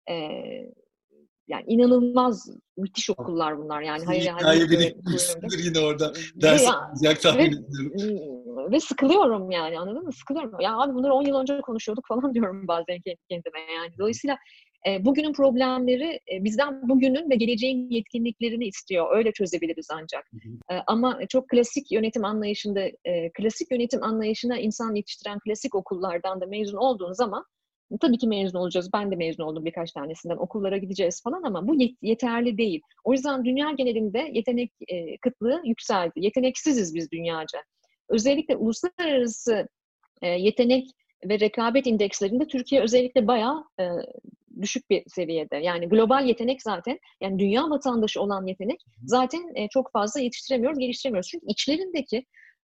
Ee, 0.10 0.16
yani 1.48 1.64
inanılmaz 1.68 2.50
müthiş 2.78 3.10
okullar 3.10 3.58
bunlar 3.58 3.82
yani. 3.82 4.06
Hayır, 4.06 4.22
hikaye 4.22 4.70
birikmişsindir 4.70 5.64
yine 5.64 5.80
orada 5.80 6.14
ders 6.36 6.68
alacak 6.68 7.22
tahmin 7.22 7.46
ediyorum. 7.46 8.72
Ve 8.72 8.80
sıkılıyorum 8.80 9.52
yani 9.52 9.80
anladın 9.80 10.04
mı? 10.04 10.14
Sıkılıyorum. 10.14 10.60
Ya 10.60 10.78
abi 10.78 10.94
bunları 10.94 11.14
10 11.14 11.26
yıl 11.26 11.36
önce 11.36 11.62
konuşuyorduk 11.62 12.08
falan 12.08 12.34
diyorum 12.34 12.68
bazen 12.68 13.00
kendime 13.30 13.60
yani. 13.76 13.98
Dolayısıyla 14.00 14.38
e, 14.88 15.06
bugünün 15.06 15.34
problemleri 15.34 16.20
e, 16.34 16.44
bizden 16.44 16.90
bugünün 16.90 17.30
ve 17.30 17.36
geleceğin 17.36 17.90
yetkinliklerini 17.90 18.66
istiyor. 18.66 19.18
Öyle 19.18 19.32
çözebiliriz 19.32 19.88
ancak. 19.92 20.26
Hı 20.32 20.38
hı. 20.38 20.76
E, 20.76 20.84
ama 20.88 21.20
çok 21.30 21.50
klasik 21.50 21.92
yönetim 21.92 22.26
anlayışında, 22.26 22.82
e, 23.06 23.32
klasik 23.34 23.72
yönetim 23.72 24.04
anlayışına 24.04 24.60
insan 24.60 24.96
yetiştiren 24.96 25.40
klasik 25.40 25.76
okullardan 25.76 26.42
da 26.42 26.46
mezun 26.46 26.78
olduğun 26.78 27.14
zaman 27.14 27.46
Tabii 28.02 28.18
ki 28.18 28.28
mezun 28.28 28.60
olacağız. 28.60 28.90
Ben 28.94 29.12
de 29.12 29.16
mezun 29.16 29.44
oldum 29.44 29.66
birkaç 29.66 29.92
tanesinden. 29.92 30.38
Okullara 30.38 30.78
gideceğiz 30.78 31.24
falan 31.24 31.44
ama 31.44 31.68
bu 31.68 31.76
yet- 31.76 31.98
yeterli 32.02 32.58
değil. 32.58 32.82
O 33.04 33.14
yüzden 33.14 33.46
dünya 33.46 33.72
genelinde 33.72 34.30
yetenek 34.34 34.72
e, 34.88 35.18
kıtlığı 35.18 35.62
yükseldi. 35.66 36.14
Yeteneksiziz 36.16 36.96
biz 36.96 37.12
dünyaca. 37.12 37.60
Özellikle 38.10 38.56
uluslararası 38.56 39.68
e, 40.22 40.28
yetenek 40.28 40.90
ve 41.26 41.40
rekabet 41.40 41.88
indekslerinde 41.88 42.48
Türkiye 42.48 42.82
özellikle 42.82 43.28
bayağı 43.28 43.64
e, 43.80 43.84
düşük 44.62 44.90
bir 44.90 45.04
seviyede. 45.08 45.58
Yani 45.58 45.90
global 45.90 46.26
yetenek 46.26 46.62
zaten, 46.62 47.00
yani 47.22 47.40
dünya 47.40 47.70
vatandaşı 47.70 48.22
olan 48.22 48.48
yetenek 48.48 48.82
zaten 49.04 49.52
e, 49.56 49.68
çok 49.68 49.92
fazla 49.92 50.20
yetiştiremiyoruz, 50.20 50.80
geliştiremiyoruz. 50.80 51.30
Çünkü 51.30 51.46
içlerindeki 51.48 52.26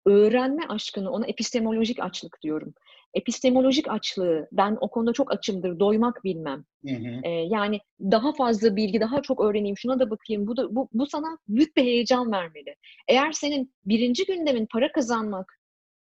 öğrenme 0.06 0.62
aşkını, 0.68 1.10
ona 1.10 1.26
epistemolojik 1.26 2.00
açlık 2.00 2.38
diyorum. 2.42 2.74
Epistemolojik 3.14 3.88
açlığı, 3.88 4.48
ben 4.52 4.78
o 4.80 4.90
konuda 4.90 5.12
çok 5.12 5.32
açımdır, 5.32 5.80
doymak 5.80 6.24
bilmem. 6.24 6.64
Hı 6.86 6.94
hı. 6.94 7.20
Ee, 7.24 7.30
yani 7.30 7.80
daha 8.00 8.32
fazla 8.32 8.76
bilgi, 8.76 9.00
daha 9.00 9.22
çok 9.22 9.40
öğreneyim, 9.40 9.76
şuna 9.76 10.00
da 10.00 10.10
bakayım, 10.10 10.46
bu, 10.46 10.56
da, 10.56 10.74
bu, 10.74 10.88
bu 10.92 11.06
sana 11.06 11.38
büyük 11.48 11.76
bir 11.76 11.82
heyecan 11.82 12.32
vermeli. 12.32 12.74
Eğer 13.08 13.32
senin 13.32 13.74
birinci 13.84 14.26
gündemin 14.26 14.66
para 14.72 14.92
kazanmak, 14.92 15.58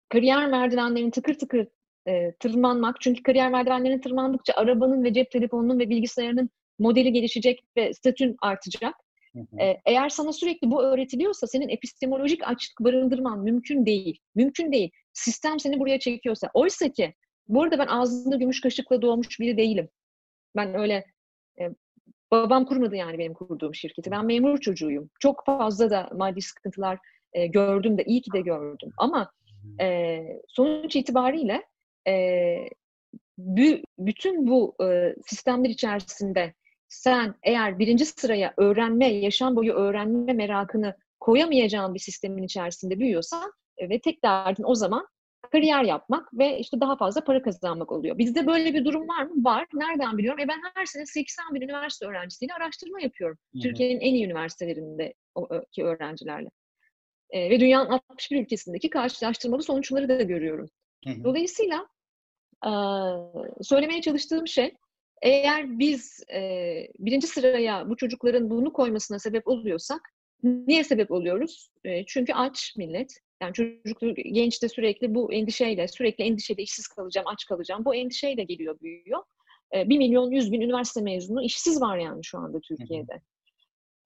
kariyer 0.09 0.47
merdivenlerini 0.47 1.11
tıkır 1.11 1.35
tıkır 1.35 1.69
e, 2.09 2.33
tırmanmak, 2.41 3.01
çünkü 3.01 3.23
kariyer 3.23 3.51
merdivenlerini 3.51 4.01
tırmandıkça 4.01 4.53
arabanın 4.57 5.05
ve 5.05 5.13
cep 5.13 5.31
telefonunun 5.31 5.79
ve 5.79 5.91
bilgisayarının 5.91 6.51
modeli 6.79 7.13
gelişecek 7.13 7.65
ve 7.77 7.95
statün 7.95 8.37
artacak. 8.43 8.95
Ee, 9.61 9.77
eğer 9.87 10.09
sana 10.09 10.33
sürekli 10.33 10.71
bu 10.71 10.83
öğretiliyorsa 10.83 11.47
senin 11.47 11.69
epistemolojik 11.69 12.49
açlık 12.49 12.81
barındırman 12.81 13.39
mümkün 13.39 13.87
değil. 13.87 14.19
Mümkün 14.35 14.73
değil. 14.73 14.91
Sistem 15.13 15.61
seni 15.61 15.81
buraya 15.81 15.99
çekiyorsa. 15.99 16.51
Oysa 16.55 16.89
ki 16.89 17.15
bu 17.49 17.63
arada 17.63 17.79
ben 17.79 17.87
ağzında 17.87 18.37
gümüş 18.37 18.61
kaşıkla 18.61 19.03
doğmuş 19.03 19.41
biri 19.41 19.57
değilim. 19.57 19.89
Ben 20.57 20.75
öyle 20.75 21.05
e, 21.61 21.69
babam 22.31 22.65
kurmadı 22.67 22.97
yani 22.97 23.19
benim 23.19 23.35
kurduğum 23.35 23.75
şirketi. 23.75 24.11
Ben 24.11 24.27
memur 24.27 24.59
çocuğuyum. 24.59 25.11
Çok 25.21 25.45
fazla 25.47 25.91
da 25.91 26.11
maddi 26.15 26.43
sıkıntılar 26.43 26.99
e, 27.33 27.47
gördüm 27.47 27.99
de 27.99 28.05
iyi 28.05 28.23
ki 28.23 28.33
de 28.33 28.41
gördüm. 28.41 28.91
Ama 28.99 29.31
e, 29.81 30.19
sonuç 30.49 30.97
itibariyle 30.97 31.63
e, 32.09 32.57
bütün 33.99 34.47
bu 34.47 34.77
e, 34.85 35.15
sistemler 35.27 35.71
içerisinde 35.71 36.55
sen 36.89 37.35
eğer 37.43 37.79
birinci 37.79 38.07
sıraya 38.07 38.55
öğrenme, 38.57 39.07
yaşam 39.07 39.57
boyu 39.57 39.73
öğrenme 39.73 40.33
merakını 40.33 40.97
koyamayacağın 41.21 41.95
bir 41.95 42.01
sistemin 42.01 42.43
içerisinde 42.43 42.99
büyüyorsan 42.99 43.53
e, 43.79 43.89
ve 43.89 44.01
tek 44.01 44.25
derdin 44.25 44.65
o 44.67 44.75
zaman 44.75 45.07
kariyer 45.53 45.85
yapmak 45.85 46.39
ve 46.39 46.59
işte 46.59 46.81
daha 46.81 46.97
fazla 46.97 47.25
para 47.25 47.43
kazanmak 47.43 47.93
oluyor. 47.93 48.19
Bizde 48.19 48.47
böyle 48.47 48.75
bir 48.75 48.85
durum 48.85 49.09
var 49.09 49.23
mı? 49.23 49.45
Var. 49.45 49.67
Nereden 49.75 50.19
biliyorum? 50.19 50.41
E 50.41 50.49
ben 50.49 50.61
her 50.75 50.87
sene 50.87 51.07
80 51.07 51.55
bin 51.55 51.61
üniversite 51.61 52.07
öğrencisiyle 52.07 52.55
araştırma 52.55 53.01
yapıyorum. 53.01 53.39
Türkiye'nin 53.63 54.01
en 54.01 54.15
iyi 54.15 54.27
üniversitelerindeki 54.27 55.85
öğrencilerle. 55.85 56.49
E, 57.31 57.51
ve 57.51 57.61
dünyanın 57.61 57.91
61 57.91 58.43
ülkesindeki 58.43 58.91
karşılaştırmalı 58.91 59.63
sonuçları 59.63 60.09
da 60.09 60.23
görüyorum. 60.23 60.69
Hı-hı. 61.07 61.25
Dolayısıyla 61.25 61.87
e, 62.67 62.73
söylemeye 63.63 64.03
çalıştığım 64.03 64.47
şey 64.47 64.75
eğer 65.23 65.79
biz 65.79 66.25
e, 66.35 66.41
birinci 66.99 67.27
sıraya 67.27 67.89
bu 67.91 67.97
çocukların 67.97 68.51
bunu 68.51 68.73
koymasına 68.73 69.19
sebep 69.19 69.49
oluyorsak, 69.49 70.01
niye 70.43 70.85
sebep 70.85 71.11
oluyoruz? 71.11 71.69
E, 71.85 72.07
çünkü 72.07 72.33
aç 72.33 72.77
millet. 72.77 73.13
Yani 73.43 73.53
çocuk, 73.53 74.17
genç 74.33 74.63
de 74.63 74.69
sürekli 74.69 75.15
bu 75.15 75.33
endişeyle, 75.33 75.89
sürekli 75.89 76.25
endişeyle 76.25 76.63
işsiz 76.63 76.87
kalacağım, 76.89 77.27
aç 77.27 77.45
kalacağım. 77.47 77.85
Bu 77.85 77.95
endişeyle 77.95 78.45
geliyor, 78.45 78.81
büyüyor. 78.81 79.23
E, 79.75 79.89
1 79.89 79.99
milyon 79.99 80.31
100 80.31 80.53
bin 80.53 80.61
üniversite 80.61 81.01
mezunu 81.01 81.43
işsiz 81.43 81.81
var 81.81 81.97
yani 81.97 82.25
şu 82.25 82.39
anda 82.39 82.61
Türkiye'de. 82.61 83.21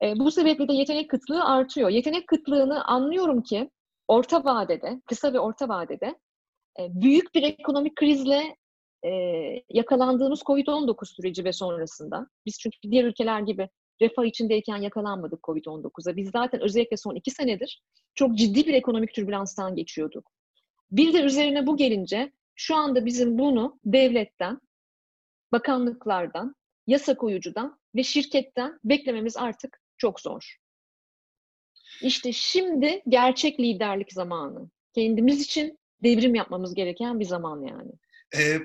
E, 0.02 0.18
bu 0.18 0.30
sebeple 0.30 0.68
de 0.68 0.72
yetenek 0.72 1.10
kıtlığı 1.10 1.44
artıyor. 1.44 1.88
Yetenek 1.88 2.26
kıtlığını 2.26 2.84
anlıyorum 2.84 3.42
ki 3.42 3.70
orta 4.08 4.44
vadede, 4.44 5.00
kısa 5.06 5.32
ve 5.32 5.40
orta 5.40 5.68
vadede 5.68 6.14
büyük 6.78 7.34
bir 7.34 7.42
ekonomik 7.42 7.96
krizle 7.96 8.56
e, 9.04 9.10
yakalandığımız 9.70 10.40
COVID-19 10.40 11.14
süreci 11.14 11.44
ve 11.44 11.52
sonrasında. 11.52 12.26
Biz 12.46 12.58
çünkü 12.58 12.78
diğer 12.90 13.04
ülkeler 13.04 13.40
gibi 13.40 13.68
refah 14.00 14.24
içindeyken 14.24 14.76
yakalanmadık 14.76 15.42
COVID-19'a. 15.42 16.16
Biz 16.16 16.30
zaten 16.30 16.60
özellikle 16.60 16.96
son 16.96 17.14
iki 17.14 17.30
senedir 17.30 17.82
çok 18.14 18.38
ciddi 18.38 18.66
bir 18.66 18.74
ekonomik 18.74 19.14
türbülanstan 19.14 19.76
geçiyorduk. 19.76 20.30
Bir 20.90 21.12
de 21.12 21.20
üzerine 21.20 21.66
bu 21.66 21.76
gelince 21.76 22.32
şu 22.54 22.76
anda 22.76 23.06
bizim 23.06 23.38
bunu 23.38 23.80
devletten, 23.84 24.60
bakanlıklardan, 25.52 26.54
yasa 26.86 27.16
koyucudan 27.16 27.78
ve 27.94 28.02
şirketten 28.02 28.80
beklememiz 28.84 29.36
artık 29.36 29.80
çok 29.96 30.20
zor. 30.20 30.56
İşte 32.02 32.32
şimdi 32.32 33.02
gerçek 33.08 33.60
liderlik 33.60 34.12
zamanı. 34.12 34.70
Kendimiz 34.94 35.40
için 35.40 35.78
devrim 36.02 36.34
yapmamız 36.34 36.74
gereken 36.74 37.20
bir 37.20 37.24
zaman 37.24 37.60
yani. 37.60 37.92
Ee, 38.36 38.58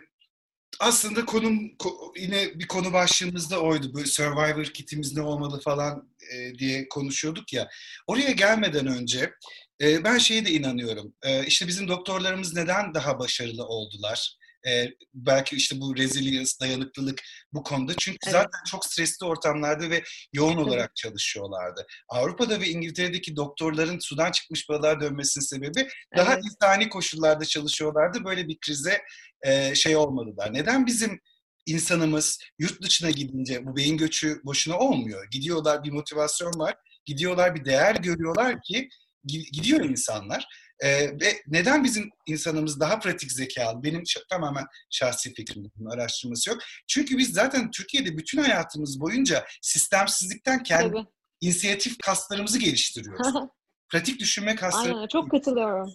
aslında 0.79 1.25
konum 1.25 1.71
yine 2.17 2.59
bir 2.59 2.67
konu 2.67 2.93
başlığımızda 2.93 3.61
oydu. 3.61 3.93
Bu 3.93 3.99
Survivor 3.99 4.65
kitimiz 4.65 5.17
ne 5.17 5.21
olmalı 5.21 5.59
falan 5.59 6.09
e, 6.33 6.59
diye 6.59 6.89
konuşuyorduk 6.89 7.53
ya. 7.53 7.69
Oraya 8.07 8.31
gelmeden 8.31 8.87
önce 8.87 9.33
e, 9.81 10.03
ben 10.03 10.17
şeye 10.17 10.45
de 10.45 10.51
inanıyorum. 10.51 11.13
E, 11.23 11.45
işte 11.45 11.67
bizim 11.67 11.87
doktorlarımız 11.87 12.55
neden 12.55 12.93
daha 12.93 13.19
başarılı 13.19 13.65
oldular? 13.65 14.37
E, 14.67 14.87
belki 15.13 15.55
işte 15.55 15.81
bu 15.81 15.97
resilience, 15.97 16.51
dayanıklılık 16.61 17.23
bu 17.53 17.63
konuda. 17.63 17.93
Çünkü 17.99 18.17
evet. 18.23 18.33
zaten 18.33 18.63
çok 18.67 18.85
stresli 18.85 19.25
ortamlarda 19.25 19.89
ve 19.89 20.03
yoğun 20.33 20.57
evet. 20.57 20.67
olarak 20.67 20.95
çalışıyorlardı. 20.95 21.87
Avrupa'da 22.09 22.59
ve 22.59 22.67
İngiltere'deki 22.67 23.35
doktorların 23.35 23.99
sudan 23.99 24.31
çıkmış 24.31 24.69
balığa 24.69 25.01
dönmesinin 25.01 25.45
sebebi 25.45 25.87
daha 26.17 26.33
evet. 26.33 26.43
insani 26.45 26.89
koşullarda 26.89 27.45
çalışıyorlardı. 27.45 28.25
Böyle 28.25 28.47
bir 28.47 28.57
krize 28.59 29.01
e, 29.41 29.75
şey 29.75 29.95
olmadılar. 29.95 30.53
Neden 30.53 30.85
bizim 30.85 31.19
insanımız 31.65 32.39
yurt 32.59 32.81
dışına 32.81 33.09
gidince 33.09 33.65
bu 33.65 33.75
beyin 33.75 33.97
göçü 33.97 34.41
boşuna 34.43 34.77
olmuyor. 34.77 35.27
Gidiyorlar 35.31 35.83
bir 35.83 35.91
motivasyon 35.91 36.53
var. 36.59 36.75
Gidiyorlar 37.05 37.55
bir 37.55 37.65
değer 37.65 37.95
görüyorlar 37.95 38.61
ki 38.61 38.89
gidiyor 39.25 39.85
insanlar. 39.85 40.47
Ee, 40.81 41.19
ve 41.21 41.41
neden 41.47 41.83
bizim 41.83 42.09
insanımız 42.27 42.79
daha 42.79 42.99
pratik 42.99 43.31
zekalı? 43.31 43.83
Benim 43.83 44.03
tamamen 44.29 44.65
şahsi 44.89 45.33
fikrim, 45.33 45.71
bunun 45.75 45.89
araştırması 45.89 46.49
yok. 46.49 46.59
Çünkü 46.87 47.17
biz 47.17 47.33
zaten 47.33 47.71
Türkiye'de 47.71 48.17
bütün 48.17 48.41
hayatımız 48.41 49.01
boyunca 49.01 49.45
sistemsizlikten 49.61 50.63
kendi 50.63 50.91
Tabii. 50.91 51.05
inisiyatif 51.41 51.97
kaslarımızı 51.97 52.59
geliştiriyoruz. 52.59 53.27
pratik 53.91 54.19
düşünme 54.19 54.55
kasları. 54.55 54.95
Aynen, 54.95 55.07
çok 55.07 55.31
katılıyorum. 55.31 55.93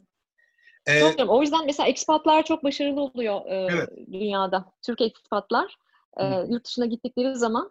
Ee, 0.86 1.00
çok 1.00 1.30
o 1.30 1.42
yüzden 1.42 1.66
mesela 1.66 1.88
ekspatlar 1.88 2.44
çok 2.44 2.64
başarılı 2.64 3.00
oluyor 3.00 3.40
e, 3.46 3.66
evet. 3.70 3.88
dünyada. 4.12 4.72
Türk 4.82 5.00
ekspatlar 5.00 5.76
e, 6.16 6.24
yurt 6.48 6.66
dışına 6.66 6.86
gittikleri 6.86 7.36
zaman 7.36 7.70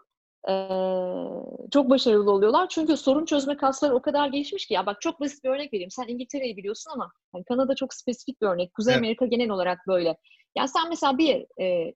çok 1.71 1.89
başarılı 1.89 2.31
oluyorlar. 2.31 2.69
Çünkü 2.69 2.97
sorun 2.97 3.25
çözme 3.25 3.57
kasları 3.57 3.95
o 3.95 4.01
kadar 4.01 4.27
gelişmiş 4.27 4.65
ki. 4.67 4.73
Ya 4.73 4.85
bak 4.85 5.01
çok 5.01 5.19
basit 5.19 5.43
bir 5.43 5.49
örnek 5.49 5.73
vereyim. 5.73 5.91
Sen 5.91 6.07
İngiltere'yi 6.07 6.57
biliyorsun 6.57 6.91
ama 6.91 7.11
yani 7.35 7.43
Kanada 7.43 7.75
çok 7.75 7.93
spesifik 7.93 8.41
bir 8.41 8.47
örnek. 8.47 8.73
Kuzey 8.73 8.93
evet. 8.93 8.99
Amerika 8.99 9.25
genel 9.25 9.49
olarak 9.49 9.79
böyle. 9.87 10.17
Ya 10.57 10.67
sen 10.67 10.89
mesela 10.89 11.17
bir 11.17 11.61
e, 11.61 11.93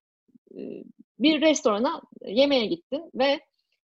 bir 1.20 1.42
restorana 1.42 2.02
yemeğe 2.26 2.66
gittin 2.66 3.12
ve 3.16 3.40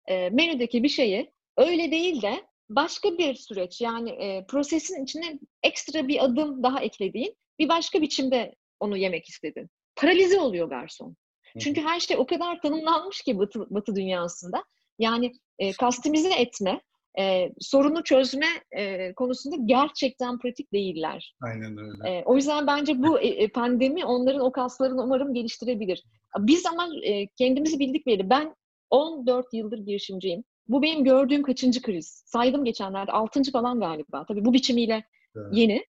e, 0.07 0.30
menüdeki 0.30 0.82
bir 0.82 0.88
şeyi 0.88 1.32
öyle 1.57 1.90
değil 1.90 2.22
de 2.22 2.46
başka 2.68 3.18
bir 3.18 3.34
süreç 3.34 3.80
yani 3.80 4.11
e, 4.11 4.46
prosesin 4.46 5.04
içine 5.04 5.38
ekstra 5.62 6.09
bir 6.09 6.24
adım 6.24 6.62
daha 6.62 6.80
eklediğin 6.80 7.36
bir 7.59 7.68
başka 7.68 8.02
biçimde 8.02 8.54
onu 8.80 8.96
yemek 8.96 9.28
istedin. 9.28 9.70
Paralize 9.96 10.40
oluyor 10.40 10.68
garson. 10.68 11.16
Çünkü 11.61 11.80
her 11.80 12.00
şey 12.00 12.16
o 12.16 12.26
kadar 12.26 12.61
tanımlanmış 12.61 13.22
ki 13.22 13.38
Batı, 13.38 13.74
batı 13.74 13.96
dünyasında. 13.96 14.64
Yani 14.98 15.32
e, 15.59 15.72
kastimize 15.72 16.32
etme, 16.32 16.80
e, 17.18 17.52
sorunu 17.61 18.04
çözme 18.04 18.46
e, 18.72 19.12
konusunda 19.14 19.57
gerçekten 19.64 20.38
pratik 20.38 20.72
değiller. 20.72 21.34
Aynen 21.42 21.78
öyle. 21.78 22.11
E, 22.11 22.22
o 22.24 22.36
yüzden 22.36 22.66
bence 22.66 23.02
bu 23.02 23.20
e, 23.20 23.28
e, 23.28 23.48
pandemi 23.48 24.04
onların 24.04 24.40
o 24.40 24.52
kaslarını 24.52 25.02
umarım 25.02 25.34
geliştirebilir. 25.34 26.04
Biz 26.38 26.66
ama 26.66 26.88
e, 27.02 27.26
kendimizi 27.26 27.78
bildik 27.78 28.07
belli. 28.07 28.30
Ben 28.30 28.57
14 28.90 29.46
yıldır 29.52 29.78
girişimciyim. 29.78 30.44
Bu 30.68 30.82
benim 30.82 31.04
gördüğüm 31.04 31.42
kaçıncı 31.42 31.82
kriz? 31.82 32.22
Saydım 32.26 32.64
geçenlerde. 32.64 33.12
Altıncı 33.12 33.52
falan 33.52 33.80
galiba. 33.80 34.24
Tabii 34.28 34.44
bu 34.44 34.52
biçimiyle 34.52 35.04
evet. 35.36 35.46
yeni. 35.52 35.84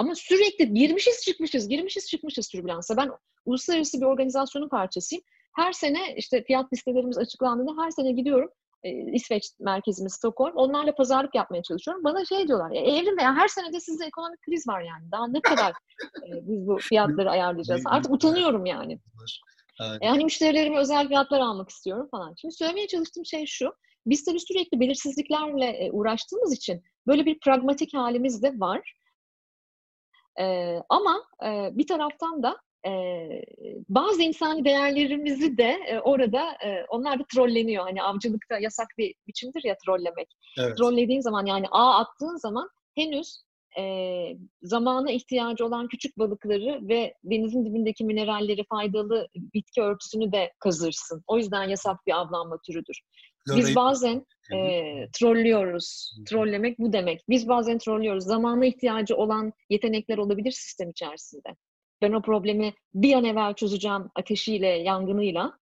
Ama 0.00 0.14
sürekli 0.14 0.74
girmişiz 0.74 1.22
çıkmışız, 1.24 1.68
girmişiz 1.68 2.08
çıkmışız 2.08 2.48
türbülansa. 2.48 2.96
Ben 2.96 3.10
uluslararası 3.44 4.00
bir 4.00 4.06
organizasyonun 4.06 4.68
parçasıyım. 4.68 5.24
Her 5.56 5.72
sene 5.72 6.14
işte 6.16 6.44
fiyat 6.44 6.72
listelerimiz 6.72 7.18
açıklandığında 7.18 7.82
her 7.82 7.90
sene 7.90 8.12
gidiyorum. 8.12 8.50
E, 8.82 8.90
İsveç 9.12 9.50
merkezimiz 9.58 10.12
Stockholm. 10.12 10.52
Onlarla 10.54 10.94
pazarlık 10.94 11.34
yapmaya 11.34 11.62
çalışıyorum. 11.62 12.04
Bana 12.04 12.24
şey 12.24 12.48
diyorlar, 12.48 12.70
ya 12.70 12.80
evrim 12.80 13.18
ya 13.18 13.34
her 13.34 13.48
senede 13.48 13.80
sizde 13.80 14.04
ekonomik 14.04 14.40
kriz 14.42 14.68
var 14.68 14.80
yani. 14.80 15.10
Daha 15.12 15.28
ne 15.28 15.40
kadar 15.40 15.70
e, 16.26 16.30
biz 16.48 16.66
bu 16.66 16.78
fiyatları 16.78 17.30
ayarlayacağız? 17.30 17.82
Artık 17.84 18.12
utanıyorum 18.12 18.66
yani. 18.66 18.98
Yani 20.02 20.24
müşterilerime 20.24 20.78
özel 20.78 21.08
fiyatlar 21.08 21.40
almak 21.40 21.68
istiyorum 21.68 22.08
falan. 22.10 22.34
Şimdi 22.40 22.54
söylemeye 22.54 22.86
çalıştığım 22.86 23.26
şey 23.26 23.46
şu. 23.46 23.72
Biz 24.06 24.24
tabii 24.24 24.40
sürekli 24.40 24.80
belirsizliklerle 24.80 25.66
e, 25.66 25.90
uğraştığımız 25.92 26.52
için 26.52 26.82
böyle 27.06 27.26
bir 27.26 27.38
pragmatik 27.38 27.94
halimiz 27.94 28.42
de 28.42 28.52
var. 28.56 28.94
E, 30.40 30.76
ama 30.88 31.24
e, 31.44 31.70
bir 31.72 31.86
taraftan 31.86 32.42
da 32.42 32.56
e, 32.86 32.92
bazı 33.88 34.22
insani 34.22 34.64
değerlerimizi 34.64 35.58
de 35.58 35.78
e, 35.86 36.00
orada 36.00 36.52
e, 36.64 36.84
onlar 36.88 37.18
da 37.18 37.24
trolleniyor. 37.34 37.84
Hani 37.84 38.02
avcılıkta 38.02 38.58
yasak 38.58 38.88
bir 38.98 39.14
biçimdir 39.26 39.64
ya 39.64 39.76
trollemek. 39.84 40.28
Evet. 40.58 40.76
Trollediğin 40.78 41.20
zaman 41.20 41.46
yani 41.46 41.66
ağ 41.70 41.98
attığın 41.98 42.36
zaman 42.36 42.68
henüz 42.94 43.42
e, 43.78 44.36
zamana 44.62 45.10
ihtiyacı 45.10 45.66
olan 45.66 45.88
küçük 45.88 46.18
balıkları 46.18 46.88
ve 46.88 47.14
denizin 47.24 47.64
dibindeki 47.64 48.04
mineralleri, 48.04 48.64
faydalı 48.64 49.28
bitki 49.36 49.82
örtüsünü 49.82 50.32
de 50.32 50.52
kazırsın. 50.58 51.22
O 51.26 51.38
yüzden 51.38 51.64
yasak 51.64 52.06
bir 52.06 52.12
avlanma 52.12 52.58
türüdür. 52.66 53.00
Biz 53.46 53.76
bazen 53.76 54.26
e, 54.52 54.58
trollüyoruz. 55.12 56.16
Trollemek 56.26 56.78
bu 56.78 56.92
demek. 56.92 57.24
Biz 57.28 57.48
bazen 57.48 57.78
trollüyoruz. 57.78 58.24
Zamana 58.24 58.66
ihtiyacı 58.66 59.16
olan 59.16 59.52
yetenekler 59.70 60.18
olabilir 60.18 60.50
sistem 60.50 60.90
içerisinde. 60.90 61.56
Ben 62.02 62.12
o 62.12 62.22
problemi 62.22 62.74
bir 62.94 63.12
an 63.14 63.24
evvel 63.24 63.54
çözeceğim 63.54 64.02
ateşiyle, 64.14 64.68
yangınıyla. 64.68 65.58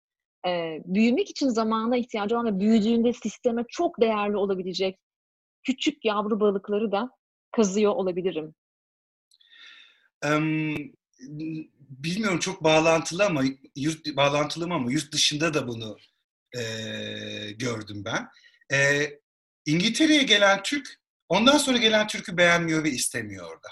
E, 0.46 0.82
büyümek 0.84 1.30
için 1.30 1.48
zamana 1.48 1.96
ihtiyacı 1.96 2.34
olan 2.34 2.46
ve 2.46 2.60
büyüdüğünde 2.60 3.12
sisteme 3.12 3.64
çok 3.68 4.00
değerli 4.00 4.36
olabilecek 4.36 4.98
küçük 5.62 6.04
yavru 6.04 6.40
balıkları 6.40 6.92
da 6.92 7.10
kazıyor 7.52 7.92
olabilirim. 7.92 8.54
Um, 10.24 10.76
bilmiyorum 11.80 12.38
çok 12.38 12.64
bağlantılı 12.64 13.26
ama 13.26 13.42
yurt 13.76 14.16
bağlantılı 14.16 14.68
mı 14.68 14.74
ama 14.74 14.92
yurt 14.92 15.12
dışında 15.12 15.54
da 15.54 15.68
bunu 15.68 15.96
e, 16.56 16.62
gördüm 17.52 18.04
ben. 18.04 18.28
E, 18.72 19.10
İngiltere'ye 19.66 20.22
gelen 20.22 20.62
Türk 20.62 21.00
ondan 21.28 21.58
sonra 21.58 21.78
gelen 21.78 22.06
Türk'ü 22.06 22.36
beğenmiyor 22.36 22.84
ve 22.84 22.90
istemiyor 22.90 23.46
orada. 23.46 23.68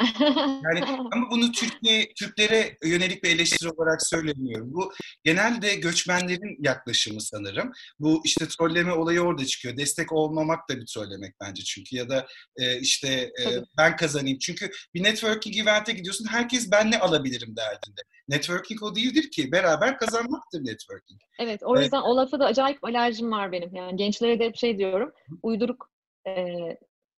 Yani 0.00 0.84
ama 1.12 1.30
bunu 1.30 1.52
Türkiye 1.52 2.12
Türklere 2.14 2.76
yönelik 2.84 3.24
bir 3.24 3.30
eleştiri 3.30 3.70
olarak 3.70 4.06
söylemiyorum. 4.06 4.74
Bu 4.74 4.92
genelde 5.24 5.74
göçmenlerin 5.74 6.56
yaklaşımı 6.64 7.20
sanırım. 7.20 7.72
Bu 7.98 8.20
işte 8.24 8.48
trolleme 8.48 8.92
olayı 8.92 9.20
orada 9.20 9.44
çıkıyor. 9.44 9.76
Destek 9.76 10.12
olmamak 10.12 10.68
da 10.70 10.76
bir 10.76 10.86
trollemek 10.86 11.34
bence 11.40 11.62
çünkü 11.64 11.96
ya 11.96 12.08
da 12.08 12.26
e, 12.56 12.80
işte 12.80 13.08
e, 13.08 13.44
ben 13.78 13.96
kazanayım. 13.96 14.38
Çünkü 14.38 14.70
bir 14.94 15.02
networking 15.02 15.56
event'e 15.56 15.92
gidiyorsun 15.92 16.26
herkes 16.30 16.70
ben 16.70 16.90
ne 16.90 16.98
alabilirim 16.98 17.56
derdinde. 17.56 18.00
Networking 18.28 18.82
o 18.82 18.94
değildir 18.94 19.30
ki. 19.30 19.52
Beraber 19.52 19.98
kazanmaktır 19.98 20.60
networking. 20.60 21.20
Evet 21.38 21.62
o 21.62 21.80
yüzden 21.80 21.98
evet. 21.98 22.06
o 22.06 22.16
lafa 22.16 22.40
da 22.40 22.46
acayip 22.46 22.84
alerjim 22.84 23.30
var 23.30 23.52
benim. 23.52 23.74
Yani 23.74 23.96
gençlere 23.96 24.38
de 24.38 24.44
hep 24.44 24.56
şey 24.56 24.78
diyorum. 24.78 25.12
Uyduruk 25.42 25.90
e, 26.28 26.32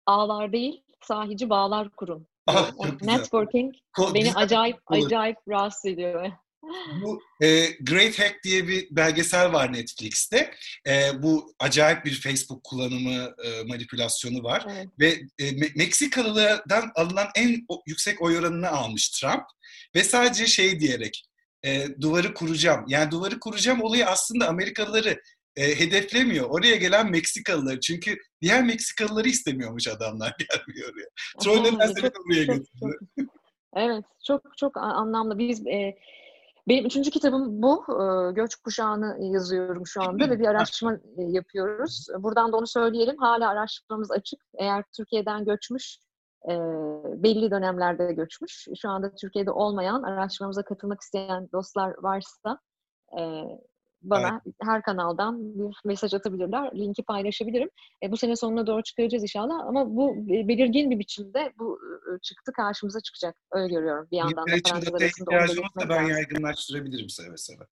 ağlar 0.07 0.53
değil 0.53 0.83
sahici 1.03 1.51
bağlar 1.51 1.91
kurun. 1.91 2.27
Ah, 2.49 2.71
networking 3.03 3.75
Ko- 3.99 4.15
beni 4.15 4.35
acayip 4.35 4.77
acayip 4.87 5.37
rahatsız 5.49 5.91
ediyor. 5.91 6.33
Bu 7.03 7.21
e, 7.43 7.67
Great 7.81 8.19
Hack 8.19 8.45
diye 8.45 8.69
bir 8.69 8.89
belgesel 8.91 9.53
var 9.53 9.73
Netflix'te. 9.73 10.51
E, 10.87 11.23
bu 11.23 11.53
acayip 11.59 12.05
bir 12.05 12.21
Facebook 12.21 12.65
kullanımı 12.65 13.35
e, 13.45 13.63
manipülasyonu 13.67 14.43
var. 14.45 14.67
Evet. 14.71 14.89
Ve 15.01 15.21
e, 15.39 15.53
Meksikalılardan 15.77 16.91
alınan 16.95 17.29
en 17.37 17.67
yüksek 17.87 18.23
oy 18.23 18.39
oranını 18.39 18.69
almış 18.69 19.09
Trump. 19.09 19.45
Ve 19.95 20.05
sadece 20.05 20.47
şey 20.47 20.81
diyerek 20.81 21.25
e, 21.65 21.87
duvarı 22.01 22.35
kuracağım. 22.35 22.85
Yani 22.89 23.11
duvarı 23.11 23.41
kuracağım 23.41 23.83
olayı 23.83 24.07
aslında 24.07 24.49
Amerikalıları 24.49 25.23
e, 25.57 25.81
hedeflemiyor. 25.81 26.51
Oraya 26.51 26.77
gelen 26.77 27.11
Meksikalıları. 27.11 27.81
Çünkü 27.81 28.17
diğer 28.43 28.65
Meksikalıları 28.65 29.29
istemiyormuş 29.29 29.89
adamlar 29.89 30.37
gelmiyor 30.67 30.93
oraya. 30.93 31.09
Trollerler 31.41 31.87
seni 31.87 32.11
oraya 32.27 32.45
götürüyor. 32.45 33.01
Evet, 33.77 34.05
çok 34.27 34.43
çok 34.57 34.77
anlamlı. 34.77 35.39
Biz 35.39 35.67
e, 35.67 35.99
benim 36.69 36.87
üçüncü 36.87 37.11
kitabım 37.11 37.63
bu. 37.63 37.85
E, 37.89 38.33
göç 38.33 38.55
kuşağını 38.57 39.17
yazıyorum 39.21 39.87
şu 39.87 40.03
anda 40.03 40.31
ve 40.31 40.39
bir 40.39 40.47
araştırma 40.49 40.95
e, 40.95 41.23
yapıyoruz. 41.23 42.07
Buradan 42.19 42.53
da 42.53 42.57
onu 42.57 42.67
söyleyelim. 42.67 43.17
Hala 43.17 43.49
araştırmamız 43.49 44.11
açık. 44.11 44.41
Eğer 44.59 44.85
Türkiye'den 44.97 45.45
göçmüş, 45.45 45.99
e, 46.45 46.53
belli 47.23 47.51
dönemlerde 47.51 48.13
göçmüş, 48.13 48.67
şu 48.81 48.89
anda 48.89 49.15
Türkiye'de 49.15 49.51
olmayan, 49.51 50.03
araştırmamıza 50.03 50.63
katılmak 50.63 51.01
isteyen 51.01 51.49
dostlar 51.53 51.95
varsa 52.03 52.59
bana 54.03 54.41
evet. 54.47 54.55
her 54.63 54.83
kanaldan 54.83 55.59
bir 55.59 55.77
mesaj 55.85 56.15
atabilirler. 56.15 56.71
Linki 56.75 57.03
paylaşabilirim. 57.03 57.71
E, 58.03 58.13
bu 58.13 58.17
sene 58.17 58.37
sonuna 58.37 58.67
doğru 58.67 58.83
çıkaracağız 58.83 59.23
inşallah 59.23 59.67
ama 59.67 59.97
bu 59.97 60.15
belirgin 60.29 60.91
bir 60.91 60.99
biçimde 60.99 61.53
bu 61.59 61.81
çıktı 62.23 62.53
karşımıza 62.53 63.01
çıkacak. 63.01 63.37
Öyle 63.53 63.75
görüyorum 63.75 64.09
bir 64.13 64.17
yandan 64.17 64.47
da. 64.47 64.53
Fransız 64.65 64.95
arasında 65.29 65.81
da 65.81 65.89
ben 65.89 66.03
yaygınlaştırabilirim 66.03 67.09
seve 67.09 67.37
seve. 67.37 67.65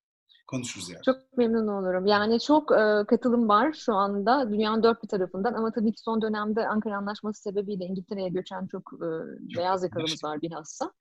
Konuşuruz 0.46 0.90
yani. 0.90 1.02
Çok 1.02 1.36
memnun 1.36 1.66
olurum. 1.66 2.06
Yani 2.06 2.40
çok 2.40 2.72
e, 2.72 3.04
katılım 3.08 3.48
var 3.48 3.72
şu 3.72 3.94
anda 3.94 4.52
dünyanın 4.52 4.82
dört 4.82 5.02
bir 5.02 5.08
tarafından 5.08 5.54
ama 5.54 5.72
tabii 5.72 5.92
ki 5.92 6.00
son 6.00 6.22
dönemde 6.22 6.68
Ankara 6.68 6.96
Anlaşması 6.96 7.42
sebebiyle 7.42 7.84
İngiltere'ye 7.84 8.28
göçen 8.28 8.66
çok, 8.66 8.82
e, 8.94 9.08
çok 9.54 9.62
beyaz 9.62 9.82
yakalımız 9.82 10.24
var 10.24 10.42
bilhassa. 10.42 10.92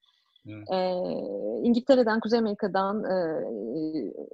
Evet. 0.48 0.68
E, 0.72 0.78
İngiltere'den, 1.64 2.20
Kuzey 2.20 2.39
Amerika'dan 2.39 3.04
e, 3.04 3.16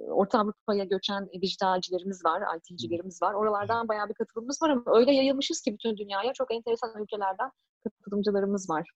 Orta 0.08 0.38
Avrupa'ya 0.38 0.84
göçen 0.84 1.28
dijitalcilerimiz 1.42 2.24
var, 2.24 2.42
IT'cilerimiz 2.56 3.22
var. 3.22 3.34
Oralardan 3.34 3.88
bayağı 3.88 4.08
bir 4.08 4.14
katılımımız 4.14 4.62
var 4.62 4.70
ama 4.70 4.82
öyle 4.86 5.12
yayılmışız 5.12 5.60
ki 5.60 5.72
bütün 5.72 5.96
dünyaya 5.96 6.32
çok 6.32 6.54
enteresan 6.54 7.02
ülkelerden 7.02 7.50
katılımcılarımız 7.84 8.70
var. 8.70 8.90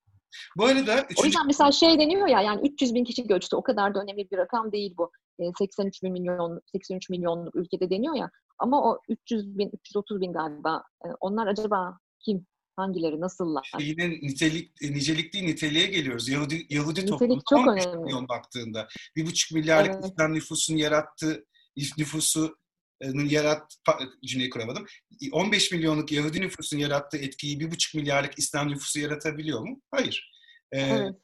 Bu 0.57 0.65
arada... 0.65 1.03
Üçüncü... 1.03 1.23
O 1.23 1.25
yüzden 1.25 1.47
mesela 1.47 1.73
şey 1.73 1.99
deniyor 1.99 2.27
ya 2.27 2.41
yani 2.41 2.69
300 2.69 2.95
bin 2.95 3.05
kişi 3.05 3.27
göçtü. 3.27 3.57
O 3.57 3.63
kadar 3.63 3.95
da 3.95 4.01
önemli 4.01 4.31
bir 4.31 4.39
rakam 4.39 4.73
değil 4.73 4.95
bu. 4.99 5.11
83 5.59 6.03
bin 6.03 6.13
milyon, 6.13 6.61
83 6.73 7.11
milyonluk 7.11 7.57
ülkede 7.57 7.91
deniyor 7.91 8.15
ya. 8.15 8.31
Ama 8.59 8.91
o 8.91 9.01
300 9.09 9.59
bin, 9.59 9.71
330 9.73 10.21
bin 10.21 10.33
galiba. 10.33 10.83
Onlar 11.21 11.47
acaba 11.47 11.99
kim? 12.25 12.47
Hangileri, 12.77 13.21
nasıllar? 13.21 13.63
İşte 13.65 13.85
yine 13.85 14.11
nitelik, 14.11 14.83
nicelikli 14.83 15.47
niteliğe 15.47 15.87
geliyoruz. 15.87 16.29
Yahudi, 16.29 16.67
Yahudi 16.71 17.07
toplumu 17.07 17.43
çok 17.51 17.69
önemli. 17.69 17.99
milyon 17.99 18.29
baktığında. 18.29 18.89
Bir 19.17 19.27
buçuk 19.27 19.53
milyarlık 19.53 19.95
evet. 19.95 20.05
İslam 20.05 20.35
nüfusun 20.35 20.77
yarattığı 20.77 21.47
nüfusu 21.99 22.59
yarat 23.15 23.77
cümleyi 24.25 24.51
kuramadım. 24.51 24.87
15 25.33 25.73
milyonluk 25.73 26.13
Yahudi 26.13 26.41
nüfusun 26.41 26.79
yarattığı 26.79 27.19
etkiyi 27.19 27.61
bir 27.61 27.71
buçuk 27.71 27.95
milyarlık 27.95 28.39
İslam 28.39 28.69
nüfusu 28.69 29.01
yaratabiliyor 29.01 29.61
mu? 29.61 29.83
Hayır. 29.91 30.33
Ee, 30.73 30.81
evet. 30.81 31.15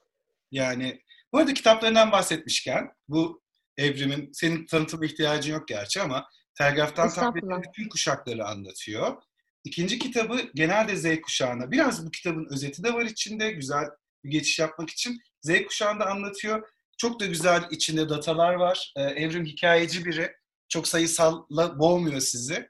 Yani 0.51 1.03
bu 1.33 1.39
arada 1.39 1.55
kitaplarından 1.55 2.13
bahsetmişken 2.13 2.93
bu 3.09 3.43
evrimin 3.77 4.33
senin 4.33 4.67
tanıtıma 4.67 5.07
ihtiyacın 5.07 5.53
yok 5.53 5.69
gerçi 5.69 6.03
ama 6.03 6.27
Telgraf'tan 6.59 7.09
tahmin 7.09 7.63
bütün 7.63 7.89
kuşakları 7.89 8.47
anlatıyor. 8.47 9.17
İkinci 9.65 9.99
kitabı 9.99 10.41
genelde 10.55 10.97
Z 10.97 11.21
kuşağına. 11.21 11.71
Biraz 11.71 12.07
bu 12.07 12.11
kitabın 12.11 12.47
özeti 12.51 12.85
de 12.85 12.95
var 12.95 13.03
içinde. 13.03 13.51
Güzel 13.51 13.85
bir 14.25 14.31
geçiş 14.31 14.59
yapmak 14.59 14.91
için. 14.91 15.19
Z 15.43 15.65
kuşağında 15.67 16.07
anlatıyor. 16.07 16.69
Çok 16.99 17.21
da 17.21 17.27
güzel 17.27 17.63
içinde 17.71 18.09
datalar 18.09 18.55
var. 18.55 18.93
E, 18.97 19.03
Evrim 19.03 19.45
hikayeci 19.45 20.05
biri. 20.05 20.33
Çok 20.69 20.89
sayısalla 20.89 21.79
boğmuyor 21.79 22.21
sizi. 22.21 22.69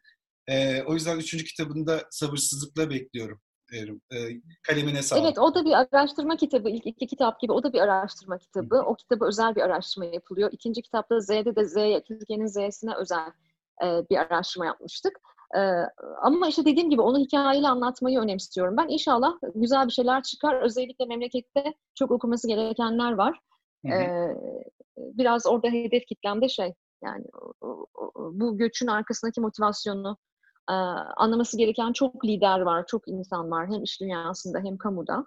E, 0.49 0.83
o 0.83 0.95
yüzden 0.95 1.19
üçüncü 1.19 1.45
kitabını 1.45 1.87
da 1.87 2.05
sabırsızlıkla 2.11 2.91
bekliyorum. 2.91 3.41
Evrim. 3.73 4.01
E, 4.13 4.17
kalemine 4.63 5.03
sağlık. 5.03 5.25
Evet 5.25 5.39
o 5.39 5.55
da 5.55 5.65
bir 5.65 5.73
araştırma 5.73 6.37
kitabı. 6.37 6.71
İlk 6.71 6.87
iki 6.87 7.07
kitap 7.07 7.41
gibi 7.41 7.53
o 7.53 7.63
da 7.63 7.73
bir 7.73 7.81
araştırma 7.81 8.39
kitabı. 8.39 8.83
O 8.87 8.95
kitabı 8.97 9.25
özel 9.25 9.55
bir 9.55 9.61
araştırma 9.61 10.05
yapılıyor. 10.07 10.51
İkinci 10.53 10.83
kitapta 10.83 11.21
Z'de 11.21 11.57
de 11.57 11.65
Z, 11.65 11.75
Türkiye'nin 12.09 12.47
Z'sine 12.47 12.95
özel 12.95 13.33
e, 13.85 13.87
bir 14.11 14.17
araştırma 14.17 14.67
yapmıştık. 14.67 15.19
E, 15.57 15.61
ama 16.23 16.49
işte 16.49 16.65
dediğim 16.65 16.91
gibi 16.91 17.01
onu 17.01 17.19
hikayeyle 17.19 17.69
anlatmayı 17.69 18.19
önemsiyorum. 18.19 18.77
Ben 18.77 18.89
inşallah 18.89 19.33
güzel 19.55 19.87
bir 19.87 19.93
şeyler 19.93 20.23
çıkar. 20.23 20.63
Özellikle 20.63 21.07
memlekette 21.07 21.75
çok 21.95 22.11
okuması 22.11 22.49
gerekenler 22.49 23.13
var. 23.13 23.39
Hı 23.87 23.93
hı. 23.93 23.95
E, 23.95 24.37
biraz 24.97 25.47
orada 25.47 25.69
hedef 25.69 26.07
kitlemde 26.07 26.49
şey 26.49 26.75
yani 27.05 27.25
bu 28.17 28.59
göçün 28.59 28.87
arkasındaki 28.87 29.41
motivasyonu 29.41 30.17
anlaması 31.17 31.59
gereken 31.59 31.93
çok 31.93 32.25
lider 32.25 32.61
var, 32.61 32.85
çok 32.87 33.09
insan 33.09 33.51
var. 33.51 33.69
Hem 33.71 33.83
iş 33.83 34.01
dünyasında 34.01 34.59
hem 34.59 34.77
kamuda 34.77 35.27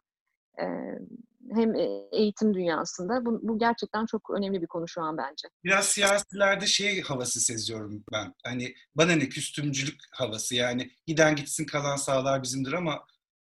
hem 1.53 1.73
eğitim 2.11 2.53
dünyasında. 2.53 3.25
Bu, 3.25 3.39
bu 3.43 3.59
gerçekten 3.59 4.05
çok 4.05 4.29
önemli 4.37 4.61
bir 4.61 4.67
konu 4.67 4.87
şu 4.87 5.01
an 5.01 5.17
bence. 5.17 5.47
Biraz 5.63 5.87
siyasilerde 5.87 6.67
şey 6.67 7.01
havası 7.01 7.41
seziyorum 7.41 8.03
ben. 8.11 8.33
Hani 8.43 8.75
bana 8.95 9.11
ne 9.11 9.29
küstümcülük 9.29 9.99
havası 10.11 10.55
yani 10.55 10.91
giden 11.07 11.35
gitsin 11.35 11.65
kalan 11.65 11.95
sağlar 11.95 12.43
bizimdir 12.43 12.73
ama 12.73 13.05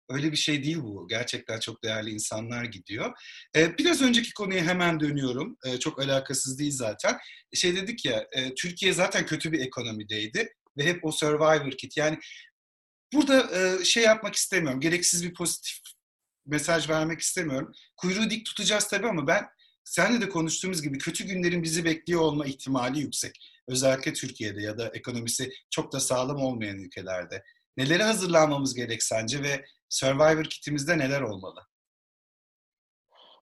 öyle 0.09 0.31
bir 0.31 0.37
şey 0.37 0.63
değil 0.63 0.77
bu. 0.81 1.07
Gerçekten 1.07 1.59
çok 1.59 1.83
değerli 1.83 2.09
insanlar 2.09 2.65
gidiyor. 2.65 3.13
Ee, 3.55 3.77
biraz 3.77 4.01
önceki 4.01 4.33
konuya 4.33 4.63
hemen 4.63 4.99
dönüyorum. 4.99 5.57
Ee, 5.65 5.79
çok 5.79 5.99
alakasız 5.99 6.59
değil 6.59 6.71
zaten. 6.75 7.17
Şey 7.53 7.75
dedik 7.75 8.05
ya, 8.05 8.27
e, 8.31 8.55
Türkiye 8.55 8.93
zaten 8.93 9.25
kötü 9.25 9.51
bir 9.51 9.59
ekonomideydi 9.59 10.53
ve 10.77 10.83
hep 10.83 11.05
o 11.05 11.11
survivor 11.11 11.71
kit. 11.71 11.97
Yani 11.97 12.19
burada 13.13 13.49
e, 13.59 13.85
şey 13.85 14.03
yapmak 14.03 14.35
istemiyorum. 14.35 14.79
Gereksiz 14.79 15.23
bir 15.23 15.33
pozitif 15.33 15.79
mesaj 16.47 16.89
vermek 16.89 17.19
istemiyorum. 17.19 17.71
Kuyruğu 17.97 18.29
dik 18.29 18.45
tutacağız 18.45 18.87
tabii 18.87 19.07
ama 19.07 19.27
ben 19.27 19.45
seninle 19.83 20.21
de 20.21 20.29
konuştuğumuz 20.29 20.81
gibi 20.81 20.97
kötü 20.97 21.23
günlerin 21.25 21.63
bizi 21.63 21.85
bekliyor 21.85 22.21
olma 22.21 22.45
ihtimali 22.45 22.99
yüksek. 22.99 23.53
Özellikle 23.67 24.13
Türkiye'de 24.13 24.61
ya 24.61 24.77
da 24.77 24.87
ekonomisi 24.87 25.51
çok 25.69 25.93
da 25.93 25.99
sağlam 25.99 26.37
olmayan 26.37 26.77
ülkelerde. 26.77 27.43
Nelere 27.77 28.03
hazırlanmamız 28.03 28.75
gerek 28.75 29.03
sence 29.03 29.43
ve 29.43 29.65
Survivor 29.89 30.43
kitimizde 30.43 30.97
neler 30.97 31.21
olmalı? 31.21 31.59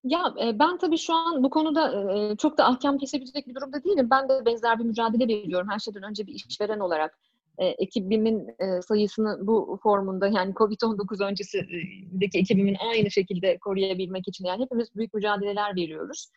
Ya 0.04 0.34
e, 0.44 0.60
ben 0.60 0.78
tabii 0.78 0.98
şu 0.98 1.14
an 1.14 1.44
bu 1.44 1.50
konuda 1.50 2.14
e, 2.14 2.38
çok 2.38 2.58
da 2.58 2.66
ahkam 2.66 2.98
kesebilecek 2.98 3.48
bir 3.48 3.56
durumda 3.56 3.84
değilim. 3.84 4.08
Ben 4.12 4.30
de 4.30 4.46
benzer 4.46 4.80
bir 4.80 4.84
mücadele 4.84 5.28
veriyorum 5.28 5.70
her 5.72 5.80
şeyden 5.80 6.04
önce 6.04 6.28
bir 6.28 6.34
işveren 6.34 6.80
olarak. 6.80 7.20
E, 7.58 7.66
ekibimin 7.66 8.48
sayısını 8.88 9.48
bu 9.48 9.80
formunda 9.84 10.28
yani 10.28 10.54
Covid-19 10.54 11.26
öncesindeki 11.26 12.40
ekibimin 12.40 12.78
aynı 12.92 13.12
şekilde 13.12 13.58
koruyabilmek 13.58 14.28
için 14.28 14.46
yani 14.46 14.64
hepimiz 14.64 14.96
büyük 14.96 15.14
mücadeleler 15.14 15.76
veriyoruz. 15.76 16.28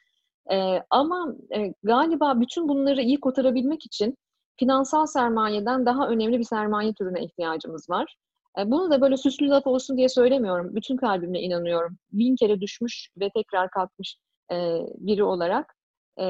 Ama 0.90 1.34
galiba 1.82 2.40
bütün 2.40 2.68
bunları 2.68 3.02
iyi 3.02 3.20
kotarabilmek 3.20 3.86
için 3.86 4.16
finansal 4.58 5.06
sermayeden 5.06 5.86
daha 5.86 6.08
önemli 6.08 6.38
bir 6.38 6.44
sermaye 6.44 6.92
türüne 6.94 7.24
ihtiyacımız 7.24 7.90
var. 7.90 8.16
E, 8.58 8.70
bunu 8.70 8.90
da 8.90 9.00
böyle 9.00 9.16
süslü 9.16 9.48
laf 9.48 9.66
olsun 9.66 9.96
diye 9.96 10.08
söylemiyorum. 10.08 10.74
Bütün 10.74 10.96
kalbimle 10.96 11.40
inanıyorum. 11.40 11.98
Bin 12.12 12.36
kere 12.36 12.60
düşmüş 12.60 13.08
ve 13.20 13.30
tekrar 13.36 13.70
kalkmış 13.70 14.16
e, 14.52 14.56
biri 14.98 15.24
olarak. 15.24 15.74
E, 16.20 16.26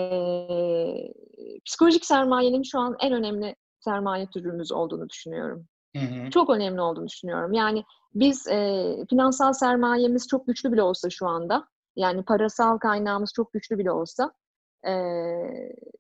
psikolojik 1.64 2.04
sermayenin 2.04 2.62
şu 2.62 2.78
an 2.78 2.96
en 3.00 3.12
önemli 3.12 3.56
sermaye 3.88 4.26
türümüz 4.26 4.72
olduğunu 4.72 5.08
düşünüyorum. 5.08 5.66
Hı 5.96 6.02
hı. 6.02 6.30
Çok 6.30 6.50
önemli 6.50 6.80
olduğunu 6.80 7.06
düşünüyorum. 7.06 7.52
Yani 7.52 7.84
biz 8.14 8.48
e, 8.48 8.58
finansal 9.10 9.52
sermayemiz 9.52 10.28
çok 10.28 10.46
güçlü 10.46 10.72
bile 10.72 10.82
olsa 10.82 11.10
şu 11.10 11.26
anda, 11.26 11.68
yani 11.96 12.22
parasal 12.22 12.78
kaynağımız 12.78 13.32
çok 13.36 13.52
güçlü 13.52 13.78
bile 13.78 13.90
olsa 13.90 14.32
e, 14.86 14.92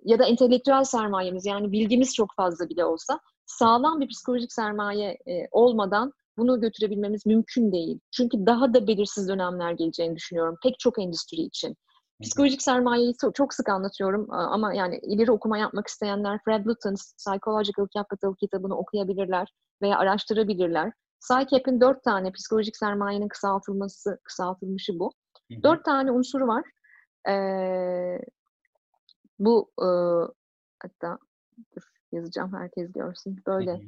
ya 0.04 0.18
da 0.18 0.24
entelektüel 0.24 0.84
sermayemiz 0.84 1.46
yani 1.46 1.72
bilgimiz 1.72 2.14
çok 2.14 2.28
fazla 2.36 2.68
bile 2.68 2.84
olsa 2.84 3.20
sağlam 3.46 4.00
bir 4.00 4.08
psikolojik 4.08 4.52
sermaye 4.52 5.18
e, 5.28 5.48
olmadan 5.50 6.12
bunu 6.38 6.60
götürebilmemiz 6.60 7.26
mümkün 7.26 7.72
değil. 7.72 8.00
Çünkü 8.10 8.46
daha 8.46 8.74
da 8.74 8.86
belirsiz 8.86 9.28
dönemler 9.28 9.72
geleceğini 9.72 10.16
düşünüyorum 10.16 10.56
pek 10.62 10.78
çok 10.78 10.98
endüstri 10.98 11.36
için. 11.36 11.76
Psikolojik 12.22 12.62
sermayeyi 12.62 13.14
çok 13.34 13.54
sık 13.54 13.68
anlatıyorum 13.68 14.30
ama 14.30 14.74
yani 14.74 14.98
ileri 14.98 15.32
okuma 15.32 15.58
yapmak 15.58 15.86
isteyenler 15.86 16.40
Fred 16.44 16.66
Luton's 16.66 17.14
Psychological 17.16 17.88
Capital 17.96 18.34
kitabını 18.34 18.78
okuyabilirler 18.78 19.54
veya 19.82 19.98
araştırabilirler. 19.98 20.92
PsyCap'in 21.20 21.80
dört 21.80 22.04
tane 22.04 22.32
psikolojik 22.32 22.76
sermayenin 22.76 23.28
kısaltılması, 23.28 24.20
kısaltılmışı 24.24 24.98
bu. 24.98 25.12
Dört 25.62 25.84
tane 25.84 26.10
unsuru 26.10 26.46
var. 26.46 26.64
Ee, 27.28 28.18
bu 29.38 29.70
e, 29.80 29.88
hatta 30.82 31.18
dur 31.76 31.82
yazacağım 32.12 32.56
herkes 32.56 32.92
görsün. 32.92 33.42
Böyle 33.46 33.80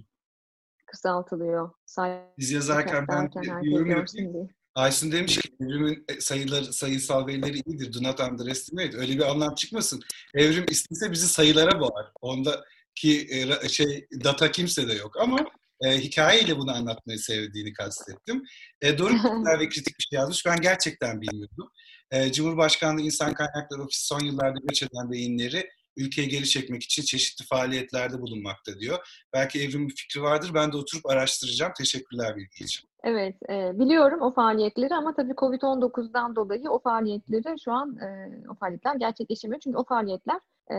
kısaltılıyor. 0.87 1.71
Say 1.87 2.21
Biz 2.39 2.51
yazarken 2.51 3.07
ben 3.09 3.31
diyorum 3.63 4.05
ki 4.05 4.51
Aysun 4.75 5.13
demiş 5.13 5.39
ki 5.39 5.49
evrimin 5.61 6.05
e, 6.09 6.21
sayıları, 6.21 6.73
sayısal 6.73 7.27
verileri 7.27 7.61
iyidir. 7.67 7.93
Do 7.93 8.03
not 8.03 8.21
underestimate. 8.21 8.97
Öyle 8.97 9.13
bir 9.13 9.31
anlam 9.31 9.55
çıkmasın. 9.55 10.01
Evrim 10.35 10.67
istese 10.71 11.13
bizi 11.13 11.29
sayılara 11.29 11.81
boğar. 11.81 12.07
Ondaki 12.21 13.29
e, 13.31 13.69
şey 13.69 14.07
data 14.25 14.51
kimse 14.51 14.89
de 14.89 14.93
yok 14.93 15.21
ama 15.21 15.39
e, 15.85 15.99
hikayeyle 15.99 16.59
bunu 16.59 16.73
anlatmayı 16.73 17.19
sevdiğini 17.19 17.73
kastettim. 17.73 18.43
E, 18.83 18.99
doğru 18.99 19.13
ve 19.61 19.69
kritik 19.69 19.99
bir 19.99 20.05
şey 20.11 20.19
yazmış. 20.19 20.47
Ben 20.47 20.61
gerçekten 20.61 21.21
bilmiyordum. 21.21 21.71
E, 22.11 22.33
Cumhurbaşkanlığı 22.33 23.01
İnsan 23.01 23.35
Kaynakları 23.35 23.83
Ofisi 23.83 24.07
son 24.07 24.21
yıllarda 24.21 24.59
göç 24.69 24.83
eden 24.83 25.11
beyinleri 25.11 25.71
ülkeyi 26.01 26.29
geri 26.29 26.49
çekmek 26.49 26.83
için 26.83 27.03
çeşitli 27.03 27.45
faaliyetlerde 27.45 28.21
bulunmakta 28.21 28.79
diyor. 28.79 29.25
Belki 29.33 29.63
Evrim 29.63 29.89
bir 29.89 29.95
fikri 29.95 30.23
vardır. 30.23 30.51
Ben 30.55 30.73
de 30.73 30.77
oturup 30.77 31.07
araştıracağım. 31.07 31.73
Teşekkürler 31.79 32.37
bilgi 32.37 32.65
için. 32.65 32.89
Evet, 33.05 33.37
e, 33.51 33.79
biliyorum 33.79 34.21
o 34.23 34.33
faaliyetleri 34.33 34.95
ama 34.95 35.15
tabii 35.15 35.33
Covid-19'dan 35.33 36.37
dolayı 36.37 36.71
o 36.71 36.79
faaliyetleri 36.79 37.61
şu 37.65 37.73
an 37.73 37.97
e, 37.97 38.31
o 38.51 38.55
faaliyetler 38.55 38.95
gerçekleşemiyor. 38.95 39.61
Çünkü 39.61 39.79
o 39.79 39.85
faaliyetler 39.85 40.41
e, 40.71 40.77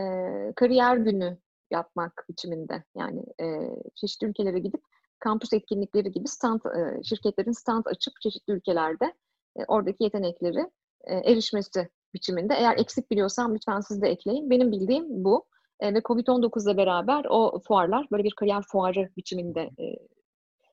kariyer 0.56 0.96
günü 0.96 1.38
yapmak 1.70 2.24
biçiminde. 2.28 2.84
Yani 2.96 3.22
e, 3.40 3.46
çeşitli 3.94 4.26
ülkelere 4.26 4.58
gidip 4.58 4.80
kampüs 5.18 5.52
etkinlikleri 5.52 6.12
gibi 6.12 6.28
stand 6.28 6.60
e, 6.60 7.02
şirketlerin 7.02 7.52
stand 7.52 7.84
açıp 7.86 8.20
çeşitli 8.20 8.52
ülkelerde 8.52 9.14
e, 9.56 9.64
oradaki 9.68 10.04
yetenekleri 10.04 10.70
e, 11.04 11.14
erişmesi 11.14 11.88
biçiminde. 12.14 12.54
Eğer 12.54 12.78
eksik 12.78 13.10
biliyorsam 13.10 13.54
lütfen 13.54 13.80
siz 13.80 14.02
de 14.02 14.08
ekleyin. 14.08 14.50
Benim 14.50 14.72
bildiğim 14.72 15.24
bu. 15.24 15.44
E, 15.80 15.94
ve 15.94 15.98
Covid-19 15.98 16.70
ile 16.70 16.76
beraber 16.76 17.26
o 17.30 17.60
fuarlar 17.68 18.06
böyle 18.12 18.24
bir 18.24 18.34
kariyer 18.36 18.62
fuarı 18.62 19.08
biçiminde 19.16 19.60
e, 19.60 19.84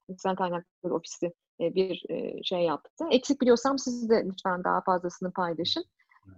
İnsan 0.08 0.36
Kaynakları 0.36 0.96
Ofisi 0.96 1.34
e, 1.62 1.76
bir 1.76 2.04
e, 2.10 2.44
şey 2.44 2.62
yaptı. 2.62 3.06
Eksik 3.12 3.42
biliyorsam 3.42 3.80
siz 3.80 4.10
de 4.10 4.24
lütfen 4.26 4.64
daha 4.64 4.82
fazlasını 4.82 5.32
paylaşın. 5.32 5.84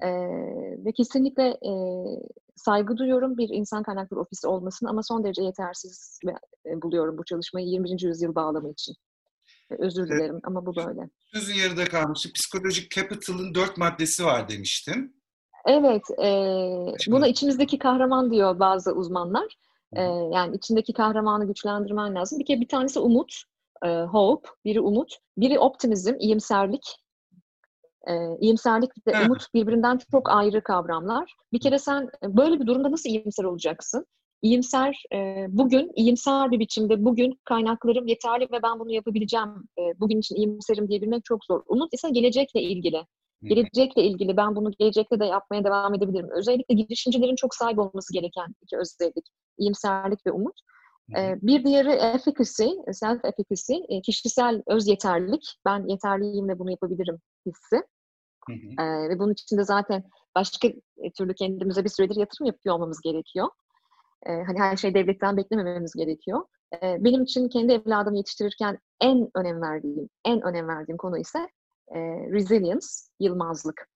E, 0.01 0.09
ve 0.85 0.91
kesinlikle 0.91 1.43
e, 1.43 1.71
saygı 2.55 2.97
duyuyorum 2.97 3.37
bir 3.37 3.49
insan 3.49 3.83
kaynakları 3.83 4.21
ofisi 4.21 4.47
olmasını 4.47 4.89
ama 4.89 5.03
son 5.03 5.23
derece 5.23 5.43
yetersiz 5.43 6.19
e, 6.65 6.81
buluyorum 6.81 7.17
bu 7.17 7.25
çalışmayı 7.25 7.67
20. 7.67 8.03
yüzyıl 8.03 8.35
bağlamı 8.35 8.69
için. 8.69 8.95
Özür 9.79 10.07
dilerim 10.07 10.33
evet. 10.33 10.43
ama 10.43 10.65
bu 10.65 10.75
böyle. 10.75 11.09
Sözün 11.33 11.55
yarıda 11.55 11.85
kalmıştı. 11.85 12.29
Psikolojik 12.33 12.91
Capital'ın 12.91 13.55
dört 13.55 13.77
maddesi 13.77 14.25
var 14.25 14.49
demiştin. 14.49 15.21
Evet. 15.65 16.01
E, 16.23 17.11
buna 17.11 17.27
içimizdeki 17.27 17.79
kahraman 17.79 18.31
diyor 18.31 18.59
bazı 18.59 18.91
uzmanlar. 18.91 19.57
E, 19.93 20.01
yani 20.03 20.55
içindeki 20.55 20.93
kahramanı 20.93 21.47
güçlendirmen 21.47 22.15
lazım. 22.15 22.39
Bir 22.39 22.45
kere 22.45 22.61
bir 22.61 22.67
tanesi 22.67 22.99
umut, 22.99 23.43
e, 23.85 23.87
hope, 23.87 24.49
biri 24.65 24.79
umut, 24.79 25.17
biri 25.37 25.59
optimizm, 25.59 26.15
iyimserlik. 26.19 26.97
E, 28.07 28.13
iyimserlik 28.39 29.07
ve 29.07 29.25
umut 29.25 29.53
birbirinden 29.53 29.99
çok 30.11 30.29
ayrı 30.29 30.63
kavramlar. 30.63 31.35
Bir 31.53 31.59
kere 31.59 31.79
sen 31.79 32.09
böyle 32.23 32.59
bir 32.59 32.67
durumda 32.67 32.91
nasıl 32.91 33.09
iyimser 33.09 33.43
olacaksın? 33.43 34.05
İyimser, 34.41 35.03
e, 35.13 35.45
bugün 35.49 35.91
iyimser 35.95 36.51
bir 36.51 36.59
biçimde 36.59 37.05
bugün 37.05 37.39
kaynaklarım 37.45 38.07
yeterli 38.07 38.43
ve 38.43 38.63
ben 38.63 38.79
bunu 38.79 38.91
yapabileceğim, 38.91 39.49
e, 39.79 39.99
bugün 39.99 40.19
için 40.19 40.35
iyimserim 40.35 40.87
diyebilmek 40.87 41.25
çok 41.25 41.45
zor. 41.45 41.63
Umut 41.67 41.93
ise 41.93 42.09
gelecekle 42.09 42.61
ilgili. 42.61 43.05
Gelecekle 43.43 44.03
ilgili 44.03 44.37
ben 44.37 44.55
bunu 44.55 44.71
gelecekte 44.79 45.19
de 45.19 45.25
yapmaya 45.25 45.63
devam 45.63 45.93
edebilirim. 45.93 46.29
Özellikle 46.35 46.75
girişimcilerin 46.75 47.35
çok 47.35 47.55
sahip 47.55 47.79
olması 47.79 48.13
gereken 48.13 48.55
iki 48.61 48.77
özellik. 48.77 49.25
İyimserlik 49.57 50.25
ve 50.25 50.31
umut. 50.31 50.59
Ee, 51.17 51.35
bir 51.41 51.63
diğeri 51.63 51.89
efficacy, 51.89 52.69
self 52.91 53.25
efficacy, 53.25 53.73
e, 53.89 54.01
kişisel 54.01 54.61
öz 54.67 54.87
yeterlilik. 54.87 55.55
Ben 55.65 55.87
yeterliyim 55.87 56.49
ve 56.49 56.59
bunu 56.59 56.71
yapabilirim 56.71 57.17
hissi. 57.45 57.75
Hı 58.49 58.53
hı. 58.53 58.83
Ee, 58.83 59.09
ve 59.09 59.19
bunun 59.19 59.33
içinde 59.33 59.63
zaten 59.63 60.03
başka 60.35 60.67
türlü 61.17 61.35
kendimize 61.35 61.83
bir 61.83 61.89
süredir 61.89 62.15
yatırım 62.15 62.47
yapıyor 62.47 62.75
olmamız 62.75 63.01
gerekiyor. 63.01 63.47
E, 64.25 64.31
hani 64.43 64.59
her 64.59 64.77
şey 64.77 64.93
devletten 64.93 65.37
beklemememiz 65.37 65.93
gerekiyor. 65.93 66.41
E, 66.73 66.97
benim 66.99 67.23
için 67.23 67.49
kendi 67.49 67.73
evladımı 67.73 68.17
yetiştirirken 68.17 68.79
en 69.01 69.29
önem 69.35 69.61
verdiğim, 69.61 70.09
en 70.25 70.41
önem 70.41 70.67
verdiğim 70.67 70.97
konu 70.97 71.17
ise 71.17 71.39
e, 71.95 71.99
resilience, 72.31 72.85
yılmazlık. 73.19 73.87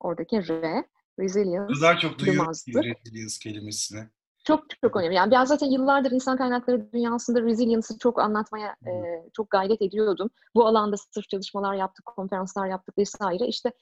Oradaki 0.00 0.48
R, 0.48 0.84
resilience, 1.18 1.72
O 1.72 1.80
kadar 1.80 1.98
çok 1.98 2.26
yılmazlık. 2.26 2.84
resilience 2.84 3.34
kelimesini. 3.42 4.00
Çok 4.44 4.64
çok 4.84 4.96
önemli. 4.96 5.14
Yani 5.14 5.30
ben 5.30 5.44
zaten 5.44 5.66
yıllardır 5.66 6.10
insan 6.10 6.36
kaynakları 6.36 6.92
dünyasında 6.92 7.42
resilience'ı 7.42 7.98
çok 7.98 8.20
anlatmaya 8.20 8.76
e, 8.86 8.92
çok 9.32 9.50
gayret 9.50 9.82
ediyordum. 9.82 10.30
Bu 10.54 10.66
alanda 10.66 10.96
sırf 10.96 11.28
çalışmalar 11.28 11.74
yaptık, 11.74 12.04
konferanslar 12.04 12.66
yaptık 12.66 12.98
vesaire. 12.98 13.46
İşte 13.46 13.72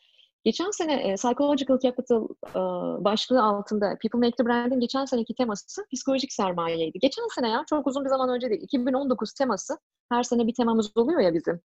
geçen 0.44 0.70
sene 0.70 0.94
e, 0.94 1.14
Psychological 1.14 1.78
Capital 1.78 2.28
e, 2.48 2.60
başlığı 3.04 3.42
altında 3.42 3.98
People 4.02 4.26
Make 4.26 4.36
the 4.36 4.46
Brand'in 4.46 4.80
geçen 4.80 5.04
seneki 5.04 5.34
teması 5.34 5.84
psikolojik 5.94 6.32
sermayeydi. 6.32 6.98
Geçen 6.98 7.24
sene 7.34 7.48
ya 7.48 7.64
çok 7.70 7.86
uzun 7.86 8.04
bir 8.04 8.08
zaman 8.08 8.28
önce 8.28 8.50
değil. 8.50 8.62
2019 8.62 9.32
teması 9.32 9.78
her 10.08 10.22
sene 10.22 10.46
bir 10.46 10.54
temamız 10.54 10.96
oluyor 10.96 11.20
ya 11.20 11.34
bizim. 11.34 11.60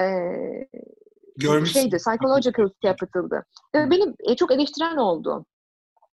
E, 0.00 0.04
Görmüşsün. 1.36 1.80
şeydi, 1.80 1.96
Psychological 1.96 2.70
Capital'dı. 2.82 3.44
Ve 3.74 3.90
benim 3.90 4.14
e, 4.20 4.36
çok 4.36 4.52
eleştiren 4.52 4.96
oldu. 4.96 5.46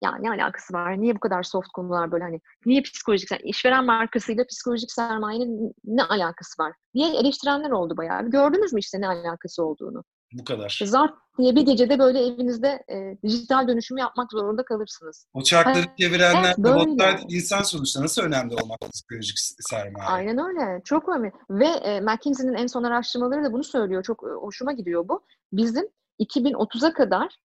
Ya 0.04 0.16
ne 0.16 0.30
alakası 0.30 0.74
var? 0.74 1.02
Niye 1.02 1.16
bu 1.16 1.20
kadar 1.20 1.44
soft 1.44 1.68
konular 1.68 2.12
böyle 2.12 2.24
hani? 2.24 2.42
Niye 2.66 2.82
psikolojik 2.82 3.30
sermaye? 3.30 3.50
işveren 3.50 3.86
markasıyla 3.86 4.46
psikolojik 4.48 4.92
sermayenin 4.92 5.74
ne 5.86 6.04
alakası 6.04 6.64
var? 6.64 6.74
diye 6.94 7.16
eleştirenler 7.16 7.72
oldu 7.72 7.98
bayağı. 7.98 8.30
Gördünüz 8.30 8.74
mü 8.74 8.80
işte 8.80 9.02
ne 9.02 9.08
alakası 9.08 9.66
olduğunu? 9.66 10.04
Bu 10.36 10.44
kadar. 10.44 10.80
Zart 10.86 11.14
diye 11.38 11.56
bir 11.56 11.62
gecede 11.62 12.00
böyle 12.00 12.26
evinizde 12.26 12.84
e, 12.92 13.18
dijital 13.24 13.68
dönüşümü 13.68 14.00
yapmak 14.00 14.32
zorunda 14.32 14.66
kalırsınız. 14.66 15.28
O 15.34 15.44
çarkları 15.44 15.78
Evet, 15.78 15.98
çevirenler, 16.00 16.56
böyle. 16.58 16.76
robotlar 16.76 17.22
insan 17.30 17.62
sonuçta 17.62 18.02
nasıl 18.02 18.22
önemli 18.22 18.56
olmak 18.56 18.80
psikolojik 18.94 19.36
sermaye? 19.70 20.10
Aynen 20.10 20.38
öyle. 20.38 20.82
Çok 20.84 21.10
önemli. 21.10 21.32
Ve 21.50 21.68
e, 21.68 22.00
McKinsey'nin 22.00 22.54
en 22.54 22.68
son 22.68 22.84
araştırmaları 22.84 23.44
da 23.44 23.54
bunu 23.54 23.64
söylüyor. 23.64 24.04
Çok 24.04 24.24
e, 24.24 24.28
hoşuma 24.28 24.72
gidiyor 24.72 25.10
bu. 25.10 25.24
Bizim 25.54 25.88
2030'a 26.20 26.94
kadar 26.94 27.36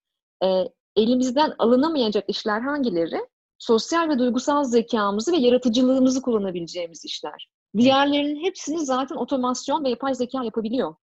e, 0.45 0.64
elimizden 0.97 1.53
alınamayacak 1.59 2.24
işler 2.28 2.61
hangileri? 2.61 3.26
Sosyal 3.59 4.09
ve 4.09 4.18
duygusal 4.18 4.64
zekamızı 4.64 5.32
ve 5.32 5.36
yaratıcılığımızı 5.36 6.22
kullanabileceğimiz 6.22 7.05
işler. 7.05 7.49
Diğerlerinin 7.76 8.45
hepsini 8.45 8.86
zaten 8.86 9.16
otomasyon 9.16 9.84
ve 9.84 9.91
yapay 9.91 10.14
zeka 10.14 10.45
yapabiliyor. 10.45 10.95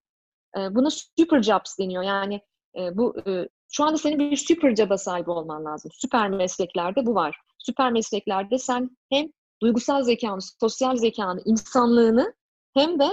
E, 0.57 0.75
buna 0.75 0.89
super 1.19 1.41
jobs 1.41 1.79
deniyor. 1.79 2.03
Yani 2.03 2.41
e, 2.77 2.97
bu 2.97 3.15
e, 3.27 3.49
şu 3.71 3.83
anda 3.83 3.97
senin 3.97 4.19
bir 4.19 4.37
super 4.37 4.75
job'a 4.75 4.97
sahip 4.97 5.29
olman 5.29 5.65
lazım. 5.65 5.91
Süper 5.93 6.29
mesleklerde 6.29 7.05
bu 7.05 7.15
var. 7.15 7.39
Süper 7.57 7.91
mesleklerde 7.91 8.57
sen 8.57 8.97
hem 9.09 9.27
duygusal 9.61 10.03
zekanı, 10.03 10.39
sosyal 10.59 10.95
zekanı, 10.95 11.41
insanlığını 11.45 12.33
hem 12.73 12.99
de 12.99 13.09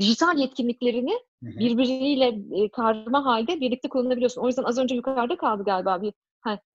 dijital 0.00 0.38
yetkinliklerini 0.38 1.18
birbiriyle 1.42 2.26
e, 2.62 2.68
karma 2.68 3.24
halde 3.24 3.60
birlikte 3.60 3.88
kullanabiliyorsun. 3.88 4.42
O 4.42 4.46
yüzden 4.46 4.62
az 4.62 4.78
önce 4.78 4.94
yukarıda 4.94 5.36
kaldı 5.36 5.64
galiba 5.64 6.02
bir 6.02 6.12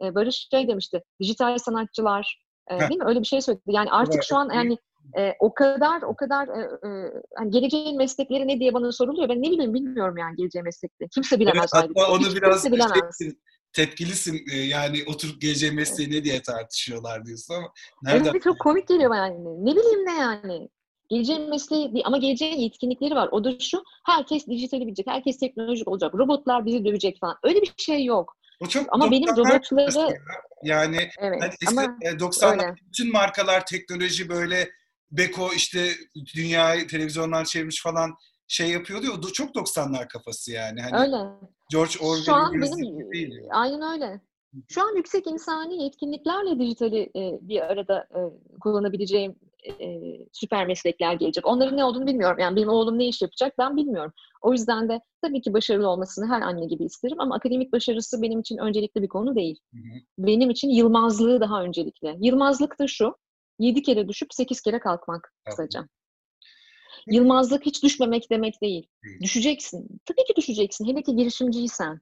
e, 0.03 0.15
Barış 0.15 0.47
şey 0.51 0.67
demişti. 0.67 1.03
Dijital 1.19 1.57
sanatçılar 1.57 2.43
e, 2.71 2.75
Heh. 2.75 2.89
değil 2.89 2.99
mi? 2.99 3.05
Öyle 3.07 3.19
bir 3.19 3.25
şey 3.25 3.41
söyledi. 3.41 3.63
Yani 3.67 3.91
artık 3.91 4.23
şu 4.23 4.37
an 4.37 4.49
yani 4.53 4.77
e, 5.17 5.33
o 5.39 5.53
kadar 5.53 6.01
o 6.01 6.15
kadar 6.15 6.47
e, 6.47 6.61
e, 6.61 7.11
hani 7.37 7.51
geleceğin 7.51 7.97
meslekleri 7.97 8.47
ne 8.47 8.59
diye 8.59 8.73
bana 8.73 8.91
soruluyor. 8.91 9.29
Ben 9.29 9.41
ne 9.41 9.51
bileyim 9.51 9.73
bilmiyorum 9.73 10.17
yani 10.17 10.35
geleceğin 10.35 10.65
meslekleri. 10.65 11.09
Kimse 11.09 11.39
bilemez. 11.39 11.71
Evet, 11.75 11.89
hatta 11.97 12.11
onu 12.11 12.19
Hiç 12.27 12.35
biraz 12.35 12.63
kimse 12.63 12.71
bilemez. 12.71 13.17
tepkilisin 13.73 14.39
yani 14.69 14.97
oturup 15.07 15.41
geleceğin 15.41 15.75
mesleği 15.75 16.11
ne 16.11 16.23
diye 16.23 16.41
tartışıyorlar 16.41 17.25
diyorsun 17.25 17.53
ama 17.53 17.67
nereden? 18.03 18.31
Evet 18.31 18.43
çok 18.43 18.59
komik 18.59 18.87
geliyor 18.87 19.15
yani. 19.15 19.35
Ne 19.65 19.71
bileyim 19.75 20.05
ne 20.05 20.13
yani. 20.17 20.69
Geleceğin 21.09 21.49
mesleği 21.49 21.93
değil 21.93 22.05
ama 22.07 22.17
geleceğin 22.17 22.57
yetkinlikleri 22.57 23.15
var. 23.15 23.29
O 23.31 23.43
da 23.43 23.59
şu, 23.59 23.83
herkes 24.05 24.47
dijitali 24.47 24.85
bilecek, 24.87 25.07
herkes 25.07 25.37
teknolojik 25.39 25.87
olacak, 25.87 26.15
robotlar 26.15 26.65
bizi 26.65 26.85
dövecek 26.85 27.17
falan. 27.21 27.35
Öyle 27.43 27.61
bir 27.61 27.73
şey 27.77 28.05
yok. 28.05 28.35
O 28.61 28.67
çok 28.67 28.85
Ama 28.89 29.11
benim 29.11 29.29
90'lar 29.29 29.69
robotları- 29.71 30.11
ya. 30.11 30.17
yani 30.77 30.97
Evet 31.19 31.41
hani 31.41 31.79
ama 31.79 31.97
eski, 32.01 32.15
e, 32.15 32.19
90'lar 32.19 32.51
öyle. 32.63 32.75
bütün 32.87 33.11
markalar 33.11 33.65
teknoloji 33.65 34.29
böyle 34.29 34.69
Beko 35.11 35.53
işte 35.55 35.91
dünyayı 36.35 36.87
televizyondan 36.87 37.43
çevirmiş 37.43 37.83
falan 37.83 38.15
şey 38.47 38.69
yapıyordu 38.69 39.05
ya 39.05 39.11
o 39.11 39.21
çok 39.21 39.55
90'lar 39.55 40.07
kafası 40.07 40.51
yani. 40.51 40.81
Hani 40.81 41.03
öyle. 41.03 41.17
George 41.71 41.93
Orwell'in 42.01 42.61
benim 42.61 43.11
değil. 43.11 43.41
aynen 43.51 43.93
öyle. 43.93 44.21
Şu 44.67 44.81
an 44.81 44.95
yüksek 44.95 45.27
insani 45.27 45.83
yetkinliklerle 45.83 46.59
dijitali 46.59 47.11
e, 47.15 47.39
bir 47.41 47.61
arada 47.61 48.07
e, 48.15 48.19
kullanabileceğim 48.61 49.35
e, 49.81 49.99
süper 50.31 50.67
meslekler 50.67 51.13
gelecek. 51.13 51.47
Onların 51.47 51.77
ne 51.77 51.83
olduğunu 51.83 52.07
bilmiyorum. 52.07 52.39
Yani 52.39 52.55
benim 52.55 52.69
oğlum 52.69 52.99
ne 52.99 53.07
iş 53.07 53.21
yapacak 53.21 53.53
ben 53.57 53.77
bilmiyorum. 53.77 54.13
O 54.41 54.51
yüzden 54.53 54.89
de 54.89 55.01
tabii 55.21 55.41
ki 55.41 55.53
başarılı 55.53 55.89
olmasını 55.89 56.27
her 56.27 56.41
anne 56.41 56.65
gibi 56.65 56.85
isterim 56.85 57.19
ama 57.19 57.35
akademik 57.35 57.73
başarısı 57.73 58.21
benim 58.21 58.39
için 58.39 58.57
öncelikli 58.57 59.01
bir 59.01 59.07
konu 59.07 59.35
değil. 59.35 59.59
Hı 59.73 59.77
hı. 59.77 59.99
Benim 60.17 60.49
için 60.49 60.69
yılmazlığı 60.69 61.41
daha 61.41 61.63
öncelikli. 61.63 62.17
Yılmazlık 62.19 62.79
da 62.79 62.87
şu, 62.87 63.15
7 63.59 63.81
kere 63.81 64.07
düşüp 64.07 64.33
8 64.33 64.61
kere 64.61 64.79
kalkmak 64.79 65.33
kısaca. 65.45 65.87
Yılmazlık 67.07 67.65
hiç 67.65 67.83
düşmemek 67.83 68.31
demek 68.31 68.61
değil. 68.61 68.87
Değil. 69.03 69.19
Düşeceksin. 69.21 70.01
Tabii 70.05 70.23
ki 70.23 70.35
düşeceksin. 70.35 70.85
Hele 70.85 71.01
ki 71.01 71.15
girişimciysen. 71.15 72.01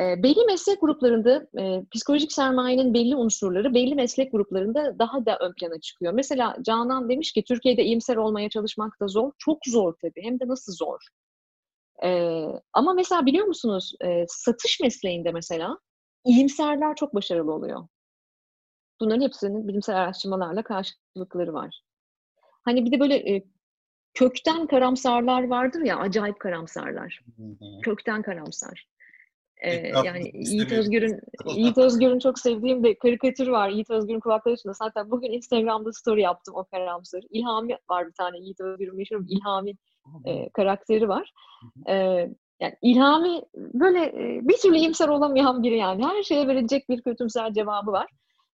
E, 0.00 0.22
belli 0.22 0.44
meslek 0.46 0.80
gruplarında 0.80 1.46
e, 1.60 1.82
psikolojik 1.94 2.32
sermayenin 2.32 2.94
belli 2.94 3.16
unsurları 3.16 3.74
belli 3.74 3.94
meslek 3.94 4.32
gruplarında 4.32 4.98
daha 4.98 5.26
da 5.26 5.38
ön 5.40 5.52
plana 5.52 5.80
çıkıyor. 5.80 6.12
Mesela 6.12 6.56
Canan 6.62 7.08
demiş 7.08 7.32
ki 7.32 7.44
Türkiye'de 7.44 7.84
iyimser 7.84 8.16
olmaya 8.16 8.50
çalışmak 8.50 9.00
da 9.00 9.08
zor. 9.08 9.32
Çok 9.38 9.58
zor 9.66 9.94
tabii. 10.02 10.22
Hem 10.22 10.40
de 10.40 10.48
nasıl 10.48 10.72
zor. 10.72 10.98
E, 12.04 12.42
ama 12.72 12.92
mesela 12.92 13.26
biliyor 13.26 13.46
musunuz 13.46 13.92
e, 14.04 14.24
satış 14.28 14.80
mesleğinde 14.80 15.32
mesela 15.32 15.78
iyimserler 16.24 16.96
çok 16.96 17.14
başarılı 17.14 17.52
oluyor. 17.52 17.88
Bunların 19.00 19.20
hepsinin 19.20 19.68
bilimsel 19.68 19.96
araştırmalarla 19.96 20.62
karşılıkları 20.62 21.52
var. 21.54 21.80
Hani 22.64 22.84
bir 22.84 22.92
de 22.92 23.00
böyle 23.00 23.34
e, 23.34 23.44
kökten 24.14 24.66
karamsarlar 24.66 25.48
vardır 25.48 25.80
ya, 25.80 25.98
acayip 25.98 26.40
karamsarlar. 26.40 27.20
Hı 27.36 27.42
hı. 27.42 27.80
Kökten 27.82 28.22
karamsar. 28.22 28.88
Ee, 29.62 29.88
yani 29.88 30.30
Yiğit. 30.34 30.72
Özgür'ün 30.72 31.20
Yiğit 31.56 31.78
Özgür'ün 31.78 32.18
çok 32.18 32.38
sevdiğim 32.38 32.82
bir 32.82 32.94
karikatür 32.94 33.48
var. 33.48 33.68
Yiğit 33.68 33.90
Özgür'ün 33.90 34.20
kulakları 34.20 34.54
üstünde. 34.54 34.74
Zaten 34.74 35.10
bugün 35.10 35.32
Instagram'da 35.32 35.92
story 35.92 36.22
yaptım 36.22 36.54
o 36.54 36.64
karamsar. 36.64 37.22
İlhami 37.30 37.76
var 37.90 38.06
bir 38.06 38.12
tane 38.12 38.38
Yiğit 38.38 38.60
Özgür'ün 38.60 38.96
meşhur 38.96 39.24
İlhami 39.28 39.72
e, 40.24 40.48
karakteri 40.48 41.08
var. 41.08 41.32
E, 41.88 41.94
yani 42.60 42.74
İlhami 42.82 43.42
böyle 43.54 44.00
e, 44.00 44.40
bir 44.48 44.56
türlü 44.56 44.76
iyimser 44.76 45.08
olamayan 45.08 45.62
biri 45.62 45.76
yani. 45.76 46.04
Her 46.04 46.22
şeye 46.22 46.48
verecek 46.48 46.88
bir 46.88 47.02
kötümser 47.02 47.52
cevabı 47.52 47.92
var. 47.92 48.10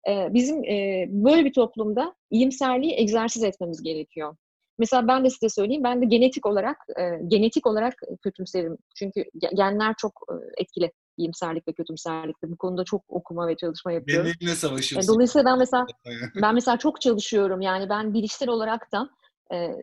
E, 0.10 0.34
bizim 0.34 0.64
e, 0.64 1.06
böyle 1.10 1.45
bir 1.45 1.54
toplumda 1.54 2.16
iyimserliği 2.32 2.93
egzersiz 2.99 3.43
etmemiz 3.43 3.84
gerekiyor. 3.84 4.36
Mesela 4.80 5.08
ben 5.08 5.26
de 5.26 5.30
size 5.30 5.49
söyleyeyim, 5.49 5.84
ben 5.84 6.01
de 6.01 6.06
genetik 6.06 6.45
olarak 6.45 6.78
e, 6.99 7.04
genetik 7.28 7.68
olarak 7.68 7.93
kötümserim. 8.24 8.78
Çünkü 8.95 9.20
ge- 9.22 9.56
genler 9.56 9.93
çok 9.97 10.12
e, 10.32 10.62
etkili 10.62 10.91
iyimserlik 11.18 11.68
ve 11.68 11.74
kötümserlikte. 11.74 12.51
Bu 12.51 12.58
konuda 12.58 12.84
çok 12.84 13.04
okuma 13.08 13.47
ve 13.47 13.56
çalışma 13.56 13.91
yapıyorum. 13.91 14.32
Benimle 14.39 14.51
E, 14.51 14.56
savaşıyorsun. 14.56 15.14
dolayısıyla 15.16 15.45
ben 15.45 15.58
mesela 15.58 15.86
ben 16.41 16.54
mesela 16.54 16.78
çok 16.78 17.01
çalışıyorum. 17.01 17.62
Yani 17.62 17.89
ben 17.89 18.14
bilişsel 18.14 18.49
olarak 18.49 18.91
da 18.91 19.10
e, 19.51 19.58
e, 19.58 19.78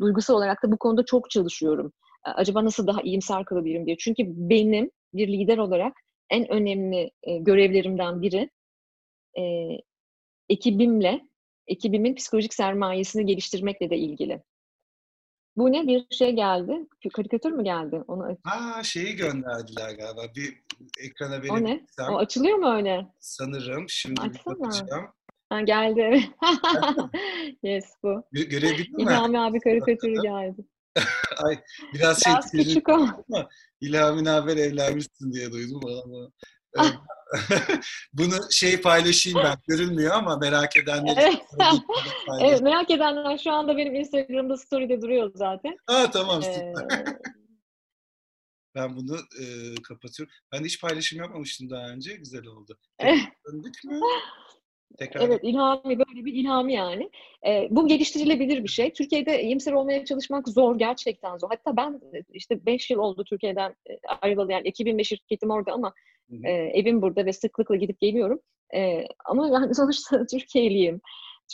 duygusal 0.00 0.34
olarak 0.34 0.62
da 0.62 0.72
bu 0.72 0.76
konuda 0.78 1.04
çok 1.04 1.30
çalışıyorum. 1.30 1.92
E, 2.26 2.30
acaba 2.30 2.64
nasıl 2.64 2.86
daha 2.86 3.02
iyimser 3.02 3.44
kalabilirim 3.44 3.86
diye. 3.86 3.96
Çünkü 3.96 4.22
benim 4.26 4.90
bir 5.14 5.28
lider 5.28 5.58
olarak 5.58 5.92
en 6.30 6.52
önemli 6.52 7.10
e, 7.22 7.38
görevlerimden 7.38 8.22
biri 8.22 8.50
e, 9.38 9.42
ekibimle, 10.48 11.20
ekibimin 11.66 12.14
psikolojik 12.14 12.54
sermayesini 12.54 13.26
geliştirmekle 13.26 13.90
de 13.90 13.96
ilgili. 13.96 14.42
Bu 15.56 15.72
ne? 15.72 15.86
Bir 15.86 16.06
şey 16.16 16.32
geldi. 16.32 16.86
Karikatür 17.12 17.52
mü 17.52 17.64
geldi? 17.64 18.04
Onu 18.08 18.38
Aa 18.44 18.82
şeyi 18.82 19.16
gönderdiler 19.16 19.90
galiba. 19.90 20.22
Bir 20.36 20.62
ekrana 21.00 21.36
o 21.36 21.40
ne? 21.40 21.64
verebilirsem 21.64 22.12
O 22.12 22.18
açılıyor 22.18 22.58
mu 22.58 22.74
öyle? 22.76 23.06
sanırım. 23.20 23.84
Şimdi 23.88 24.20
Açsana. 24.20 24.58
bakacağım. 24.58 25.06
Ha, 25.48 25.60
geldi. 25.60 26.30
yes 27.62 27.84
bu. 28.02 28.08
Gö- 28.08 28.48
Görebildin 28.48 28.96
mi? 28.96 29.02
İlhami 29.02 29.40
abi 29.40 29.60
karikatürü 29.60 30.22
geldi. 30.22 30.64
Ay 31.36 31.60
biraz 31.94 32.22
şey 32.22 32.32
Biraz 32.32 32.50
küçük 32.50 32.88
ama. 32.88 33.24
İlhami 33.80 34.28
haber 34.28 34.56
evlenmişsin 34.56 35.32
diye 35.32 35.52
duydum 35.52 35.80
ama. 35.86 36.30
Bunu 38.12 38.34
şey 38.50 38.80
paylaşayım 38.80 39.38
ben. 39.44 39.56
Görünmüyor 39.68 40.14
ama 40.14 40.36
merak 40.36 40.76
edenler 40.76 41.16
Evet. 42.42 42.62
merak 42.62 42.90
edenler 42.90 43.38
şu 43.38 43.52
anda 43.52 43.76
benim 43.76 43.94
Instagram'da 43.94 44.56
story'de 44.56 45.02
duruyor 45.02 45.32
zaten. 45.34 45.76
Aa 45.86 46.10
tamam 46.10 46.42
Ee. 46.42 46.72
Ben 48.74 48.96
bunu 48.96 49.16
e, 49.16 49.44
kapatıyorum. 49.82 50.34
Ben 50.52 50.64
hiç 50.64 50.80
paylaşım 50.80 51.18
yapmamıştım 51.18 51.70
daha 51.70 51.88
önce. 51.88 52.16
Güzel 52.16 52.46
oldu. 52.46 52.78
Döndük 53.46 53.84
mü? 53.84 54.00
Tekrar. 54.98 55.20
Evet, 55.20 55.40
ilhami 55.42 55.98
böyle 55.98 56.24
bir 56.24 56.32
ilhami 56.32 56.74
yani. 56.74 57.10
E, 57.46 57.68
bu 57.70 57.86
geliştirilebilir 57.86 58.62
bir 58.62 58.68
şey. 58.68 58.92
Türkiye'de 58.92 59.42
iyimser 59.42 59.72
olmaya 59.72 60.04
çalışmak 60.04 60.48
zor, 60.48 60.78
gerçekten 60.78 61.36
zor. 61.36 61.48
Hatta 61.50 61.76
ben 61.76 62.00
işte 62.32 62.66
5 62.66 62.90
yıl 62.90 62.98
oldu 62.98 63.24
Türkiye'den 63.24 63.74
ayrılalı 64.22 64.52
yani 64.52 64.68
2005 64.68 65.08
şirketim 65.08 65.50
orada 65.50 65.72
ama 65.72 65.92
e, 66.44 66.50
evim 66.50 67.02
burada 67.02 67.26
ve 67.26 67.32
sıklıkla 67.32 67.76
gidip 67.76 68.00
geliyorum. 68.00 68.40
E, 68.74 69.04
ama 69.24 69.48
yani 69.48 69.74
sonuçta 69.74 70.26
Türkiye'liyim. 70.26 71.00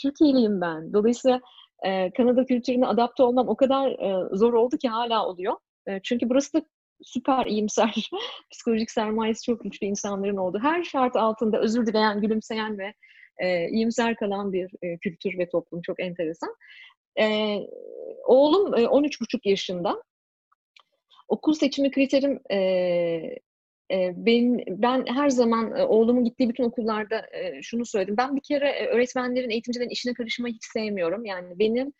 Türkiye'liyim 0.01 0.61
ben. 0.61 0.93
Dolayısıyla 0.93 1.41
e, 1.85 2.11
Kanada 2.11 2.45
kültürüne 2.45 2.87
adapte 2.87 3.23
olmam 3.23 3.49
o 3.49 3.55
kadar 3.55 3.91
e, 3.91 4.35
zor 4.35 4.53
oldu 4.53 4.77
ki 4.77 4.89
hala 4.89 5.27
oluyor. 5.27 5.55
E, 5.87 5.99
çünkü 6.03 6.29
burası 6.29 6.53
da 6.53 6.65
süper 7.01 7.45
iyimser, 7.45 8.09
psikolojik 8.51 8.91
sermayesi 8.91 9.43
çok 9.43 9.63
güçlü 9.63 9.87
insanların 9.87 10.37
olduğu, 10.37 10.59
her 10.59 10.83
şart 10.83 11.15
altında 11.15 11.59
özür 11.59 11.85
dileyen, 11.87 12.21
gülümseyen 12.21 12.77
ve 12.77 12.93
e, 13.37 13.69
iyimser 13.69 14.15
kalan 14.15 14.53
bir 14.53 14.71
e, 14.81 14.97
kültür 14.97 15.37
ve 15.37 15.49
toplum. 15.49 15.81
Çok 15.81 15.99
enteresan. 15.99 16.55
E, 17.19 17.57
oğlum 18.25 18.73
e, 18.73 18.77
13,5 18.77 19.49
yaşında. 19.49 20.03
Okul 21.27 21.53
seçimi 21.53 21.91
kriterim 21.91 22.39
e, 22.51 22.57
e, 23.91 24.13
ben, 24.15 24.63
ben 24.67 25.05
her 25.07 25.29
zaman 25.29 25.77
e, 25.77 25.83
oğlumun 25.83 26.23
gittiği 26.23 26.49
bütün 26.49 26.63
okullarda 26.63 27.25
e, 27.31 27.61
şunu 27.61 27.85
söyledim. 27.85 28.17
Ben 28.17 28.35
bir 28.35 28.41
kere 28.41 28.87
öğretmenlerin, 28.87 29.49
eğitimcilerin 29.49 29.89
işine 29.89 30.13
karışmayı 30.13 30.53
hiç 30.53 30.65
sevmiyorum. 30.73 31.25
Yani 31.25 31.59
benim 31.59 31.93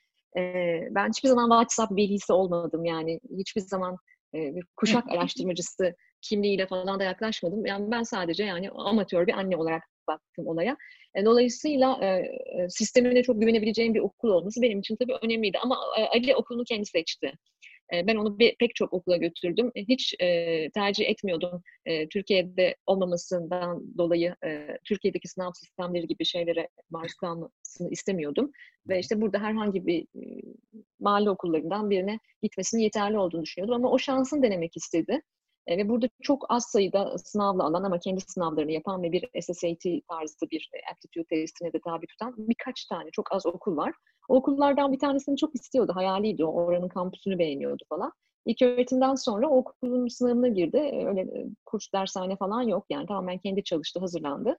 ben 0.95 1.09
hiçbir 1.09 1.29
zaman 1.29 1.49
WhatsApp 1.49 1.95
bilgisi 1.95 2.33
olmadım. 2.33 2.85
Yani 2.85 3.19
hiçbir 3.37 3.61
zaman 3.61 3.97
bir 4.33 4.63
kuşak 4.75 5.03
araştırmacısı 5.11 5.95
kimliğiyle 6.21 6.67
falan 6.67 6.99
da 6.99 7.03
yaklaşmadım. 7.03 7.65
Yani 7.65 7.91
ben 7.91 8.03
sadece 8.03 8.43
yani 8.43 8.69
amatör 8.69 9.27
bir 9.27 9.33
anne 9.33 9.57
olarak 9.57 9.83
baktım 10.07 10.47
olaya. 10.47 10.77
E, 11.15 11.25
dolayısıyla 11.25 11.99
e, 12.01 12.07
e, 12.07 12.69
sistemine 12.69 13.23
çok 13.23 13.41
güvenebileceğim 13.41 13.93
bir 13.93 13.99
okul 13.99 14.29
olması 14.29 14.61
benim 14.61 14.79
için 14.79 14.95
tabii 14.95 15.13
önemliydi. 15.21 15.57
Ama 15.63 15.77
e, 15.99 16.03
Ali 16.03 16.35
okulunu 16.35 16.63
kendi 16.63 16.85
seçti. 16.85 17.33
Ben 17.93 18.15
onu 18.15 18.39
bir, 18.39 18.55
pek 18.59 18.75
çok 18.75 18.93
okula 18.93 19.17
götürdüm. 19.17 19.71
Hiç 19.75 20.15
e, 20.19 20.69
tercih 20.69 21.09
etmiyordum 21.09 21.63
e, 21.85 22.07
Türkiye'de 22.07 22.75
olmamasından 22.85 23.97
dolayı 23.97 24.35
e, 24.45 24.67
Türkiye'deki 24.83 25.27
sınav 25.27 25.51
sistemleri 25.53 26.07
gibi 26.07 26.25
şeylere 26.25 26.69
maruz 26.89 27.13
kalmasını 27.13 27.89
istemiyordum. 27.91 28.51
Ve 28.89 28.99
işte 28.99 29.21
burada 29.21 29.39
herhangi 29.39 29.85
bir 29.85 30.01
e, 30.01 30.41
mahalle 30.99 31.29
okullarından 31.29 31.89
birine 31.89 32.19
gitmesinin 32.41 32.81
yeterli 32.81 33.17
olduğunu 33.17 33.43
düşünüyordum. 33.43 33.75
Ama 33.75 33.91
o 33.91 33.97
şansını 33.97 34.43
denemek 34.43 34.77
istedi. 34.77 35.21
E, 35.67 35.77
ve 35.77 35.89
burada 35.89 36.09
çok 36.21 36.45
az 36.49 36.65
sayıda 36.65 37.17
sınavla 37.17 37.63
alan 37.63 37.83
ama 37.83 37.99
kendi 37.99 38.21
sınavlarını 38.21 38.71
yapan 38.71 39.03
ve 39.03 39.11
bir 39.11 39.41
SSAT 39.41 39.83
tarzı 40.09 40.49
bir 40.51 40.69
e, 40.73 40.91
aptitude 40.91 41.25
testine 41.25 41.73
de 41.73 41.79
tabi 41.79 42.07
tutan 42.07 42.33
birkaç 42.37 42.85
tane 42.85 43.09
çok 43.11 43.33
az 43.33 43.45
okul 43.45 43.77
var. 43.77 43.93
O 44.29 44.35
okullardan 44.35 44.91
bir 44.91 44.99
tanesini 44.99 45.37
çok 45.37 45.55
istiyordu, 45.55 45.91
hayaliydi. 45.95 46.45
O 46.45 46.51
oranın 46.51 46.89
kampüsünü 46.89 47.39
beğeniyordu 47.39 47.83
falan. 47.89 48.11
İlk 48.45 48.61
öğretimden 48.61 49.15
sonra 49.15 49.49
okulun 49.49 50.07
sınavına 50.07 50.47
girdi. 50.47 50.77
E, 50.77 51.05
öyle 51.05 51.27
kurs, 51.65 51.93
dershane 51.93 52.35
falan 52.35 52.61
yok. 52.61 52.85
Yani 52.89 53.07
tamamen 53.07 53.37
kendi 53.37 53.63
çalıştı, 53.63 53.99
hazırlandı. 53.99 54.57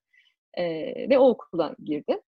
E, 0.55 0.65
ve 1.11 1.19
o 1.19 1.29
okula 1.29 1.75
girdi. 1.85 2.21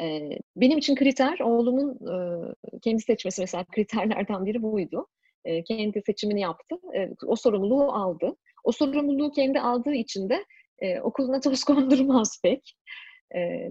E, 0.00 0.30
benim 0.56 0.78
için 0.78 0.94
kriter, 0.94 1.40
oğlumun 1.40 1.98
e, 2.12 2.78
kendi 2.82 3.02
seçmesi 3.02 3.40
mesela 3.40 3.64
kriterlerden 3.64 4.46
biri 4.46 4.62
buydu 4.62 5.06
e, 5.44 5.64
kendi 5.64 6.02
seçimini 6.06 6.40
yaptı. 6.40 6.76
E, 6.96 7.10
o 7.26 7.36
sorumluluğu 7.36 7.92
aldı. 7.92 8.36
O 8.64 8.72
sorumluluğu 8.72 9.32
kendi 9.32 9.60
aldığı 9.60 9.94
için 9.94 10.28
de 10.28 10.44
e, 10.78 11.00
okuluna 11.00 11.40
toz 11.40 11.64
kondurmaz 11.64 12.40
pek. 12.42 12.74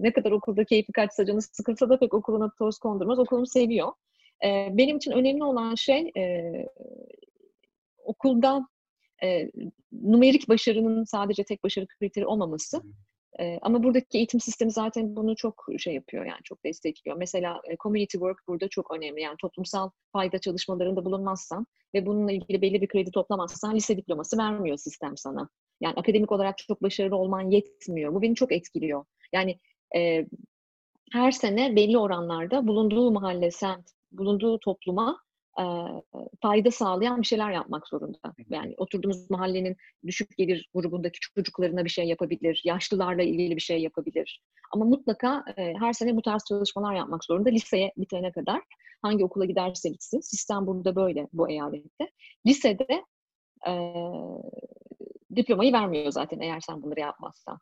Ne 0.00 0.12
kadar 0.12 0.30
okulda 0.30 0.64
keyfi 0.64 0.92
kaçsa 0.92 1.26
canı 1.26 1.42
sıkılsa 1.42 1.88
da 1.88 1.98
pek 1.98 2.14
okuluna 2.14 2.52
toz 2.58 2.78
kondurmaz. 2.78 3.18
Okulumu 3.18 3.46
seviyor. 3.46 3.92
Benim 4.70 4.96
için 4.96 5.12
önemli 5.12 5.44
olan 5.44 5.74
şey 5.74 6.12
okulda 8.08 8.68
e, 9.22 9.50
numerik 9.92 10.48
başarının 10.48 11.04
sadece 11.04 11.44
tek 11.44 11.64
başarı 11.64 11.86
kriteri 11.86 12.26
olmaması. 12.26 12.82
Ama 13.62 13.82
buradaki 13.82 14.18
eğitim 14.18 14.40
sistemi 14.40 14.70
zaten 14.70 15.16
bunu 15.16 15.36
çok 15.36 15.66
şey 15.78 15.94
yapıyor 15.94 16.24
yani 16.24 16.40
çok 16.44 16.64
destekliyor. 16.64 17.16
Mesela 17.16 17.60
community 17.82 18.16
work 18.16 18.38
burada 18.48 18.68
çok 18.68 18.94
önemli. 18.94 19.20
Yani 19.20 19.36
toplumsal 19.40 19.90
fayda 20.12 20.38
çalışmalarında 20.38 21.04
bulunmazsan 21.04 21.66
ve 21.94 22.06
bununla 22.06 22.32
ilgili 22.32 22.62
belli 22.62 22.82
bir 22.82 22.88
kredi 22.88 23.10
toplamazsan 23.10 23.74
lise 23.74 23.96
diploması 23.96 24.38
vermiyor 24.38 24.76
sistem 24.76 25.16
sana. 25.16 25.48
Yani 25.80 25.94
akademik 25.96 26.32
olarak 26.32 26.58
çok 26.58 26.82
başarılı 26.82 27.16
olman 27.16 27.50
yetmiyor. 27.50 28.14
Bu 28.14 28.22
beni 28.22 28.34
çok 28.34 28.52
etkiliyor. 28.52 29.04
Yani 29.32 29.58
e, 29.96 30.26
her 31.12 31.30
sene 31.30 31.76
belli 31.76 31.98
oranlarda 31.98 32.66
bulunduğu 32.66 33.10
mahalle, 33.10 33.50
semt, 33.50 33.90
bulunduğu 34.12 34.58
topluma 34.58 35.20
e, 35.60 35.64
fayda 36.42 36.70
sağlayan 36.70 37.22
bir 37.22 37.26
şeyler 37.26 37.50
yapmak 37.50 37.88
zorunda. 37.88 38.34
Yani 38.48 38.74
oturduğumuz 38.76 39.30
mahallenin 39.30 39.76
düşük 40.06 40.36
gelir 40.36 40.70
grubundaki 40.74 41.18
çocuklarına 41.20 41.84
bir 41.84 41.90
şey 41.90 42.04
yapabilir, 42.04 42.62
yaşlılarla 42.64 43.22
ilgili 43.22 43.56
bir 43.56 43.60
şey 43.60 43.80
yapabilir. 43.82 44.42
Ama 44.72 44.84
mutlaka 44.84 45.44
e, 45.56 45.74
her 45.74 45.92
sene 45.92 46.16
bu 46.16 46.22
tarz 46.22 46.44
çalışmalar 46.48 46.94
yapmak 46.94 47.24
zorunda 47.24 47.48
liseye 47.48 47.92
bitene 47.96 48.32
kadar. 48.32 48.62
Hangi 49.02 49.24
okula 49.24 49.44
giderse 49.44 49.88
gitsin. 49.88 50.20
Sistem 50.20 50.66
burada 50.66 50.96
böyle 50.96 51.28
bu 51.32 51.50
eyalette. 51.50 52.10
Lisede 52.46 53.04
e, 53.68 53.72
diplomayı 55.38 55.72
vermiyor 55.72 56.12
zaten 56.12 56.40
eğer 56.40 56.60
sen 56.60 56.82
bunları 56.82 57.00
yapmazsan. 57.00 57.58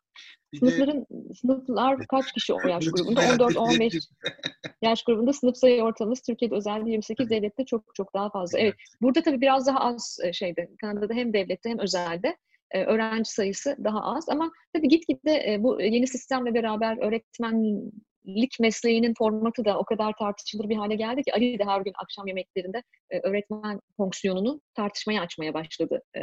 Bir 0.53 0.57
Sınıfların, 0.59 1.01
de... 1.01 1.33
sınıflar 1.33 2.07
kaç 2.07 2.31
kişi 2.31 2.53
o 2.53 2.67
yaş 2.67 2.85
grubunda? 2.85 3.21
14-15 3.21 4.07
yaş 4.81 5.03
grubunda 5.03 5.33
sınıf 5.33 5.57
sayı 5.57 5.83
ortalaması 5.83 6.23
Türkiye'de 6.23 6.55
özellikle 6.55 6.91
28, 6.91 7.29
devlette 7.29 7.65
çok 7.65 7.83
çok 7.95 8.13
daha 8.13 8.29
fazla. 8.29 8.59
Evet, 8.59 8.75
burada 9.01 9.21
tabii 9.21 9.41
biraz 9.41 9.67
daha 9.67 9.79
az 9.79 10.17
e, 10.23 10.33
şeyde, 10.33 10.69
Kanada'da 10.81 11.13
hem 11.13 11.33
devlette 11.33 11.69
hem 11.69 11.79
özelde 11.79 12.37
e, 12.71 12.83
öğrenci 12.83 13.31
sayısı 13.31 13.75
daha 13.83 14.01
az 14.01 14.29
ama 14.29 14.51
tabii 14.73 14.87
gitgide 14.87 15.53
e, 15.53 15.63
bu 15.63 15.81
yeni 15.81 16.07
sistemle 16.07 16.53
beraber 16.53 16.97
öğretmen 16.97 17.81
lik 18.27 18.59
mesleğinin 18.59 19.13
formatı 19.17 19.65
da 19.65 19.79
o 19.79 19.85
kadar 19.85 20.13
tartışılır 20.19 20.69
bir 20.69 20.75
hale 20.75 20.95
geldi 20.95 21.23
ki 21.23 21.33
Ali 21.33 21.59
de 21.59 21.63
her 21.63 21.81
gün 21.81 21.93
akşam 22.03 22.27
yemeklerinde 22.27 22.83
e, 23.09 23.19
öğretmen 23.19 23.81
fonksiyonunu 23.97 24.61
tartışmaya 24.75 25.21
açmaya 25.21 25.53
başladı. 25.53 26.01
E, 26.17 26.21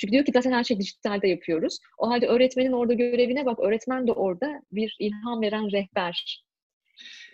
çünkü 0.00 0.12
diyor 0.12 0.24
ki 0.24 0.32
zaten 0.34 0.52
her 0.52 0.64
şey 0.64 0.80
dijitalde 0.80 1.28
yapıyoruz. 1.28 1.78
O 1.98 2.10
halde 2.10 2.26
öğretmenin 2.26 2.72
orada 2.72 2.94
görevine 2.94 3.46
bak, 3.46 3.58
öğretmen 3.60 4.06
de 4.06 4.12
orada 4.12 4.62
bir 4.72 4.96
ilham 4.98 5.42
veren 5.42 5.72
rehber 5.72 6.44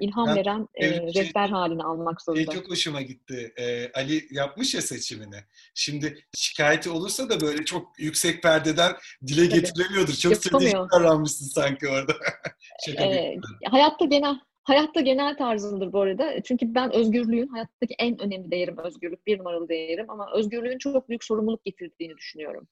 ilham 0.01 0.27
ben, 0.27 0.37
veren 0.37 0.69
e, 0.75 0.89
şey, 0.89 1.15
rehber 1.15 1.49
halini 1.49 1.83
almak 1.83 2.23
zorunda. 2.23 2.53
Şey 2.53 2.61
çok 2.61 2.71
hoşuma 2.71 3.03
gitti. 3.03 3.53
Ee, 3.59 3.93
Ali 3.93 4.27
yapmış 4.31 4.75
ya 4.75 4.83
seçimini. 4.83 5.37
Şimdi 5.75 6.25
şikayeti 6.37 6.91
olursa 6.91 7.31
da 7.31 7.41
böyle 7.41 7.65
çok 7.65 7.99
yüksek 7.99 8.43
perdeden 8.43 8.93
dile 9.27 9.49
Tabii. 9.49 9.61
getiremiyordur. 9.61 10.15
Çok 10.15 10.37
stratejik 10.37 10.75
davranmışsın 10.75 11.47
sanki 11.47 11.89
orada. 11.89 12.13
ee, 12.99 13.37
hayatta 13.71 14.05
genel 14.05 14.37
Hayatta 14.67 15.01
genel 15.01 15.37
tarzımdır 15.37 15.93
bu 15.93 16.01
arada. 16.01 16.43
Çünkü 16.43 16.75
ben 16.75 16.93
özgürlüğün, 16.95 17.49
hayattaki 17.49 17.95
en 17.99 18.19
önemli 18.23 18.51
değerim 18.51 18.79
özgürlük, 18.79 19.27
bir 19.27 19.39
numaralı 19.39 19.69
değerim. 19.69 20.11
Ama 20.11 20.29
özgürlüğün 20.35 20.79
çok 20.79 21.09
büyük 21.09 21.25
sorumluluk 21.25 21.65
getirdiğini 21.65 22.17
düşünüyorum. 22.17 22.69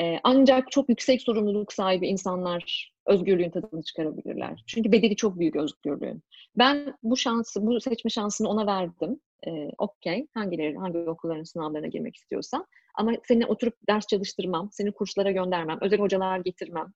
Ee, 0.00 0.18
ancak 0.22 0.70
çok 0.70 0.88
yüksek 0.88 1.22
sorumluluk 1.22 1.72
sahibi 1.72 2.06
insanlar 2.08 2.92
özgürlüğün 3.06 3.50
tadını 3.50 3.82
çıkarabilirler. 3.82 4.64
Çünkü 4.66 4.92
bedeli 4.92 5.16
çok 5.16 5.38
büyük 5.38 5.56
özgürlüğün. 5.56 6.22
Ben 6.58 6.94
bu 7.02 7.16
şansı, 7.16 7.66
bu 7.66 7.80
seçme 7.80 8.10
şansını 8.10 8.48
ona 8.48 8.66
verdim. 8.66 9.20
Ee, 9.46 9.68
Okey, 9.78 10.26
hangileri, 10.34 10.76
hangi 10.76 10.98
okulların 10.98 11.42
sınavlarına 11.42 11.86
girmek 11.86 12.16
istiyorsan. 12.16 12.66
Ama 12.94 13.12
seni 13.28 13.46
oturup 13.46 13.74
ders 13.88 14.06
çalıştırmam, 14.06 14.68
seni 14.72 14.92
kurslara 14.92 15.30
göndermem, 15.30 15.78
özel 15.80 15.98
hocalar 15.98 16.38
getirmem. 16.38 16.92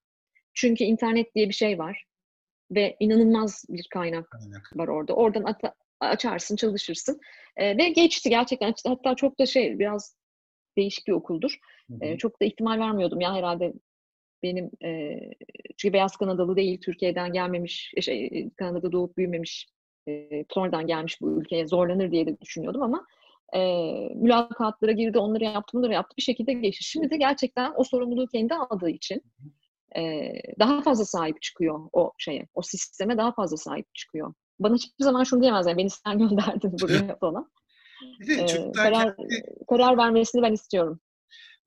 Çünkü 0.55 0.85
internet 0.85 1.35
diye 1.35 1.49
bir 1.49 1.55
şey 1.55 1.79
var 1.79 2.05
ve 2.71 2.97
inanılmaz 3.01 3.65
bir 3.69 3.87
kaynak, 3.91 4.39
var 4.75 4.89
orada. 4.89 5.15
Oradan 5.15 5.43
at- 5.43 5.75
açarsın, 6.01 6.57
çalışırsın. 6.57 7.21
Ee, 7.57 7.79
ve 7.79 7.89
geçti 7.89 8.31
gerçekten. 8.31 8.75
Hatta 8.87 9.15
çok 9.15 9.39
da 9.39 9.47
şey 9.47 9.79
biraz 9.79 10.17
değişik 10.77 11.07
bir 11.07 11.13
okuldur. 11.13 11.59
Ee, 12.01 12.17
çok 12.17 12.41
da 12.43 12.45
ihtimal 12.45 12.79
vermiyordum 12.79 13.21
ya 13.21 13.35
herhalde 13.35 13.73
benim 14.43 14.71
e, 14.85 15.21
çünkü 15.77 15.93
beyaz 15.93 16.17
Kanadalı 16.17 16.57
değil, 16.57 16.81
Türkiye'den 16.81 17.33
gelmemiş, 17.33 17.93
e, 17.97 18.01
şey, 18.01 18.51
Kanada'da 18.57 18.93
doğup 18.93 19.17
büyümemiş, 19.17 19.67
e, 20.09 20.45
sonradan 20.55 20.87
gelmiş 20.87 21.21
bu 21.21 21.41
ülkeye 21.41 21.67
zorlanır 21.67 22.11
diye 22.11 22.27
de 22.27 22.41
düşünüyordum 22.41 22.83
ama 22.83 23.07
e, 23.55 23.61
mülakatlara 24.15 24.93
girdi, 24.93 25.19
onları 25.19 25.45
yaptı, 25.45 25.79
bunları 25.79 25.93
yaptı 25.93 26.17
bir 26.17 26.23
şekilde 26.23 26.53
geçti. 26.53 26.85
Şimdi 26.85 27.11
de 27.11 27.17
gerçekten 27.17 27.73
o 27.77 27.85
sorumluluğu 27.85 28.27
kendi 28.27 28.55
aldığı 28.55 28.91
için 28.91 29.23
e, 29.97 30.33
daha 30.59 30.83
fazla 30.83 31.05
sahip 31.05 31.43
çıkıyor 31.43 31.81
o 31.93 32.13
şeye, 32.19 32.49
o 32.55 32.63
sisteme 32.63 33.19
daha 33.19 33.33
fazla 33.33 33.57
sahip 33.57 33.95
çıkıyor. 33.95 34.35
Bana 34.61 34.75
hiçbir 34.75 35.05
zaman 35.05 35.25
şunu 35.25 35.41
diyemez 35.41 35.67
yani 35.67 35.79
beni 35.79 35.91
sen 35.91 36.19
gönderdin 36.29 36.73
buraya 36.81 37.17
falan. 37.21 37.51
ee, 38.29 38.73
karar, 38.73 39.17
karar 39.69 39.97
vermesini 39.97 40.43
ben 40.43 40.53
istiyorum. 40.53 41.01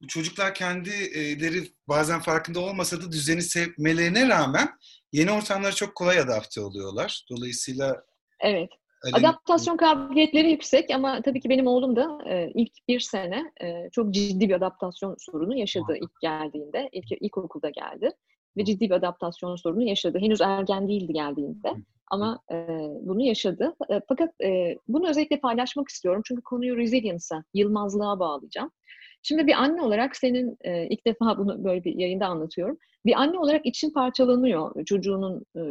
çocuklar 0.08 0.54
kendileri 0.54 1.64
bazen 1.88 2.20
farkında 2.20 2.60
olmasa 2.60 3.02
da 3.02 3.12
düzeni 3.12 3.42
sevmelerine 3.42 4.28
rağmen 4.30 4.70
yeni 5.12 5.32
ortamlara 5.32 5.72
çok 5.72 5.96
kolay 5.96 6.20
adapte 6.20 6.62
oluyorlar. 6.62 7.26
Dolayısıyla 7.30 8.04
Evet. 8.40 8.70
Adaptasyon 9.14 9.78
kabiliyetleri 9.78 10.52
yüksek 10.52 10.92
ama 10.92 11.22
tabii 11.22 11.40
ki 11.40 11.50
benim 11.50 11.68
oğlum 11.68 11.96
da 11.96 12.18
e, 12.26 12.52
ilk 12.54 12.72
bir 12.88 13.00
sene 13.00 13.52
e, 13.62 13.90
çok 13.92 14.14
ciddi 14.14 14.50
bir 14.50 14.56
adaptasyon 14.56 15.16
sorunu 15.20 15.58
yaşadı 15.58 15.96
ilk 16.02 16.22
geldiğinde. 16.22 16.90
İlk 16.92 17.12
ilkokulda 17.22 17.70
geldi 17.70 18.12
ve 18.58 18.66
ciddi 18.66 18.90
bir 18.90 18.96
adaptasyon 18.96 19.56
sorunu 19.56 19.84
yaşadı. 19.84 20.20
Henüz 20.20 20.42
ergen 20.42 20.88
değildi 20.88 21.14
geldiğinde 21.14 21.74
ama 22.12 22.40
e, 22.52 22.56
bunu 23.02 23.22
yaşadı. 23.22 23.76
E, 23.90 24.02
fakat 24.08 24.42
e, 24.44 24.78
bunu 24.88 25.10
özellikle 25.10 25.40
paylaşmak 25.40 25.90
istiyorum 25.90 26.22
çünkü 26.26 26.42
konuyu 26.42 26.78
resilience'a, 26.78 27.44
yılmazlığa 27.54 28.20
bağlayacağım. 28.20 28.72
Şimdi 29.24 29.48
bir 29.48 29.54
anne 29.54 29.82
olarak 29.82 30.16
senin 30.16 30.58
e, 30.62 30.88
ilk 30.88 31.08
defa 31.08 31.38
bunu 31.38 31.64
böyle 31.64 31.84
bir 31.84 31.96
yayında 31.96 32.26
anlatıyorum. 32.28 32.78
Bir 33.06 33.14
anne 33.14 33.40
olarak 33.40 33.66
için 33.66 33.94
parçalanıyor 33.94 34.86
çocuğunun 34.86 35.46
e, 35.56 35.62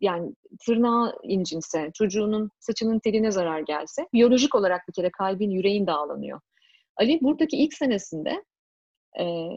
yani 0.00 0.34
tırnağı 0.66 1.18
incinse, 1.22 1.90
çocuğunun 1.94 2.50
saçının 2.60 2.98
teline 2.98 3.30
zarar 3.30 3.60
gelse, 3.60 4.08
biyolojik 4.12 4.54
olarak 4.54 4.88
bir 4.88 4.92
kere 4.92 5.10
kalbin, 5.10 5.50
yüreğin 5.50 5.86
dağlanıyor. 5.86 6.40
Ali 6.96 7.20
buradaki 7.22 7.56
ilk 7.56 7.74
senesinde 7.74 8.44
e, 9.20 9.48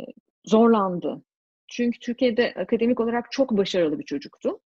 zorlandı. 0.45 1.21
Çünkü 1.67 1.99
Türkiye'de 1.99 2.53
akademik 2.57 2.99
olarak 2.99 3.31
çok 3.31 3.51
başarılı 3.51 3.99
bir 3.99 4.05
çocuktu. 4.05 4.59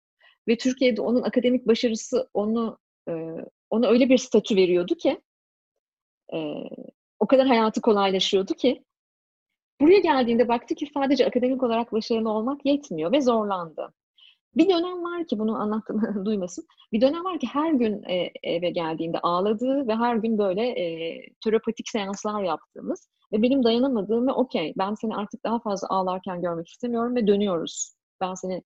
Ve 0.48 0.58
Türkiye'de 0.58 1.02
onun 1.02 1.22
akademik 1.22 1.68
başarısı 1.68 2.30
onu 2.34 2.78
e, 3.10 3.14
ona 3.70 3.88
öyle 3.88 4.10
bir 4.10 4.18
statü 4.18 4.56
veriyordu 4.56 4.96
ki 4.96 5.22
e, 6.34 6.38
o 7.20 7.28
kadar 7.28 7.48
hayatı 7.48 7.82
kolaylaşıyordu 7.82 8.54
ki 8.54 8.84
buraya 9.82 10.00
geldiğinde 10.00 10.48
baktı 10.48 10.76
ki 10.76 10.90
sadece 10.94 11.26
akademik 11.26 11.64
olarak 11.64 11.92
başarılı 11.92 12.30
olmak 12.30 12.66
yetmiyor 12.66 13.12
ve 13.12 13.22
zorlandı. 13.22 13.94
Bir 14.58 14.70
dönem 14.70 15.04
var 15.04 15.28
ki 15.28 15.40
bunu 15.40 15.56
anlattım 15.56 16.02
duymasın. 16.26 16.66
Bir 16.92 17.02
dönem 17.02 17.26
var 17.26 17.40
ki 17.40 17.48
her 17.48 17.74
gün 17.74 18.04
e, 18.04 18.32
eve 18.44 18.70
geldiğinde 18.70 19.20
ağladığı 19.20 19.88
ve 19.88 19.96
her 19.96 20.16
gün 20.16 20.38
böyle 20.38 20.68
e, 20.68 21.20
terapatik 21.44 21.90
seanslar 21.90 22.44
yaptığımız 22.44 23.10
ve 23.34 23.42
benim 23.42 23.64
dayanamadığım 23.64 24.28
ve 24.28 24.32
okey 24.32 24.74
ben 24.78 24.94
seni 24.94 25.16
artık 25.16 25.44
daha 25.44 25.60
fazla 25.60 25.88
ağlarken 25.90 26.42
görmek 26.42 26.68
istemiyorum 26.68 27.16
ve 27.16 27.28
dönüyoruz. 27.28 27.94
Ben 28.22 28.34
seni 28.34 28.64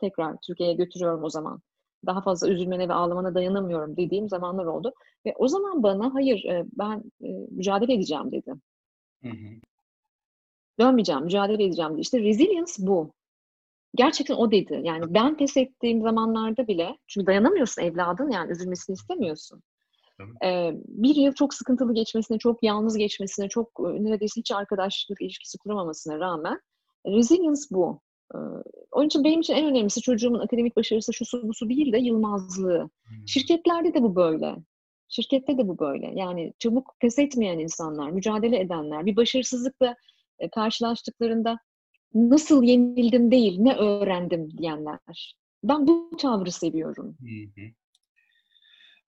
tekrar 0.00 0.36
Türkiye'ye 0.46 0.74
götürüyorum 0.74 1.24
o 1.24 1.30
zaman. 1.30 1.60
Daha 2.06 2.22
fazla 2.22 2.48
üzülmene 2.48 2.88
ve 2.88 2.92
ağlamana 2.92 3.34
dayanamıyorum 3.34 3.96
dediğim 3.96 4.28
zamanlar 4.28 4.64
oldu. 4.64 4.92
Ve 5.26 5.34
o 5.38 5.48
zaman 5.48 5.82
bana 5.82 6.14
hayır 6.14 6.44
e, 6.44 6.64
ben 6.72 7.02
e, 7.22 7.28
mücadele 7.50 7.94
edeceğim 7.94 8.32
dedi. 8.32 8.52
Hı 9.22 9.28
hı. 9.28 9.60
Dönmeyeceğim, 10.80 11.22
mücadele 11.22 11.64
edeceğim 11.64 11.92
dedi. 11.92 12.00
İşte 12.00 12.20
resilience 12.20 12.72
bu 12.78 13.12
gerçekten 13.94 14.34
o 14.34 14.50
dedi. 14.50 14.80
Yani 14.84 15.14
ben 15.14 15.36
pes 15.36 15.56
ettiğim 15.56 16.02
zamanlarda 16.02 16.66
bile, 16.66 16.98
çünkü 17.06 17.26
dayanamıyorsun 17.26 17.82
evladın 17.82 18.30
yani 18.30 18.52
üzülmesini 18.52 18.94
istemiyorsun. 18.94 19.62
Ee, 20.44 20.72
bir 20.88 21.14
yıl 21.14 21.32
çok 21.32 21.54
sıkıntılı 21.54 21.94
geçmesine, 21.94 22.38
çok 22.38 22.62
yalnız 22.62 22.96
geçmesine, 22.96 23.48
çok 23.48 23.80
neredeyse 23.80 24.40
hiç 24.40 24.52
arkadaşlık 24.52 25.22
ilişkisi 25.22 25.58
kuramamasına 25.58 26.18
rağmen 26.18 26.60
resilience 27.06 27.62
bu. 27.70 28.00
Ee, 28.34 28.38
onun 28.92 29.06
için 29.06 29.24
benim 29.24 29.40
için 29.40 29.54
en 29.54 29.66
önemlisi 29.66 30.00
çocuğumun 30.00 30.38
akademik 30.38 30.76
başarısı 30.76 31.12
şu 31.12 31.24
su 31.24 31.48
bu 31.48 31.54
su 31.54 31.68
değil 31.68 31.92
de 31.92 31.98
yılmazlığı. 31.98 32.90
Hmm. 33.04 33.28
Şirketlerde 33.28 33.94
de 33.94 34.02
bu 34.02 34.16
böyle. 34.16 34.56
Şirkette 35.08 35.58
de 35.58 35.68
bu 35.68 35.78
böyle. 35.78 36.12
Yani 36.14 36.52
çabuk 36.58 36.94
pes 37.00 37.18
etmeyen 37.18 37.58
insanlar, 37.58 38.10
mücadele 38.10 38.60
edenler, 38.60 39.06
bir 39.06 39.16
başarısızlıkla 39.16 39.96
karşılaştıklarında 40.54 41.58
nasıl 42.14 42.62
yenildim 42.62 43.30
değil, 43.30 43.56
ne 43.58 43.74
öğrendim 43.74 44.58
diyenler. 44.58 45.36
Ben 45.64 45.86
bu 45.86 46.10
tavrı 46.20 46.52
seviyorum. 46.52 47.16
Hı 47.20 47.60
hı. 47.60 47.66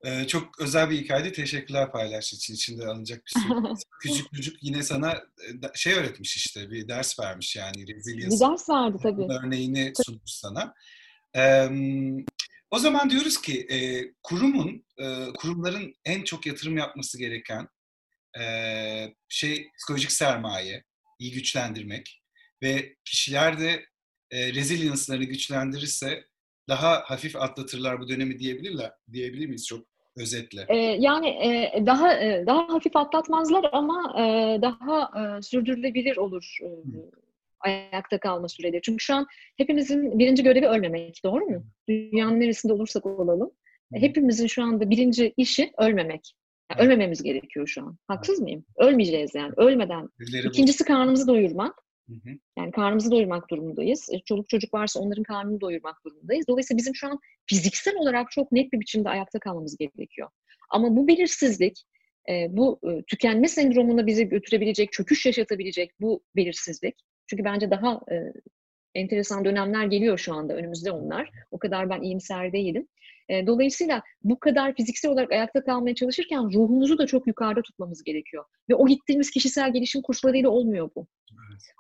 Ee, 0.05 0.26
çok 0.26 0.61
özel 0.61 0.90
bir 0.90 0.98
hikayeydi. 0.98 1.32
Teşekkürler 1.32 1.92
paylaştığın 1.92 2.36
için. 2.36 2.55
İçinde 2.55 2.86
alınacak 2.86 3.22
bir 3.26 3.40
sürü. 3.40 3.74
küçük 4.01 4.30
küçük 4.30 4.62
yine 4.62 4.82
sana 4.82 5.12
e, 5.12 5.51
şey 5.74 5.92
öğretmiş 5.92 6.36
işte. 6.36 6.70
Bir 6.70 6.88
ders 6.88 7.20
vermiş 7.20 7.57
yani. 7.57 7.86
Resilience. 7.86 8.36
Bir 8.36 8.40
ders 8.40 8.68
verdi 8.70 8.96
tabii. 9.03 9.26
Örneğini 9.30 9.92
sunmuş 10.05 10.30
sana. 10.30 10.74
Ee, 11.36 11.68
o 12.70 12.78
zaman 12.78 13.11
diyoruz 13.11 13.40
ki 13.40 13.66
e, 13.70 13.78
kurumun, 14.22 14.84
e, 14.98 15.26
kurumların 15.38 15.94
en 16.05 16.22
çok 16.22 16.46
yatırım 16.46 16.76
yapması 16.76 17.18
gereken 17.18 17.68
e, 18.40 18.44
şey 19.28 19.70
psikolojik 19.78 20.12
sermaye, 20.12 20.84
iyi 21.18 21.32
güçlendirmek 21.32 22.19
ve 22.62 22.96
kişiler 23.04 23.61
de 23.61 23.84
e, 24.30 24.54
resilience'larını 24.54 25.24
güçlendirirse 25.24 26.24
daha 26.68 27.02
hafif 27.04 27.36
atlatırlar 27.36 28.00
bu 28.00 28.08
dönemi 28.08 28.38
diyebilirler 28.38 28.92
diyebilir 29.12 29.46
miyiz 29.46 29.66
çok 29.66 29.86
özetle? 30.16 30.66
Ee, 30.68 30.76
yani 30.76 31.28
e, 31.28 31.82
daha 31.86 32.14
e, 32.14 32.46
daha 32.46 32.68
hafif 32.68 32.96
atlatmazlar 32.96 33.68
ama 33.72 34.14
e, 34.18 34.22
daha 34.62 35.11
e, 35.38 35.42
sürdürülebilir 35.42 36.16
olur 36.16 36.58
e, 36.62 36.68
ayakta 37.61 38.20
kalma 38.20 38.48
süreleri. 38.48 38.82
Çünkü 38.82 39.04
şu 39.04 39.14
an 39.14 39.26
hepimizin 39.56 40.18
birinci 40.18 40.42
görevi 40.42 40.66
ölmemek, 40.66 41.20
doğru 41.24 41.44
mu? 41.44 41.64
Dünyanın 41.88 42.40
neresinde 42.40 42.72
olursak 42.72 43.06
olalım. 43.06 43.50
Hepimizin 43.94 44.46
şu 44.46 44.62
anda 44.62 44.90
birinci 44.90 45.34
işi 45.36 45.72
ölmemek. 45.78 46.32
Yani 46.70 46.82
ölmememiz 46.82 47.22
gerekiyor 47.22 47.66
şu 47.66 47.82
an. 47.82 47.98
Haksız 48.08 48.40
mıyım? 48.40 48.64
Ölmeyeceğiz 48.76 49.34
yani. 49.34 49.52
Ölmeden. 49.56 50.08
İkincisi 50.44 50.84
karnımızı 50.84 51.28
doyurmak. 51.28 51.74
Yani 52.58 52.70
karnımızı 52.72 53.11
doyurmak 53.11 53.50
durumundayız. 53.50 54.08
E, 54.12 54.18
çoluk 54.18 54.48
çocuk 54.48 54.74
varsa 54.74 55.00
onların 55.00 55.22
karnını 55.22 55.61
doyurmak 55.61 56.04
durumundayız. 56.04 56.48
Dolayısıyla 56.48 56.78
bizim 56.78 56.94
şu 56.94 57.08
an 57.08 57.18
fiziksel 57.46 57.96
olarak 57.96 58.30
çok 58.30 58.52
net 58.52 58.72
bir 58.72 58.80
biçimde 58.80 59.08
ayakta 59.08 59.38
kalmamız 59.38 59.76
gerekiyor. 59.76 60.28
Ama 60.70 60.96
bu 60.96 61.08
belirsizlik, 61.08 61.84
e, 62.30 62.46
bu 62.50 62.80
e, 62.90 63.02
tükenme 63.02 63.48
sendromuna 63.48 64.06
bizi 64.06 64.28
götürebilecek, 64.28 64.92
çöküş 64.92 65.26
yaşatabilecek 65.26 65.90
bu 66.00 66.22
belirsizlik. 66.36 66.94
Çünkü 67.26 67.44
bence 67.44 67.70
daha 67.70 68.00
enteresan 68.94 69.44
dönemler 69.44 69.86
geliyor 69.86 70.18
şu 70.18 70.34
anda 70.34 70.54
önümüzde 70.54 70.90
onlar. 70.90 71.30
O 71.50 71.58
kadar 71.58 71.90
ben 71.90 72.02
iyimser 72.02 72.52
değilim. 72.52 72.88
Dolayısıyla 73.47 74.03
bu 74.24 74.39
kadar 74.39 74.74
fiziksel 74.74 75.11
olarak 75.11 75.33
ayakta 75.33 75.64
kalmaya 75.64 75.95
çalışırken 75.95 76.53
ruhumuzu 76.53 76.99
da 76.99 77.07
çok 77.07 77.26
yukarıda 77.26 77.62
tutmamız 77.62 78.05
gerekiyor. 78.05 78.45
Ve 78.68 78.74
o 78.74 78.87
gittiğimiz 78.87 79.31
kişisel 79.31 79.72
gelişim 79.72 80.03
kurslarıyla 80.03 80.51
olmuyor 80.51 80.91
bu. 80.97 81.07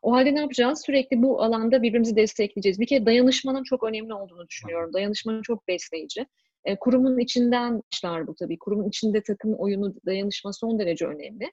O 0.02 0.12
halde 0.12 0.34
ne 0.34 0.40
yapacağız? 0.40 0.82
Sürekli 0.86 1.22
bu 1.22 1.42
alanda 1.42 1.82
birbirimizi 1.82 2.16
destekleyeceğiz. 2.16 2.80
Bir 2.80 2.86
kere 2.86 3.06
dayanışmanın 3.06 3.62
çok 3.62 3.84
önemli 3.84 4.14
olduğunu 4.14 4.48
düşünüyorum. 4.48 4.92
Dayanışma 4.92 5.40
çok 5.42 5.68
besleyici. 5.68 6.26
E, 6.64 6.76
kurumun 6.76 7.18
içinden 7.18 7.82
işler 7.92 8.26
bu 8.26 8.34
tabii. 8.34 8.58
Kurumun 8.58 8.88
içinde 8.88 9.22
takım 9.22 9.54
oyunu, 9.54 9.94
dayanışma 10.06 10.52
son 10.52 10.78
derece 10.78 11.06
önemli. 11.06 11.52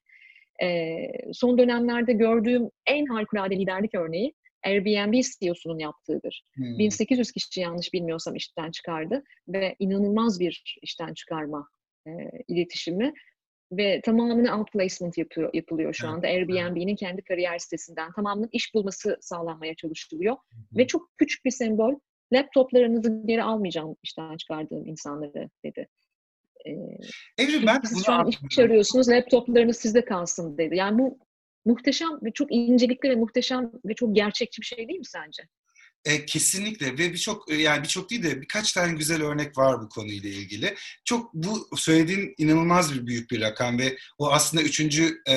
E, 0.63 0.97
son 1.33 1.57
dönemlerde 1.57 2.13
gördüğüm 2.13 2.69
en 2.85 3.05
harikulade 3.05 3.55
liderlik 3.55 3.95
örneği 3.95 4.33
Airbnb 4.67 5.23
CEO'sunun 5.39 5.79
yaptığıdır. 5.79 6.43
Hmm. 6.55 6.77
1800 6.77 7.31
kişi 7.31 7.61
yanlış 7.61 7.93
bilmiyorsam 7.93 8.35
işten 8.35 8.71
çıkardı 8.71 9.23
ve 9.47 9.75
inanılmaz 9.79 10.39
bir 10.39 10.79
işten 10.81 11.13
çıkarma 11.13 11.67
e, 12.07 12.11
iletişimi 12.47 13.13
ve 13.71 14.01
tamamını 14.01 14.57
outplacement 14.57 15.17
yapıyor, 15.17 15.49
yapılıyor 15.53 15.93
şu 15.93 16.07
anda. 16.07 16.27
Airbnb'nin 16.27 16.95
kendi 16.95 17.21
kariyer 17.21 17.57
sitesinden 17.57 18.11
tamamının 18.11 18.49
iş 18.51 18.73
bulması 18.73 19.17
sağlanmaya 19.21 19.75
çalışılıyor. 19.75 20.35
Hı-hı. 20.35 20.77
Ve 20.77 20.87
çok 20.87 21.17
küçük 21.17 21.45
bir 21.45 21.51
sembol, 21.51 21.93
laptoplarınızı 22.33 23.21
geri 23.25 23.43
almayacağım 23.43 23.95
işten 24.03 24.37
çıkardığım 24.37 24.87
insanları 24.87 25.49
dedi. 25.65 25.87
Ee, 26.65 26.71
Evrim 27.37 27.67
ben 27.67 27.81
siz 27.83 28.05
şu 28.05 28.11
an 28.11 28.31
iş 28.49 28.59
arıyorsunuz, 28.59 29.09
laptoplarınız 29.09 29.77
sizde 29.77 30.05
kalsın 30.05 30.57
dedi. 30.57 30.75
Yani 30.75 30.99
bu 30.99 31.19
muhteşem 31.67 32.09
ve 32.23 32.31
çok 32.33 32.51
incelikli 32.51 33.09
ve 33.09 33.15
muhteşem 33.15 33.71
ve 33.85 33.93
çok 33.95 34.15
gerçekçi 34.15 34.61
bir 34.61 34.65
şey 34.65 34.77
değil 34.77 34.99
mi 34.99 35.05
sence? 35.05 35.43
E, 36.05 36.25
kesinlikle 36.25 36.93
ve 36.93 37.13
birçok 37.13 37.51
e, 37.51 37.55
yani 37.55 37.83
birçok 37.83 38.09
değil 38.09 38.23
de 38.23 38.41
birkaç 38.41 38.73
tane 38.73 38.93
güzel 38.93 39.23
örnek 39.23 39.57
var 39.57 39.81
bu 39.81 39.89
konuyla 39.89 40.29
ilgili. 40.29 40.75
Çok 41.05 41.33
bu 41.33 41.77
söylediğin 41.77 42.33
inanılmaz 42.37 42.93
bir 42.93 43.07
büyük 43.07 43.31
bir 43.31 43.41
rakam 43.41 43.79
ve 43.79 43.97
o 44.17 44.31
aslında 44.31 44.63
üçüncü 44.63 45.21
e, 45.29 45.35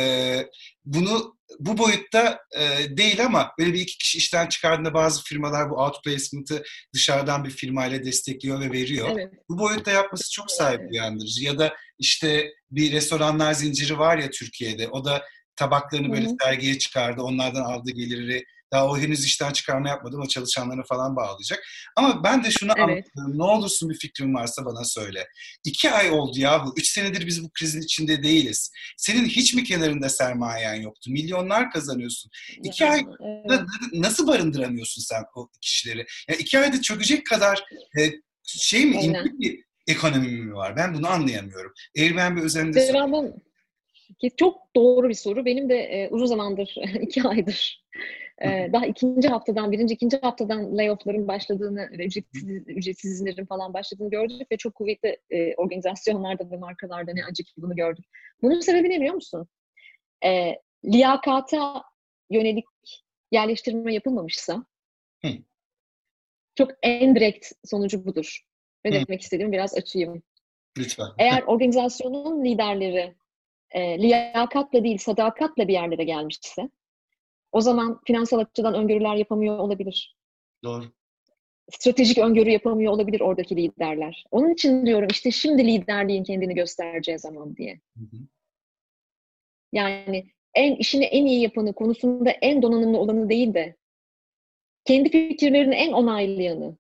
bunu 0.85 1.37
bu 1.59 1.79
boyutta 1.79 2.41
e, 2.59 2.97
değil 2.97 3.25
ama 3.25 3.53
böyle 3.59 3.73
bir 3.73 3.81
iki 3.81 3.99
kişi 3.99 4.19
işten 4.19 4.49
çıkardığında 4.49 4.95
bazı 4.95 5.23
firmalar 5.23 5.71
bu 5.71 5.75
outplacement'ı 5.75 6.63
dışarıdan 6.95 7.45
bir 7.45 7.51
firmayla 7.51 8.05
destekliyor 8.05 8.61
ve 8.61 8.73
veriyor. 8.73 9.09
Evet. 9.13 9.33
Bu 9.49 9.59
boyutta 9.59 9.91
yapması 9.91 10.33
çok 10.33 10.51
sahip 10.51 10.81
uyandırıcı. 10.91 11.45
Ya 11.45 11.59
da 11.59 11.77
işte 11.99 12.53
bir 12.71 12.93
restoranlar 12.93 13.53
zinciri 13.53 13.99
var 13.99 14.19
ya 14.19 14.31
Türkiye'de 14.31 14.89
o 14.89 15.05
da 15.05 15.25
tabaklarını 15.57 16.13
böyle 16.13 16.27
Hı-hı. 16.27 16.37
sergiye 16.43 16.79
çıkardı. 16.79 17.23
Onlardan 17.23 17.63
aldığı 17.63 17.91
geliri 17.91 18.45
Daha 18.73 18.87
o 18.89 18.99
henüz 18.99 19.25
işten 19.25 19.53
çıkarma 19.53 19.89
yapmadı 19.89 20.17
ama 20.17 20.29
çalışanlarını 20.29 20.83
falan 20.85 21.17
bağlayacak. 21.17 21.63
Ama 21.97 22.25
ben 22.25 22.45
de 22.45 22.51
şunu 22.51 22.73
evet. 22.77 22.89
anlatıyorum. 22.89 23.39
Ne 23.39 23.43
olursun 23.43 23.91
bir 23.91 23.99
fikrin 23.99 24.35
varsa 24.35 24.65
bana 24.65 24.85
söyle. 24.85 25.27
İki 25.65 25.91
ay 25.91 26.11
oldu 26.11 26.39
yahu. 26.39 26.75
Üç 26.77 26.89
senedir 26.89 27.27
biz 27.27 27.45
bu 27.45 27.51
krizin 27.51 27.83
içinde 27.83 28.23
değiliz. 28.23 28.71
Senin 28.97 29.25
hiç 29.25 29.55
mi 29.55 29.65
kenarında 29.65 30.09
sermayen 30.09 30.75
yoktu? 30.75 31.11
Milyonlar 31.11 31.71
kazanıyorsun. 31.71 32.31
İki 32.65 32.85
evet. 32.85 33.61
nasıl 33.93 34.27
barındıramıyorsun 34.27 35.03
sen 35.03 35.23
o 35.35 35.49
kişileri? 35.61 36.07
Yani 36.29 36.41
iki 36.41 36.59
ayda 36.59 36.83
çökecek 36.83 37.27
kadar 37.27 37.65
e, 38.01 38.11
şey 38.45 38.87
mi, 38.87 38.99
Aynen. 38.99 39.41
bir 39.41 39.65
ekonomi 39.87 40.29
mi 40.29 40.55
var? 40.55 40.77
Ben 40.77 40.95
bunu 40.95 41.09
anlayamıyorum. 41.09 41.73
Airbnb 41.99 42.45
üzerinde... 42.45 42.87
Cevabım 42.87 43.33
çok 44.37 44.77
doğru 44.77 45.09
bir 45.09 45.15
soru. 45.15 45.45
Benim 45.45 45.69
de 45.69 45.77
e, 45.77 46.09
uzun 46.09 46.27
zamandır, 46.27 46.75
iki 47.01 47.23
aydır 47.23 47.85
e, 48.41 48.73
daha 48.73 48.87
ikinci 48.87 49.29
haftadan, 49.29 49.73
birinci, 49.73 49.95
ikinci 49.95 50.17
haftadan 50.17 50.79
layoff'ların 50.79 51.29
başladığını 51.29 51.89
ücretsiz, 51.93 52.45
ücretsiz 52.67 53.13
izinlerin 53.13 53.47
falan 53.47 53.75
başladığını 53.75 54.11
gördük 54.11 54.53
ve 54.53 54.57
çok 54.57 54.75
kuvvetli 54.75 55.17
e, 55.31 55.55
organizasyonlarda 55.55 56.51
ve 56.51 56.57
markalarda 56.57 57.13
ne 57.13 57.25
acı 57.25 57.45
ki 57.45 57.53
bunu 57.57 57.77
gördük. 57.77 58.05
Bunun 58.43 58.61
sebebi 58.61 58.91
ne 58.91 59.01
biliyor 59.01 59.15
musun? 59.15 59.49
E, 60.25 60.55
liyakata 60.85 61.83
yönelik 62.31 62.67
yerleştirme 63.31 63.95
yapılmamışsa 63.95 64.65
Hı. 65.25 65.29
çok 66.55 66.71
en 66.83 67.17
direkt 67.17 67.47
sonucu 67.65 68.05
budur. 68.05 68.41
Ne 68.85 68.91
Hı. 68.91 69.05
demek 69.07 69.21
istediğimi 69.21 69.53
biraz 69.53 69.75
açayım. 69.75 70.23
Lütfen. 70.79 71.07
Eğer 71.19 71.43
organizasyonun 71.43 72.45
liderleri 72.45 73.15
e, 73.71 73.99
liyakatla 73.99 74.85
değil 74.85 74.99
sadakatla 74.99 75.69
bir 75.69 75.73
yerlere 75.73 76.05
gelmişse 76.05 76.71
o 77.53 77.61
zaman 77.61 78.01
finansal 78.07 78.39
açıdan 78.39 78.75
öngörüler 78.75 79.17
yapamıyor 79.17 79.59
olabilir. 79.59 80.17
Doğru. 80.65 80.85
Stratejik 81.71 82.19
öngörü 82.19 82.51
yapamıyor 82.51 82.93
olabilir 82.93 83.21
oradaki 83.21 83.57
liderler. 83.57 84.25
Onun 84.31 84.53
için 84.53 84.87
diyorum 84.87 85.09
işte 85.11 85.31
şimdi 85.31 85.67
liderliğin 85.67 86.25
kendini 86.25 86.55
göstereceği 86.55 87.19
zaman 87.19 87.57
diye. 87.57 87.81
Hı 87.99 88.05
hı. 88.05 88.17
Yani 89.73 90.27
en 90.55 90.77
işini 90.77 91.05
en 91.05 91.27
iyi 91.27 91.41
yapanı, 91.41 91.73
konusunda 91.73 92.31
en 92.31 92.63
donanımlı 92.63 92.99
olanı 92.99 93.29
değil 93.29 93.55
de 93.55 93.77
kendi 94.85 95.11
fikirlerini 95.11 95.75
en 95.75 95.93
onaylayanı, 95.93 96.77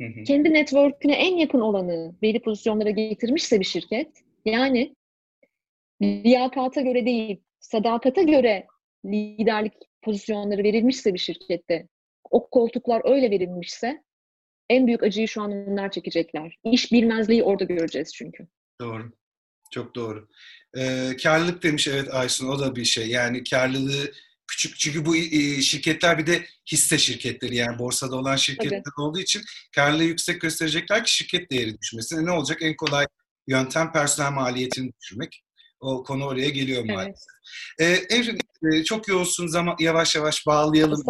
hı 0.00 0.06
hı. 0.06 0.24
kendi 0.24 0.52
network'üne 0.52 1.14
en 1.14 1.36
yakın 1.36 1.60
olanı 1.60 2.14
belli 2.22 2.42
pozisyonlara 2.42 2.90
getirmişse 2.90 3.60
bir 3.60 3.64
şirket, 3.64 4.24
yani 4.44 4.94
liyakata 6.04 6.80
göre 6.80 7.06
değil, 7.06 7.40
sadakata 7.60 8.22
göre 8.22 8.66
liderlik 9.04 9.72
pozisyonları 10.02 10.62
verilmişse 10.62 11.14
bir 11.14 11.18
şirkette, 11.18 11.88
o 12.30 12.50
koltuklar 12.50 13.02
öyle 13.04 13.30
verilmişse 13.30 14.02
en 14.70 14.86
büyük 14.86 15.02
acıyı 15.02 15.28
şu 15.28 15.42
an 15.42 15.52
onlar 15.52 15.90
çekecekler. 15.90 16.58
İş 16.64 16.92
bilmezliği 16.92 17.42
orada 17.42 17.64
göreceğiz 17.64 18.12
çünkü. 18.14 18.46
Doğru. 18.80 19.12
Çok 19.70 19.94
doğru. 19.94 20.28
Ee, 20.76 21.10
karlılık 21.22 21.62
demiş 21.62 21.88
evet 21.88 22.14
Aysun 22.14 22.48
o 22.48 22.58
da 22.58 22.76
bir 22.76 22.84
şey. 22.84 23.08
Yani 23.08 23.44
karlılığı 23.44 24.12
küçük 24.46 24.78
çünkü 24.78 25.06
bu 25.06 25.16
e, 25.16 25.62
şirketler 25.62 26.18
bir 26.18 26.26
de 26.26 26.44
hisse 26.72 26.98
şirketleri 26.98 27.56
yani 27.56 27.78
borsada 27.78 28.16
olan 28.16 28.36
şirketler 28.36 28.82
Tabii. 28.82 29.06
olduğu 29.06 29.18
için 29.18 29.42
karlılığı 29.74 30.04
yüksek 30.04 30.40
gösterecekler 30.40 31.04
ki 31.04 31.14
şirket 31.14 31.50
değeri 31.50 31.78
düşmesin. 31.78 32.26
Ne 32.26 32.30
olacak? 32.30 32.58
En 32.62 32.76
kolay 32.76 33.06
yöntem 33.46 33.92
personel 33.92 34.32
maliyetini 34.32 34.92
düşürmek. 35.00 35.44
O 35.84 36.04
konu 36.04 36.24
oraya 36.24 36.48
geliyor 36.48 36.82
evet. 36.84 36.96
maalesef. 36.96 37.34
Ee, 37.80 38.16
Evrim 38.16 38.38
e, 38.72 38.84
çok 38.84 39.08
yoğunsun 39.08 39.46
zaman 39.46 39.76
yavaş 39.78 40.14
yavaş 40.14 40.46
bağlayalım. 40.46 41.02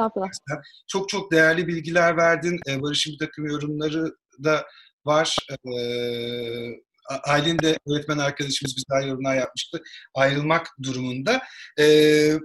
Çok 0.88 1.08
çok 1.08 1.32
değerli 1.32 1.66
bilgiler 1.66 2.16
verdin. 2.16 2.60
Ee, 2.68 2.82
Barış'ın 2.82 3.12
bir 3.12 3.18
takım 3.18 3.46
yorumları 3.46 4.14
da 4.44 4.66
var. 5.04 5.36
Ee, 5.50 6.84
Aylin 7.24 7.58
de 7.58 7.78
öğretmen 7.88 8.18
arkadaşımız 8.18 8.74
güzel 8.74 9.08
yorumlar 9.08 9.36
yapmıştı. 9.36 9.82
Ayrılmak 10.14 10.66
durumunda. 10.82 11.42
Ee, 11.80 12.38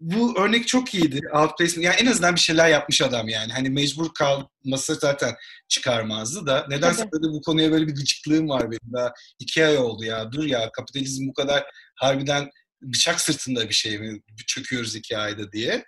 bu 0.00 0.38
örnek 0.38 0.68
çok 0.68 0.94
iyiydi. 0.94 1.20
Outplacement. 1.34 1.84
Yani 1.84 1.96
en 2.02 2.06
azından 2.06 2.34
bir 2.34 2.40
şeyler 2.40 2.68
yapmış 2.68 3.02
adam 3.02 3.28
yani. 3.28 3.52
Hani 3.52 3.70
mecbur 3.70 4.14
kalması 4.14 4.94
zaten 4.94 5.34
çıkarmazdı 5.68 6.46
da. 6.46 6.66
Nedense 6.68 7.12
böyle 7.12 7.32
bu 7.32 7.42
konuya 7.42 7.72
böyle 7.72 7.86
bir 7.86 7.94
gıcıklığım 7.94 8.48
var 8.48 8.70
benim. 8.70 8.92
Daha 8.92 9.12
iki 9.38 9.66
ay 9.66 9.78
oldu 9.78 10.04
ya. 10.04 10.32
Dur 10.32 10.44
ya 10.44 10.70
kapitalizm 10.72 11.28
bu 11.28 11.34
kadar 11.34 11.64
harbiden 11.94 12.50
bıçak 12.82 13.20
sırtında 13.20 13.68
bir 13.68 13.74
şey 13.74 13.98
mi? 13.98 14.20
Çöküyoruz 14.46 14.96
iki 14.96 15.18
ayda 15.18 15.52
diye. 15.52 15.84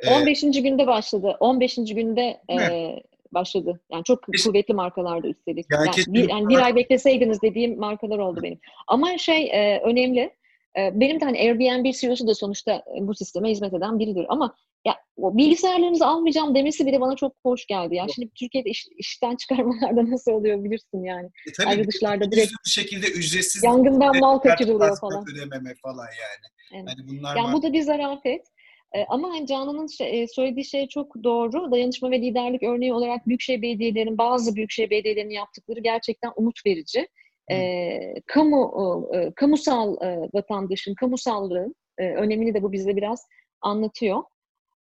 Ee, 0.00 0.10
15. 0.10 0.40
günde 0.40 0.86
başladı. 0.86 1.36
15. 1.40 1.74
günde 1.74 2.40
e, 2.50 2.90
başladı. 3.32 3.80
Yani 3.92 4.04
çok 4.04 4.32
Biz, 4.32 4.44
kuvvetli 4.44 4.74
markalardı 4.74 5.28
üstelik. 5.28 5.66
Yani, 5.70 5.86
yani, 5.86 6.14
bir, 6.14 6.28
yani 6.28 6.48
bir 6.48 6.58
ay 6.58 6.76
bekleseydiniz 6.76 7.42
dediğim 7.42 7.78
markalar 7.78 8.18
oldu 8.18 8.40
benim. 8.42 8.58
Ama 8.86 9.18
şey 9.18 9.50
e, 9.52 9.80
önemli 9.84 10.20
ee, 10.20 10.34
benim 10.76 11.20
de 11.20 11.24
hani 11.24 11.38
Airbnb 11.38 11.92
CEO'su 11.92 12.26
da 12.26 12.34
sonuçta 12.34 12.72
e, 12.72 13.06
bu 13.06 13.14
sisteme 13.14 13.50
hizmet 13.50 13.74
eden 13.74 13.98
biridir. 13.98 14.26
Ama 14.28 14.54
ya 14.86 14.94
o 15.16 15.36
bilgisayarlarınızı 15.36 16.06
almayacağım 16.06 16.54
demesi 16.54 16.86
bile 16.86 17.00
bana 17.00 17.16
çok 17.16 17.34
hoş 17.42 17.66
geldi. 17.66 17.94
Yani 17.94 18.12
şimdi 18.14 18.30
Türkiye'de 18.34 18.70
iş, 18.70 18.86
işten 18.98 19.36
çıkarmalarda 19.40 20.10
nasıl 20.10 20.32
oluyor 20.32 20.64
bilirsin 20.64 21.04
yani. 21.04 21.26
E, 21.26 21.52
tabii, 21.52 21.68
Ayrı 21.68 21.86
dışlarda 21.88 22.32
direkt 22.32 22.52
bir 22.66 22.70
şekilde 22.70 23.06
ücretsiz 23.06 23.64
yangından 23.64 24.18
mal 24.18 24.38
kaçırılıyor 24.38 24.98
falan. 25.00 25.24
Ödememe 25.32 25.74
falan 25.82 26.06
yani. 26.06 26.46
Evet. 26.74 26.94
Yani 26.98 27.08
bunlar 27.08 27.36
yani 27.36 27.52
bu 27.52 27.62
da 27.62 27.72
bir 27.72 27.82
zarafet. 27.82 28.46
Ee, 28.94 29.04
ama 29.08 29.30
hani 29.30 29.46
Canan'ın 29.46 29.86
şey, 29.86 30.22
e, 30.22 30.28
söylediği 30.28 30.64
şey 30.64 30.88
çok 30.88 31.24
doğru. 31.24 31.70
Dayanışma 31.72 32.10
ve 32.10 32.22
liderlik 32.22 32.62
örneği 32.62 32.92
olarak 32.92 33.26
büyükşehir 33.26 33.62
belediyelerinin, 33.62 34.18
bazı 34.18 34.56
büyükşehir 34.56 34.90
belediyelerinin 34.90 35.34
yaptıkları 35.34 35.80
gerçekten 35.80 36.32
umut 36.36 36.66
verici 36.66 37.08
e, 37.50 38.14
kamu 38.26 39.08
e, 39.14 39.32
kamusal 39.36 40.02
e, 40.02 40.28
vatandaşın, 40.34 40.94
kamusallığın 40.94 41.74
e, 41.98 42.10
önemini 42.10 42.54
de 42.54 42.62
bu 42.62 42.72
bize 42.72 42.96
biraz 42.96 43.26
anlatıyor. 43.60 44.22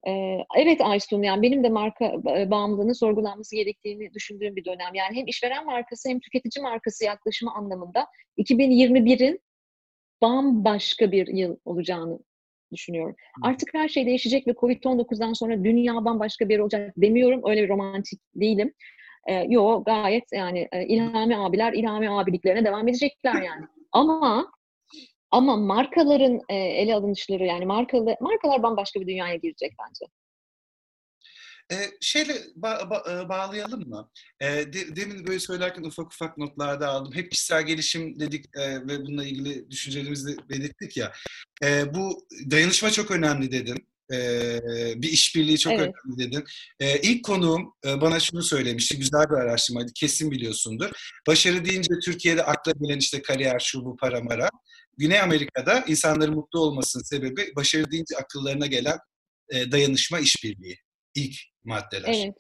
E, 0.08 0.38
evet 0.58 0.82
Aysun, 0.82 1.24
yani 1.24 1.42
benim 1.42 1.64
de 1.64 1.70
marka 1.70 2.14
bağımlılığının 2.24 2.94
sorgulanması 2.94 3.56
gerektiğini 3.56 4.14
düşündüğüm 4.14 4.56
bir 4.56 4.66
dönem. 4.66 4.94
Yani 4.94 5.18
hem 5.18 5.28
işveren 5.28 5.66
markası 5.66 6.10
hem 6.10 6.20
tüketici 6.20 6.64
markası 6.64 7.06
yaklaşımı 7.06 7.54
anlamında 7.54 8.08
2021'in 8.38 9.40
bambaşka 10.22 11.12
bir 11.12 11.28
yıl 11.28 11.58
olacağını 11.66 12.20
düşünüyorum. 12.74 13.16
Artık 13.42 13.70
her 13.74 13.88
şey 13.88 14.06
değişecek 14.06 14.48
ve 14.48 14.52
Covid-19'dan 14.52 15.34
sonra 15.34 15.64
dünya 15.64 16.06
bambaşka 16.06 16.50
bir 16.50 16.54
yer 16.54 16.60
olacak 16.60 16.94
demiyorum. 16.98 17.42
Öyle 17.46 17.64
bir 17.64 17.70
romantik 17.70 18.20
değilim. 18.36 18.74
E, 19.28 19.34
yo 19.34 19.84
gayet 19.84 20.24
yani 20.34 20.68
e, 20.72 20.86
İlhami 20.88 21.38
abiler 21.38 21.74
İlhami 21.74 22.10
abiliklerine 22.10 22.66
devam 22.66 22.88
edecekler 22.88 23.42
yani. 23.42 23.66
Ama 23.92 24.52
ama 25.32 25.58
markaların 25.58 26.40
e, 26.50 26.56
ele 26.56 26.96
alınışları 26.96 27.46
yani 27.46 27.66
markalı, 27.66 28.16
markalar 28.22 28.64
bambaşka 28.64 29.02
bir 29.02 29.08
dünyaya 29.08 29.36
girecek 29.36 29.74
bence. 29.80 30.06
E, 31.72 31.76
şeyle 32.02 32.34
ba- 32.34 32.90
ba- 32.90 33.26
e, 33.26 33.30
bağlayalım 33.30 33.90
mı? 33.90 34.10
E, 34.40 34.48
de, 34.48 34.96
demin 34.96 35.28
böyle 35.28 35.40
söylerken 35.40 35.84
ufak 35.84 36.06
ufak 36.06 36.38
notlarda 36.38 36.88
aldım. 36.88 37.14
Hep 37.16 37.32
kişisel 37.32 37.64
gelişim 37.64 38.20
dedik 38.20 38.46
e, 38.58 38.88
ve 38.88 39.06
bununla 39.06 39.26
ilgili 39.26 39.72
düşüncelerimizi 39.72 40.38
belirttik 40.50 40.98
ya. 40.98 41.12
E, 41.64 41.94
bu 41.94 42.28
dayanışma 42.52 42.92
çok 42.92 43.12
önemli 43.12 43.52
dedim 43.52 43.78
bir 44.96 45.10
işbirliği 45.10 45.60
çok 45.60 45.74
evet. 45.74 45.82
önemli 45.82 46.18
dedin. 46.18 46.44
İlk 47.02 47.26
konuğum 47.26 47.74
bana 47.86 48.20
şunu 48.20 48.44
söylemişti, 48.44 48.98
güzel 48.98 49.30
bir 49.30 49.36
araştırmaydı, 49.36 49.92
kesin 49.96 50.32
biliyorsundur. 50.32 50.90
Başarı 51.28 51.66
deyince 51.66 51.94
Türkiye'de 52.04 52.44
akla 52.44 52.72
gelen 52.82 52.98
işte 52.98 53.22
kariyer, 53.22 53.60
şu 53.60 53.86
bu 53.86 53.96
para 53.96 54.22
mara. 54.22 54.50
Güney 54.98 55.20
Amerika'da 55.20 55.84
insanların 55.88 56.36
mutlu 56.36 56.60
olmasının 56.60 57.04
sebebi 57.04 57.56
başarı 57.56 57.92
deyince 57.92 58.18
akıllarına 58.18 58.68
gelen 58.68 58.98
dayanışma 59.54 60.20
işbirliği. 60.20 60.78
İlk 61.16 61.36
maddeler. 61.64 62.08
Evet. 62.08 62.36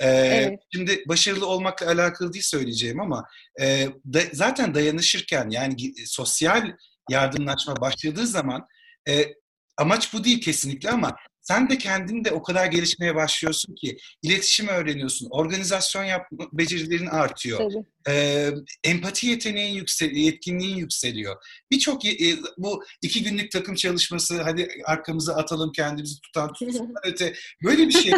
Ee, 0.00 0.08
evet. 0.08 0.60
Şimdi 0.74 1.04
başarılı 1.08 1.46
olmakla 1.46 1.86
alakalı 1.86 2.32
değil 2.32 2.44
söyleyeceğim 2.44 3.00
ama 3.00 3.24
e, 3.60 3.88
da, 4.12 4.20
zaten 4.32 4.74
dayanışırken 4.74 5.50
yani 5.50 5.76
sosyal 6.06 6.72
yardımlaşma 7.10 7.76
başladığı 7.76 8.26
zaman 8.26 8.66
e, 9.08 9.34
amaç 9.76 10.12
bu 10.12 10.24
değil 10.24 10.40
kesinlikle 10.40 10.90
ama 10.90 11.16
sen 11.44 11.70
de 11.70 11.78
kendin 11.78 12.24
de 12.24 12.32
o 12.32 12.42
kadar 12.42 12.66
gelişmeye 12.66 13.14
başlıyorsun 13.14 13.74
ki 13.74 13.96
iletişim 14.22 14.68
öğreniyorsun, 14.68 15.28
organizasyon 15.30 16.04
yapma 16.04 16.46
becerilerin 16.52 17.06
artıyor. 17.06 17.72
Ee, 18.08 18.50
empati 18.84 19.26
yeteneğin 19.26 19.74
yükseliyor, 19.74 20.26
yetkinliğin 20.26 20.76
yükseliyor. 20.76 21.36
Birçok 21.70 22.04
e, 22.04 22.36
bu 22.58 22.84
iki 23.02 23.22
günlük 23.22 23.50
takım 23.50 23.74
çalışması, 23.74 24.42
hadi 24.42 24.68
arkamızı 24.84 25.36
atalım 25.36 25.72
kendimizi 25.72 26.20
tutan 26.20 26.52
öte 27.04 27.34
böyle 27.64 27.88
bir 27.88 27.92
şey. 27.92 28.12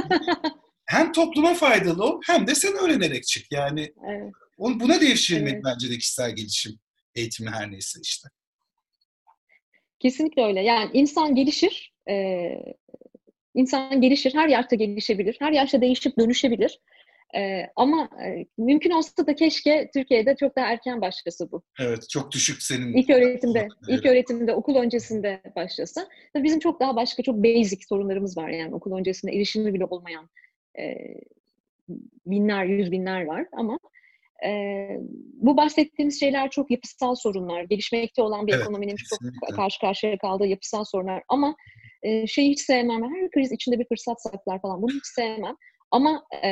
hem 0.86 1.12
topluma 1.12 1.54
faydalı 1.54 2.04
ol 2.04 2.20
hem 2.26 2.46
de 2.46 2.54
sen 2.54 2.74
öğrenerek 2.74 3.26
çık. 3.26 3.52
Yani 3.52 3.92
evet. 4.10 4.34
buna 4.58 5.00
devşirilmek 5.00 5.52
evet. 5.52 5.64
bence 5.64 5.90
de 5.90 5.98
kişisel 5.98 6.36
gelişim 6.36 6.78
eğitimi 7.14 7.50
her 7.50 7.70
neyse 7.70 8.00
işte. 8.02 8.28
Kesinlikle 9.98 10.44
öyle. 10.44 10.62
Yani 10.62 10.90
insan 10.92 11.34
gelişir. 11.34 11.92
E, 12.08 12.48
İnsan 13.56 14.00
gelişir, 14.00 14.34
her 14.34 14.48
yaşta 14.48 14.76
gelişebilir, 14.76 15.36
her 15.38 15.52
yaşta 15.52 15.80
değişip 15.80 16.18
dönüşebilir. 16.18 16.80
Ee, 17.36 17.66
ama 17.76 18.10
e, 18.24 18.46
mümkün 18.58 18.90
olsa 18.90 19.26
da 19.26 19.34
keşke 19.34 19.90
Türkiye'de 19.94 20.36
çok 20.40 20.56
daha 20.56 20.66
erken 20.66 21.00
başlasa 21.00 21.52
bu. 21.52 21.62
Evet, 21.80 22.08
çok 22.10 22.32
düşük 22.32 22.62
senin. 22.62 22.92
İlk 22.92 23.10
öğretimde, 23.10 23.68
ilk 23.88 24.06
öğretimde, 24.06 24.54
okul 24.54 24.76
öncesinde 24.76 25.40
başlasa. 25.56 26.08
Tabii 26.32 26.44
bizim 26.44 26.58
çok 26.58 26.80
daha 26.80 26.96
başka, 26.96 27.22
çok 27.22 27.36
basic 27.36 27.86
sorunlarımız 27.88 28.36
var 28.36 28.48
yani 28.48 28.74
okul 28.74 28.98
öncesinde 28.98 29.32
erişimi 29.32 29.74
bile 29.74 29.84
olmayan 29.84 30.28
e, 30.78 30.96
binler, 32.26 32.64
yüz 32.64 32.92
binler 32.92 33.24
var 33.24 33.46
ama 33.52 33.78
e, 34.44 34.88
bu 35.34 35.56
bahsettiğimiz 35.56 36.20
şeyler 36.20 36.50
çok 36.50 36.70
yapısal 36.70 37.14
sorunlar, 37.14 37.62
gelişmekte 37.62 38.22
olan 38.22 38.46
bir 38.46 38.52
evet, 38.52 38.62
ekonominin 38.62 38.96
kesinlikle. 38.96 39.46
çok 39.48 39.56
karşı 39.56 39.80
karşıya 39.80 40.18
kaldığı 40.18 40.46
yapısal 40.46 40.84
sorunlar 40.84 41.22
ama 41.28 41.56
e, 42.02 42.26
şeyi 42.26 42.50
hiç 42.50 42.60
sevmem, 42.60 43.02
her 43.02 43.30
kriz 43.30 43.52
içinde 43.52 43.78
bir 43.78 43.86
fırsat 43.88 44.22
saklar 44.22 44.62
falan, 44.62 44.82
bunu 44.82 44.92
hiç 44.92 45.06
sevmem. 45.06 45.56
Ama 45.90 46.24
e, 46.44 46.48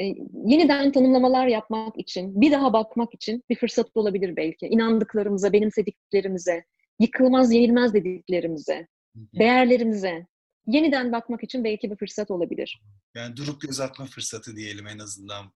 e, 0.00 0.14
yeniden 0.46 0.92
tanımlamalar 0.92 1.46
yapmak 1.46 1.98
için, 1.98 2.40
bir 2.40 2.52
daha 2.52 2.72
bakmak 2.72 3.14
için 3.14 3.42
bir 3.50 3.56
fırsat 3.56 3.86
olabilir 3.94 4.36
belki. 4.36 4.66
İnandıklarımıza, 4.66 5.52
benimsediklerimize, 5.52 6.64
yıkılmaz, 7.00 7.52
yenilmez 7.52 7.94
dediklerimize, 7.94 8.86
değerlerimize 9.14 10.26
yeniden 10.66 11.12
bakmak 11.12 11.44
için 11.44 11.64
belki 11.64 11.90
bir 11.90 11.96
fırsat 11.96 12.30
olabilir. 12.30 12.82
Yani 13.14 13.36
durup 13.36 13.60
göz 13.60 13.80
atma 13.80 14.06
fırsatı 14.06 14.56
diyelim 14.56 14.86
en 14.86 14.98
azından. 14.98 15.52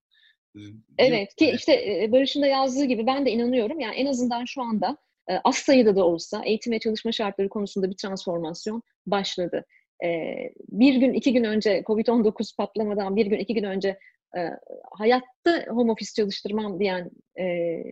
Evet 0.97 1.35
ki 1.35 1.51
işte 1.55 2.07
Barış'ın 2.11 2.41
da 2.41 2.47
yazdığı 2.47 2.85
gibi 2.85 3.07
ben 3.07 3.25
de 3.25 3.31
inanıyorum. 3.31 3.79
Yani 3.79 3.95
en 3.95 4.05
azından 4.05 4.45
şu 4.45 4.61
anda 4.61 4.97
az 5.43 5.55
sayıda 5.55 5.95
da 5.95 6.05
olsa 6.05 6.41
eğitim 6.45 6.73
ve 6.73 6.79
çalışma 6.79 7.11
şartları 7.11 7.49
konusunda 7.49 7.89
bir 7.89 7.97
transformasyon 7.97 8.81
başladı. 9.07 9.65
Bir 10.69 10.95
gün, 10.95 11.13
iki 11.13 11.33
gün 11.33 11.43
önce 11.43 11.83
COVID-19 11.85 12.57
patlamadan 12.57 13.15
bir 13.15 13.25
gün, 13.25 13.37
iki 13.37 13.53
gün 13.53 13.63
önce 13.63 13.97
hayatta 14.91 15.65
home 15.67 15.91
office 15.91 16.11
çalıştırmam 16.15 16.79
diyen 16.79 17.11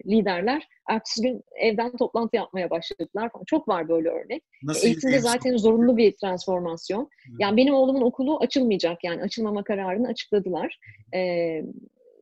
liderler 0.05 0.67
ertesi 0.89 1.21
gün 1.21 1.43
evden 1.55 1.97
toplantı 1.97 2.35
yapmaya 2.35 2.69
başladılar 2.69 3.29
falan. 3.31 3.43
Çok 3.45 3.67
var 3.67 3.89
böyle 3.89 4.09
örnek. 4.09 4.43
Nasıl 4.63 4.88
Eğitimde 4.88 5.19
zaten 5.19 5.57
zorunlu 5.57 5.97
bir 5.97 6.15
transformasyon. 6.15 7.09
Yani 7.39 7.57
benim 7.57 7.73
oğlumun 7.73 8.01
okulu 8.01 8.39
açılmayacak 8.39 9.03
yani 9.03 9.21
açılmama 9.21 9.63
kararını 9.63 10.07
açıkladılar. 10.07 10.79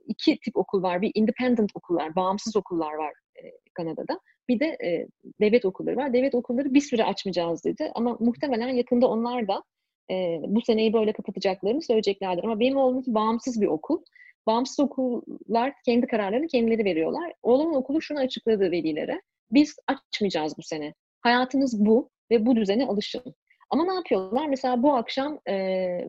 İki 0.07 0.39
tip 0.39 0.57
okul 0.57 0.83
var. 0.83 1.01
Bir 1.01 1.11
independent 1.15 1.71
okullar, 1.75 2.15
bağımsız 2.15 2.55
okullar 2.55 2.93
var 2.93 3.13
e, 3.35 3.51
Kanada'da. 3.73 4.19
Bir 4.47 4.59
de 4.59 4.65
e, 4.65 5.07
devlet 5.41 5.65
okulları 5.65 5.95
var. 5.95 6.13
Devlet 6.13 6.35
okulları 6.35 6.73
bir 6.73 6.81
süre 6.81 7.03
açmayacağız 7.03 7.63
dedi. 7.65 7.91
Ama 7.95 8.17
muhtemelen 8.19 8.67
yakında 8.67 9.07
onlar 9.07 9.47
da 9.47 9.63
e, 10.11 10.39
bu 10.47 10.61
seneyi 10.61 10.93
böyle 10.93 11.13
kapatacaklarını 11.13 11.81
söyleyeceklerdir. 11.81 12.43
Ama 12.43 12.59
benim 12.59 12.77
oğlum 12.77 13.03
bağımsız 13.07 13.61
bir 13.61 13.67
okul. 13.67 14.01
Bağımsız 14.47 14.79
okullar 14.79 15.73
kendi 15.85 16.07
kararlarını 16.07 16.47
kendileri 16.47 16.85
veriyorlar. 16.85 17.33
Oğlumun 17.43 17.73
okulu 17.73 18.01
şunu 18.01 18.19
açıkladı 18.19 18.71
velilere. 18.71 19.21
Biz 19.51 19.75
açmayacağız 19.87 20.57
bu 20.57 20.63
sene. 20.63 20.93
Hayatınız 21.21 21.85
bu 21.85 22.09
ve 22.31 22.45
bu 22.45 22.55
düzene 22.55 22.85
alışın. 22.85 23.35
Ama 23.69 23.85
ne 23.85 23.93
yapıyorlar? 23.93 24.47
Mesela 24.47 24.83
bu 24.83 24.95
akşam 24.95 25.39
e, 25.45 25.53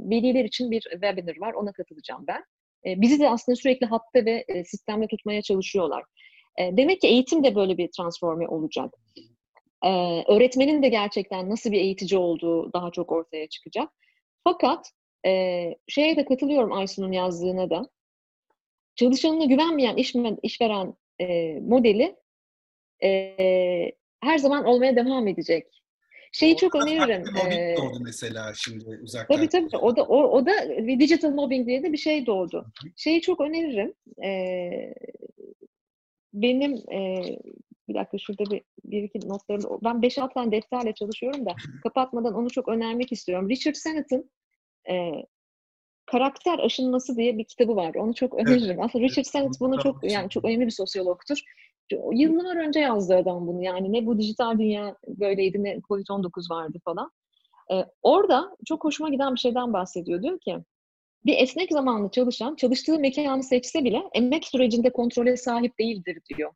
veliler 0.00 0.44
için 0.44 0.70
bir 0.70 0.80
webinar 0.80 1.40
var. 1.40 1.52
Ona 1.52 1.72
katılacağım 1.72 2.24
ben. 2.28 2.44
E, 2.86 3.00
bizi 3.00 3.20
de 3.20 3.30
aslında 3.30 3.56
sürekli 3.56 3.86
hatta 3.86 4.24
ve 4.24 4.44
e, 4.48 4.64
sistemde 4.64 5.06
tutmaya 5.06 5.42
çalışıyorlar. 5.42 6.04
E, 6.58 6.76
demek 6.76 7.00
ki 7.00 7.06
eğitim 7.06 7.44
de 7.44 7.54
böyle 7.54 7.78
bir 7.78 7.90
transforme 7.96 8.48
olacak. 8.48 8.94
Ee, 9.84 10.24
öğretmenin 10.28 10.82
de 10.82 10.88
gerçekten 10.88 11.50
nasıl 11.50 11.72
bir 11.72 11.80
eğitici 11.80 12.18
olduğu 12.18 12.72
daha 12.72 12.90
çok 12.90 13.12
ortaya 13.12 13.48
çıkacak. 13.48 13.90
Fakat 14.44 14.90
e, 15.26 15.30
şeye 15.88 16.16
de 16.16 16.24
katılıyorum 16.24 16.72
Aysun'un 16.72 17.12
yazdığına 17.12 17.70
da. 17.70 17.90
Çalışanına 18.96 19.44
güvenmeyen 19.44 19.96
işveren, 19.96 20.38
işveren 20.42 20.94
e, 21.20 21.54
modeli 21.60 22.16
e, 23.02 23.92
her 24.20 24.38
zaman 24.38 24.64
olmaya 24.64 24.96
devam 24.96 25.28
edecek. 25.28 25.66
Şeyi 26.38 26.54
o 26.54 26.56
çok 26.56 26.74
öneririm. 26.74 27.24
Mobbing 27.34 27.78
doğdu 27.78 28.00
mesela 28.00 28.52
şimdi 28.54 29.00
uzaktan. 29.02 29.36
Tabii 29.36 29.48
tabii. 29.48 29.76
O 29.76 29.96
da 29.96 30.02
o, 30.02 30.22
o 30.22 30.46
da 30.46 30.52
digital 30.86 31.30
mobbing 31.30 31.66
diye 31.66 31.82
de 31.82 31.92
bir 31.92 31.98
şey 31.98 32.26
doğdu. 32.26 32.66
Şeyi 32.96 33.20
çok 33.20 33.40
öneririm. 33.40 33.94
Ee, 34.24 34.94
benim 36.34 36.72
e, 36.92 37.22
bir 37.88 37.94
dakika 37.94 38.18
şurada 38.18 38.44
bir, 38.50 38.62
bir 38.84 39.02
iki 39.02 39.28
notlarım. 39.28 39.80
Ben 39.84 39.94
5-6 39.94 40.34
tane 40.34 40.52
defterle 40.52 40.94
çalışıyorum 40.94 41.46
da 41.46 41.54
kapatmadan 41.82 42.34
onu 42.34 42.50
çok 42.50 42.68
önermek 42.68 43.12
istiyorum. 43.12 43.48
Richard 43.50 43.74
Sennett'in 43.74 44.30
e, 44.90 45.12
Karakter 46.06 46.58
Aşınması 46.58 47.16
diye 47.16 47.38
bir 47.38 47.44
kitabı 47.44 47.76
var. 47.76 47.94
Onu 47.94 48.14
çok 48.14 48.34
öneririm. 48.34 48.70
Evet. 48.70 48.80
Aslında 48.84 49.04
Richard 49.04 49.24
Sennett 49.24 49.60
bunu 49.60 49.82
çok 49.82 50.12
yani 50.12 50.30
çok 50.30 50.44
önemli 50.44 50.66
bir 50.66 50.70
sosyologtur. 50.70 51.38
Yıllar 52.12 52.56
önce 52.56 52.80
yazdı 52.80 53.16
adam 53.16 53.46
bunu. 53.46 53.62
Yani 53.62 53.92
ne 53.92 54.06
bu 54.06 54.18
dijital 54.18 54.58
dünya 54.58 54.96
böyleydi 55.08 55.64
ne 55.64 55.76
Covid-19 55.76 56.50
vardı 56.50 56.78
falan. 56.84 57.10
Ee, 57.72 57.84
orada 58.02 58.56
çok 58.66 58.84
hoşuma 58.84 59.08
giden 59.08 59.34
bir 59.34 59.40
şeyden 59.40 59.72
bahsediyor. 59.72 60.22
Diyor 60.22 60.40
ki 60.40 60.56
bir 61.26 61.36
esnek 61.38 61.72
zamanlı 61.72 62.10
çalışan 62.10 62.54
çalıştığı 62.54 62.98
mekanı 62.98 63.42
seçse 63.42 63.84
bile 63.84 64.02
emek 64.14 64.44
sürecinde 64.44 64.90
kontrole 64.90 65.36
sahip 65.36 65.78
değildir 65.78 66.18
diyor. 66.36 66.52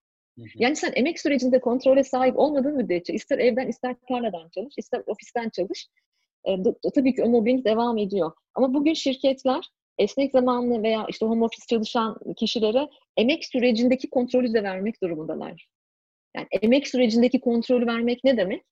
Yani 0.54 0.76
sen 0.76 0.92
emek 0.94 1.20
sürecinde 1.20 1.60
kontrole 1.60 2.04
sahip 2.04 2.38
olmadığın 2.38 2.76
müddetçe 2.76 3.12
ister 3.12 3.38
evden 3.38 3.68
ister 3.68 3.96
tarladan 4.08 4.48
çalış, 4.48 4.74
ister 4.78 5.02
ofisten 5.06 5.50
çalış. 5.50 5.88
E, 6.44 6.56
tabii 6.94 7.14
ki 7.14 7.22
o 7.22 7.28
mobbing 7.28 7.64
devam 7.64 7.98
ediyor. 7.98 8.32
Ama 8.54 8.74
bugün 8.74 8.94
şirketler 8.94 9.70
esnek 10.00 10.32
zamanlı 10.32 10.82
veya 10.82 11.06
işte 11.08 11.26
home 11.26 11.44
office 11.44 11.66
çalışan 11.70 12.18
kişilere 12.36 12.88
emek 13.16 13.44
sürecindeki 13.44 14.10
kontrolü 14.10 14.54
de 14.54 14.62
vermek 14.62 15.02
durumundalar. 15.02 15.66
Yani 16.36 16.46
emek 16.62 16.88
sürecindeki 16.88 17.40
kontrolü 17.40 17.86
vermek 17.86 18.24
ne 18.24 18.36
demek? 18.36 18.64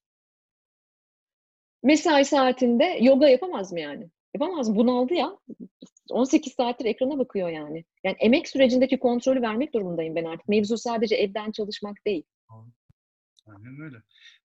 Mesai 1.83 2.25
saatinde 2.25 2.97
yoga 3.01 3.29
yapamaz 3.29 3.71
mı 3.71 3.79
yani? 3.79 4.09
Yapamaz 4.33 4.69
mı? 4.69 4.75
Bunaldı 4.75 5.13
ya. 5.13 5.37
18 6.09 6.53
saattir 6.53 6.85
ekrana 6.85 7.17
bakıyor 7.19 7.49
yani. 7.49 7.85
Yani 8.03 8.15
emek 8.19 8.49
sürecindeki 8.49 8.99
kontrolü 8.99 9.41
vermek 9.41 9.73
durumundayım 9.73 10.15
ben 10.15 10.25
artık. 10.25 10.47
Mevzu 10.47 10.77
sadece 10.77 11.15
evden 11.15 11.51
çalışmak 11.51 12.05
değil. 12.05 12.23
Aynen 13.47 13.81
öyle. 13.81 13.97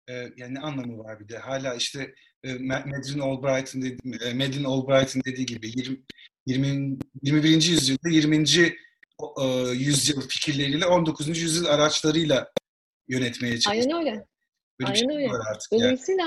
Ee, 0.09 0.12
yani 0.36 0.55
ne 0.55 0.60
anlamı 0.60 0.98
var 0.98 1.20
bir 1.20 1.28
de? 1.28 1.39
Hala 1.39 1.74
işte 1.74 2.14
e, 2.44 2.55
Madeleine 2.55 3.22
Albright'ın 3.22 3.82
dediği, 3.82 4.22
e, 4.22 4.35
Madeleine 4.35 4.66
Albright'ın 4.66 5.22
dediği 5.26 5.47
gibi 5.47 5.68
20, 5.76 5.98
20, 6.47 6.98
21. 7.22 7.48
yüzyılda 7.48 8.09
20. 8.09 8.36
E, 8.36 9.44
yüzyıl 9.72 10.20
fikirleriyle 10.20 10.86
19. 10.86 11.28
yüzyıl 11.28 11.66
araçlarıyla 11.66 12.52
yönetmeye 13.09 13.60
çalışıyor. 13.60 13.86
Aynen 13.86 14.06
öyle. 14.06 14.26
Böyle 14.81 14.93
Aynen 14.93 15.09
şey 15.09 15.16
öyle. 15.16 15.28
Dolayısıyla 15.72 16.24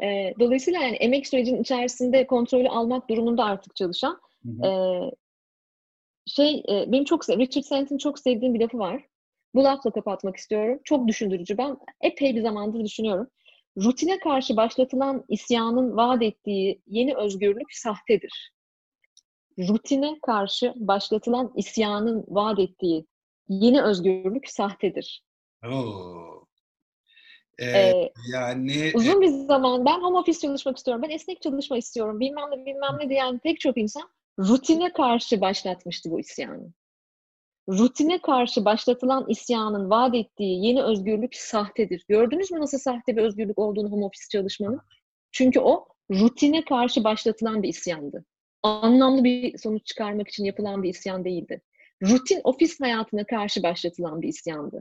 yani. 0.00 0.30
E, 0.30 0.34
dolayısıyla 0.40 0.80
yani 0.80 0.96
emek 0.96 1.26
sürecinin 1.26 1.62
içerisinde 1.62 2.26
kontrolü 2.26 2.68
almak 2.68 3.10
durumunda 3.10 3.44
artık 3.44 3.76
çalışan 3.76 4.20
e, 4.64 4.70
şey 6.26 6.64
e, 6.68 6.92
benim 6.92 7.04
çok 7.04 7.28
Richard 7.28 7.64
Sennet'in 7.64 7.98
çok 7.98 8.18
sevdiğim 8.18 8.54
bir 8.54 8.60
lafı 8.60 8.78
var. 8.78 9.07
Bu 9.54 9.64
lafla 9.64 9.90
kapatmak 9.90 10.36
istiyorum. 10.36 10.80
Çok 10.84 11.08
düşündürücü. 11.08 11.58
Ben 11.58 11.76
epey 12.00 12.36
bir 12.36 12.42
zamandır 12.42 12.84
düşünüyorum. 12.84 13.28
Rutine 13.78 14.18
karşı 14.18 14.56
başlatılan 14.56 15.24
isyanın 15.28 15.96
vaat 15.96 16.22
ettiği 16.22 16.82
yeni 16.86 17.16
özgürlük 17.16 17.72
sahtedir. 17.72 18.52
Rutine 19.58 20.18
karşı 20.22 20.72
başlatılan 20.76 21.52
isyanın 21.56 22.24
vaat 22.28 22.58
ettiği 22.58 23.06
yeni 23.48 23.82
özgürlük 23.82 24.48
sahtedir. 24.48 25.22
Oo. 25.64 26.44
Ee, 27.58 27.78
ee, 27.78 28.12
yani 28.32 28.90
uzun 28.94 29.20
bir 29.20 29.26
zaman 29.26 29.84
ben 29.84 30.00
home 30.00 30.18
office 30.18 30.38
çalışmak 30.38 30.76
istiyorum, 30.76 31.02
ben 31.02 31.10
esnek 31.10 31.42
çalışma 31.42 31.78
istiyorum, 31.78 32.20
bilmem 32.20 32.50
ne 32.50 32.66
bilmem 32.66 32.98
ne 33.00 33.08
diyen 33.08 33.38
pek 33.38 33.60
çok 33.60 33.78
insan 33.78 34.10
rutine 34.38 34.92
karşı 34.92 35.40
başlatmıştı 35.40 36.10
bu 36.10 36.20
isyanı. 36.20 36.72
Rutine 37.68 38.22
karşı 38.22 38.64
başlatılan 38.64 39.24
isyanın 39.28 39.90
vaat 39.90 40.14
ettiği 40.14 40.66
yeni 40.66 40.82
özgürlük 40.82 41.36
sahtedir. 41.36 42.04
Gördünüz 42.08 42.50
mü 42.50 42.60
nasıl 42.60 42.78
sahte 42.78 43.16
bir 43.16 43.22
özgürlük 43.22 43.58
olduğunu 43.58 43.90
home 43.92 44.04
office 44.04 44.24
çalışmanın? 44.32 44.80
Çünkü 45.32 45.60
o 45.60 45.86
rutine 46.10 46.64
karşı 46.64 47.04
başlatılan 47.04 47.62
bir 47.62 47.68
isyandı. 47.68 48.24
Anlamlı 48.62 49.24
bir 49.24 49.58
sonuç 49.58 49.86
çıkarmak 49.86 50.28
için 50.28 50.44
yapılan 50.44 50.82
bir 50.82 50.88
isyan 50.88 51.24
değildi. 51.24 51.62
Rutin 52.02 52.40
ofis 52.44 52.80
hayatına 52.80 53.24
karşı 53.24 53.62
başlatılan 53.62 54.22
bir 54.22 54.28
isyandı. 54.28 54.80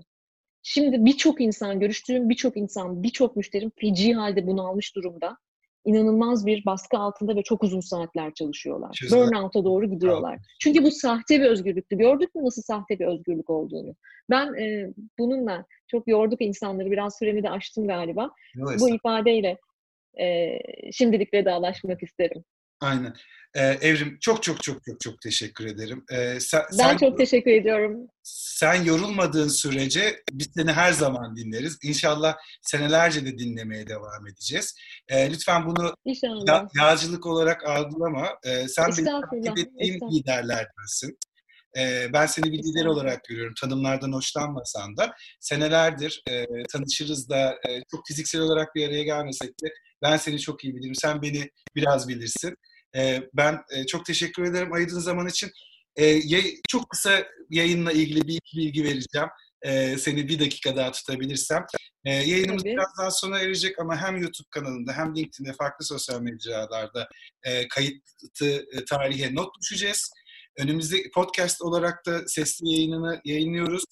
Şimdi 0.63 1.05
birçok 1.05 1.41
insan, 1.41 1.79
görüştüğüm 1.79 2.29
birçok 2.29 2.57
insan, 2.57 3.03
birçok 3.03 3.35
müşterim 3.35 3.71
feci 3.79 4.13
halde 4.13 4.47
bunalmış 4.47 4.95
durumda. 4.95 5.37
İnanılmaz 5.87 6.45
bir 6.45 6.65
baskı 6.65 6.97
altında 6.97 7.35
ve 7.35 7.43
çok 7.43 7.63
uzun 7.63 7.79
saatler 7.79 8.33
çalışıyorlar. 8.33 8.99
Burnout'a 9.11 9.63
doğru 9.65 9.85
gidiyorlar. 9.85 10.33
Bravo. 10.33 10.41
Çünkü 10.59 10.83
bu 10.83 10.91
sahte 10.91 11.39
bir 11.39 11.45
özgürlüktü. 11.45 11.97
Gördük 11.97 12.35
mü 12.35 12.45
nasıl 12.45 12.61
sahte 12.61 12.99
bir 12.99 13.05
özgürlük 13.05 13.49
olduğunu? 13.49 13.95
Ben 14.29 14.53
e, 14.53 14.93
bununla 15.19 15.65
çok 15.87 16.07
yorduk 16.07 16.41
insanları. 16.41 16.91
Biraz 16.91 17.17
süremi 17.17 17.43
de 17.43 17.49
aştım 17.49 17.87
galiba. 17.87 18.31
Evet. 18.57 18.79
Bu 18.79 18.89
ifadeyle 18.89 19.57
e, 20.19 20.57
şimdilik 20.91 21.33
vedalaşmak 21.33 22.03
isterim. 22.03 22.43
Aynen. 22.81 23.13
Ee, 23.55 23.61
Evrim 23.61 24.17
çok 24.21 24.43
çok 24.43 24.63
çok 24.63 24.83
çok 24.83 24.99
çok 25.01 25.21
teşekkür 25.21 25.65
ederim. 25.65 26.05
Ee, 26.11 26.39
sen, 26.39 26.61
ben 26.71 26.77
sen, 26.77 26.97
çok 26.97 27.17
teşekkür 27.17 27.51
ediyorum. 27.51 28.07
Sen 28.23 28.83
yorulmadığın 28.83 29.47
sürece 29.47 30.23
biz 30.31 30.47
seni 30.55 30.71
her 30.71 30.91
zaman 30.91 31.35
dinleriz. 31.35 31.77
İnşallah 31.83 32.35
senelerce 32.61 33.25
de 33.25 33.37
dinlemeye 33.37 33.87
devam 33.87 34.27
edeceğiz. 34.27 34.75
Ee, 35.09 35.31
lütfen 35.31 35.65
bunu 35.65 35.95
ya, 36.47 36.67
yağcılık 36.77 37.25
olarak 37.25 37.65
algılama. 37.67 38.27
Ee, 38.43 38.67
sen 38.67 38.85
benim 38.97 39.21
takip 39.21 39.57
ettiğim 39.57 39.99
liderlerdensin. 40.11 41.17
Ee, 41.77 42.07
ben 42.13 42.25
seni 42.25 42.51
bir 42.51 42.57
lider 42.57 42.85
olarak 42.85 43.23
görüyorum. 43.23 43.53
Tanımlardan 43.61 44.11
hoşlanmasan 44.11 44.97
da. 44.97 45.13
Senelerdir 45.39 46.23
e, 46.29 46.45
tanışırız 46.71 47.29
da 47.29 47.51
e, 47.69 47.81
çok 47.91 48.07
fiziksel 48.07 48.41
olarak 48.41 48.75
bir 48.75 48.87
araya 48.87 49.03
gelmesek 49.03 49.49
de 49.49 49.67
ben 50.01 50.17
seni 50.17 50.39
çok 50.39 50.63
iyi 50.63 50.75
bilirim. 50.75 50.95
Sen 50.95 51.21
beni 51.21 51.49
biraz 51.75 52.07
bilirsin. 52.07 52.55
E, 52.95 53.29
ben 53.33 53.59
e, 53.71 53.85
çok 53.85 54.05
teşekkür 54.05 54.43
ederim 54.43 54.73
ayırdığın 54.73 54.99
zaman 54.99 55.27
için. 55.27 55.51
E, 55.95 56.21
çok 56.67 56.89
kısa 56.89 57.27
yayınla 57.49 57.91
ilgili 57.91 58.27
bir 58.27 58.33
iki 58.33 58.57
bilgi 58.57 58.83
vereceğim. 58.83 59.27
E, 59.61 59.97
seni 59.97 60.27
bir 60.27 60.39
dakika 60.39 60.75
daha 60.75 60.91
tutabilirsem. 60.91 61.65
E, 62.05 62.13
yayınımız 62.13 62.63
Tabii. 62.63 62.73
birazdan 62.73 63.09
sona 63.09 63.39
erecek 63.39 63.79
ama 63.79 63.97
hem 64.01 64.17
YouTube 64.17 64.47
kanalında 64.51 64.93
hem 64.93 65.15
LinkedIn'de 65.15 65.53
farklı 65.53 65.85
sosyal 65.85 66.21
mecralarda 66.21 67.09
e, 67.43 67.67
kayıtlı 67.67 68.47
e, 68.47 68.85
tarihe 68.85 69.35
not 69.35 69.49
düşeceğiz. 69.61 70.11
Önümüzde 70.59 70.97
podcast 71.13 71.61
olarak 71.61 72.05
da 72.05 72.27
sesli 72.27 72.69
yayınını 72.69 73.21
yayınlıyoruz. 73.25 73.83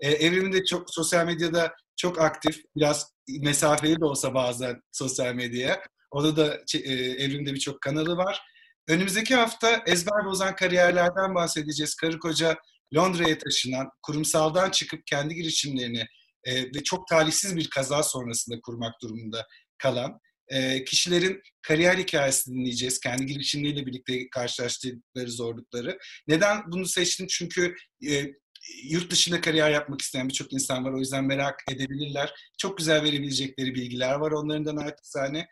E, 0.00 0.10
Evrim'in 0.10 0.52
de 0.52 0.64
çok 0.64 0.94
sosyal 0.94 1.26
medyada 1.26 1.74
çok 1.96 2.20
aktif. 2.20 2.62
Biraz 2.76 3.12
mesafeli 3.40 4.00
de 4.00 4.04
olsa 4.04 4.34
bazen 4.34 4.80
sosyal 4.92 5.34
medyaya. 5.34 5.82
Orada 6.12 6.36
da 6.36 6.60
e, 6.74 6.92
Evrim'de 6.94 7.54
birçok 7.54 7.80
kanalı 7.80 8.16
var. 8.16 8.40
Önümüzdeki 8.88 9.34
hafta 9.34 9.82
ezber 9.86 10.24
bozan 10.24 10.56
kariyerlerden 10.56 11.34
bahsedeceğiz. 11.34 11.94
Karı 11.94 12.18
koca 12.18 12.56
Londra'ya 12.94 13.38
taşınan, 13.38 13.88
kurumsaldan 14.02 14.70
çıkıp 14.70 15.06
kendi 15.06 15.34
girişimlerini 15.34 16.06
e, 16.44 16.62
ve 16.62 16.82
çok 16.84 17.08
talihsiz 17.08 17.56
bir 17.56 17.70
kaza 17.70 18.02
sonrasında 18.02 18.60
kurmak 18.60 19.02
durumunda 19.02 19.46
kalan 19.78 20.20
e, 20.48 20.84
kişilerin 20.84 21.42
kariyer 21.62 21.98
hikayesini 21.98 22.54
dinleyeceğiz. 22.54 23.00
Kendi 23.00 23.26
girişimleriyle 23.26 23.86
birlikte 23.86 24.30
karşılaştıkları 24.30 25.30
zorlukları. 25.30 25.98
Neden 26.28 26.72
bunu 26.72 26.86
seçtim? 26.86 27.26
Çünkü 27.30 27.74
e, 28.08 28.32
yurt 28.90 29.10
dışında 29.10 29.40
kariyer 29.40 29.70
yapmak 29.70 30.00
isteyen 30.00 30.28
birçok 30.28 30.52
insan 30.52 30.84
var. 30.84 30.92
O 30.92 30.98
yüzden 30.98 31.24
merak 31.24 31.64
edebilirler. 31.70 32.34
Çok 32.58 32.78
güzel 32.78 33.02
verebilecekleri 33.02 33.74
bilgiler 33.74 34.14
var 34.14 34.30
onlarından 34.30 34.76
naçizane 34.76 35.46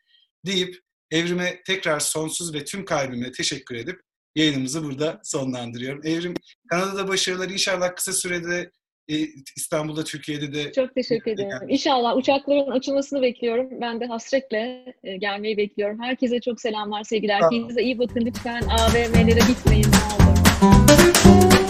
deyip 0.47 0.77
Evrim'e 1.11 1.63
tekrar 1.67 2.01
sonsuz 2.01 2.55
ve 2.55 2.65
tüm 2.65 2.85
kalbimle 2.85 3.33
teşekkür 3.33 3.75
edip 3.75 4.01
yayınımızı 4.35 4.85
burada 4.85 5.21
sonlandırıyorum. 5.25 6.01
Evrim 6.05 6.35
Kanada'da 6.71 7.09
başarılar 7.09 7.49
inşallah 7.49 7.97
kısa 7.97 8.13
sürede 8.13 8.71
e, 9.09 9.17
İstanbul'da, 9.57 10.05
Türkiye'de 10.05 10.53
de... 10.55 10.73
Çok 10.73 10.95
teşekkür 10.95 11.31
ederim. 11.31 11.51
Yani. 11.51 11.73
İnşallah 11.73 12.17
uçakların 12.17 12.71
açılmasını 12.71 13.23
bekliyorum. 13.23 13.69
Ben 13.81 14.01
de 14.01 14.07
hasretle 14.07 14.95
e, 15.05 15.17
gelmeyi 15.17 15.57
bekliyorum. 15.57 16.03
Herkese 16.03 16.41
çok 16.41 16.61
selamlar, 16.61 17.05
sevgiler. 17.05 17.41
Kendinize 17.41 17.83
iyi 17.83 17.99
bakın 17.99 18.21
lütfen. 18.21 18.63
AVM'lere 18.63 19.41
gitmeyin 19.49 19.85
ne 19.85 20.27
olur. 20.27 21.70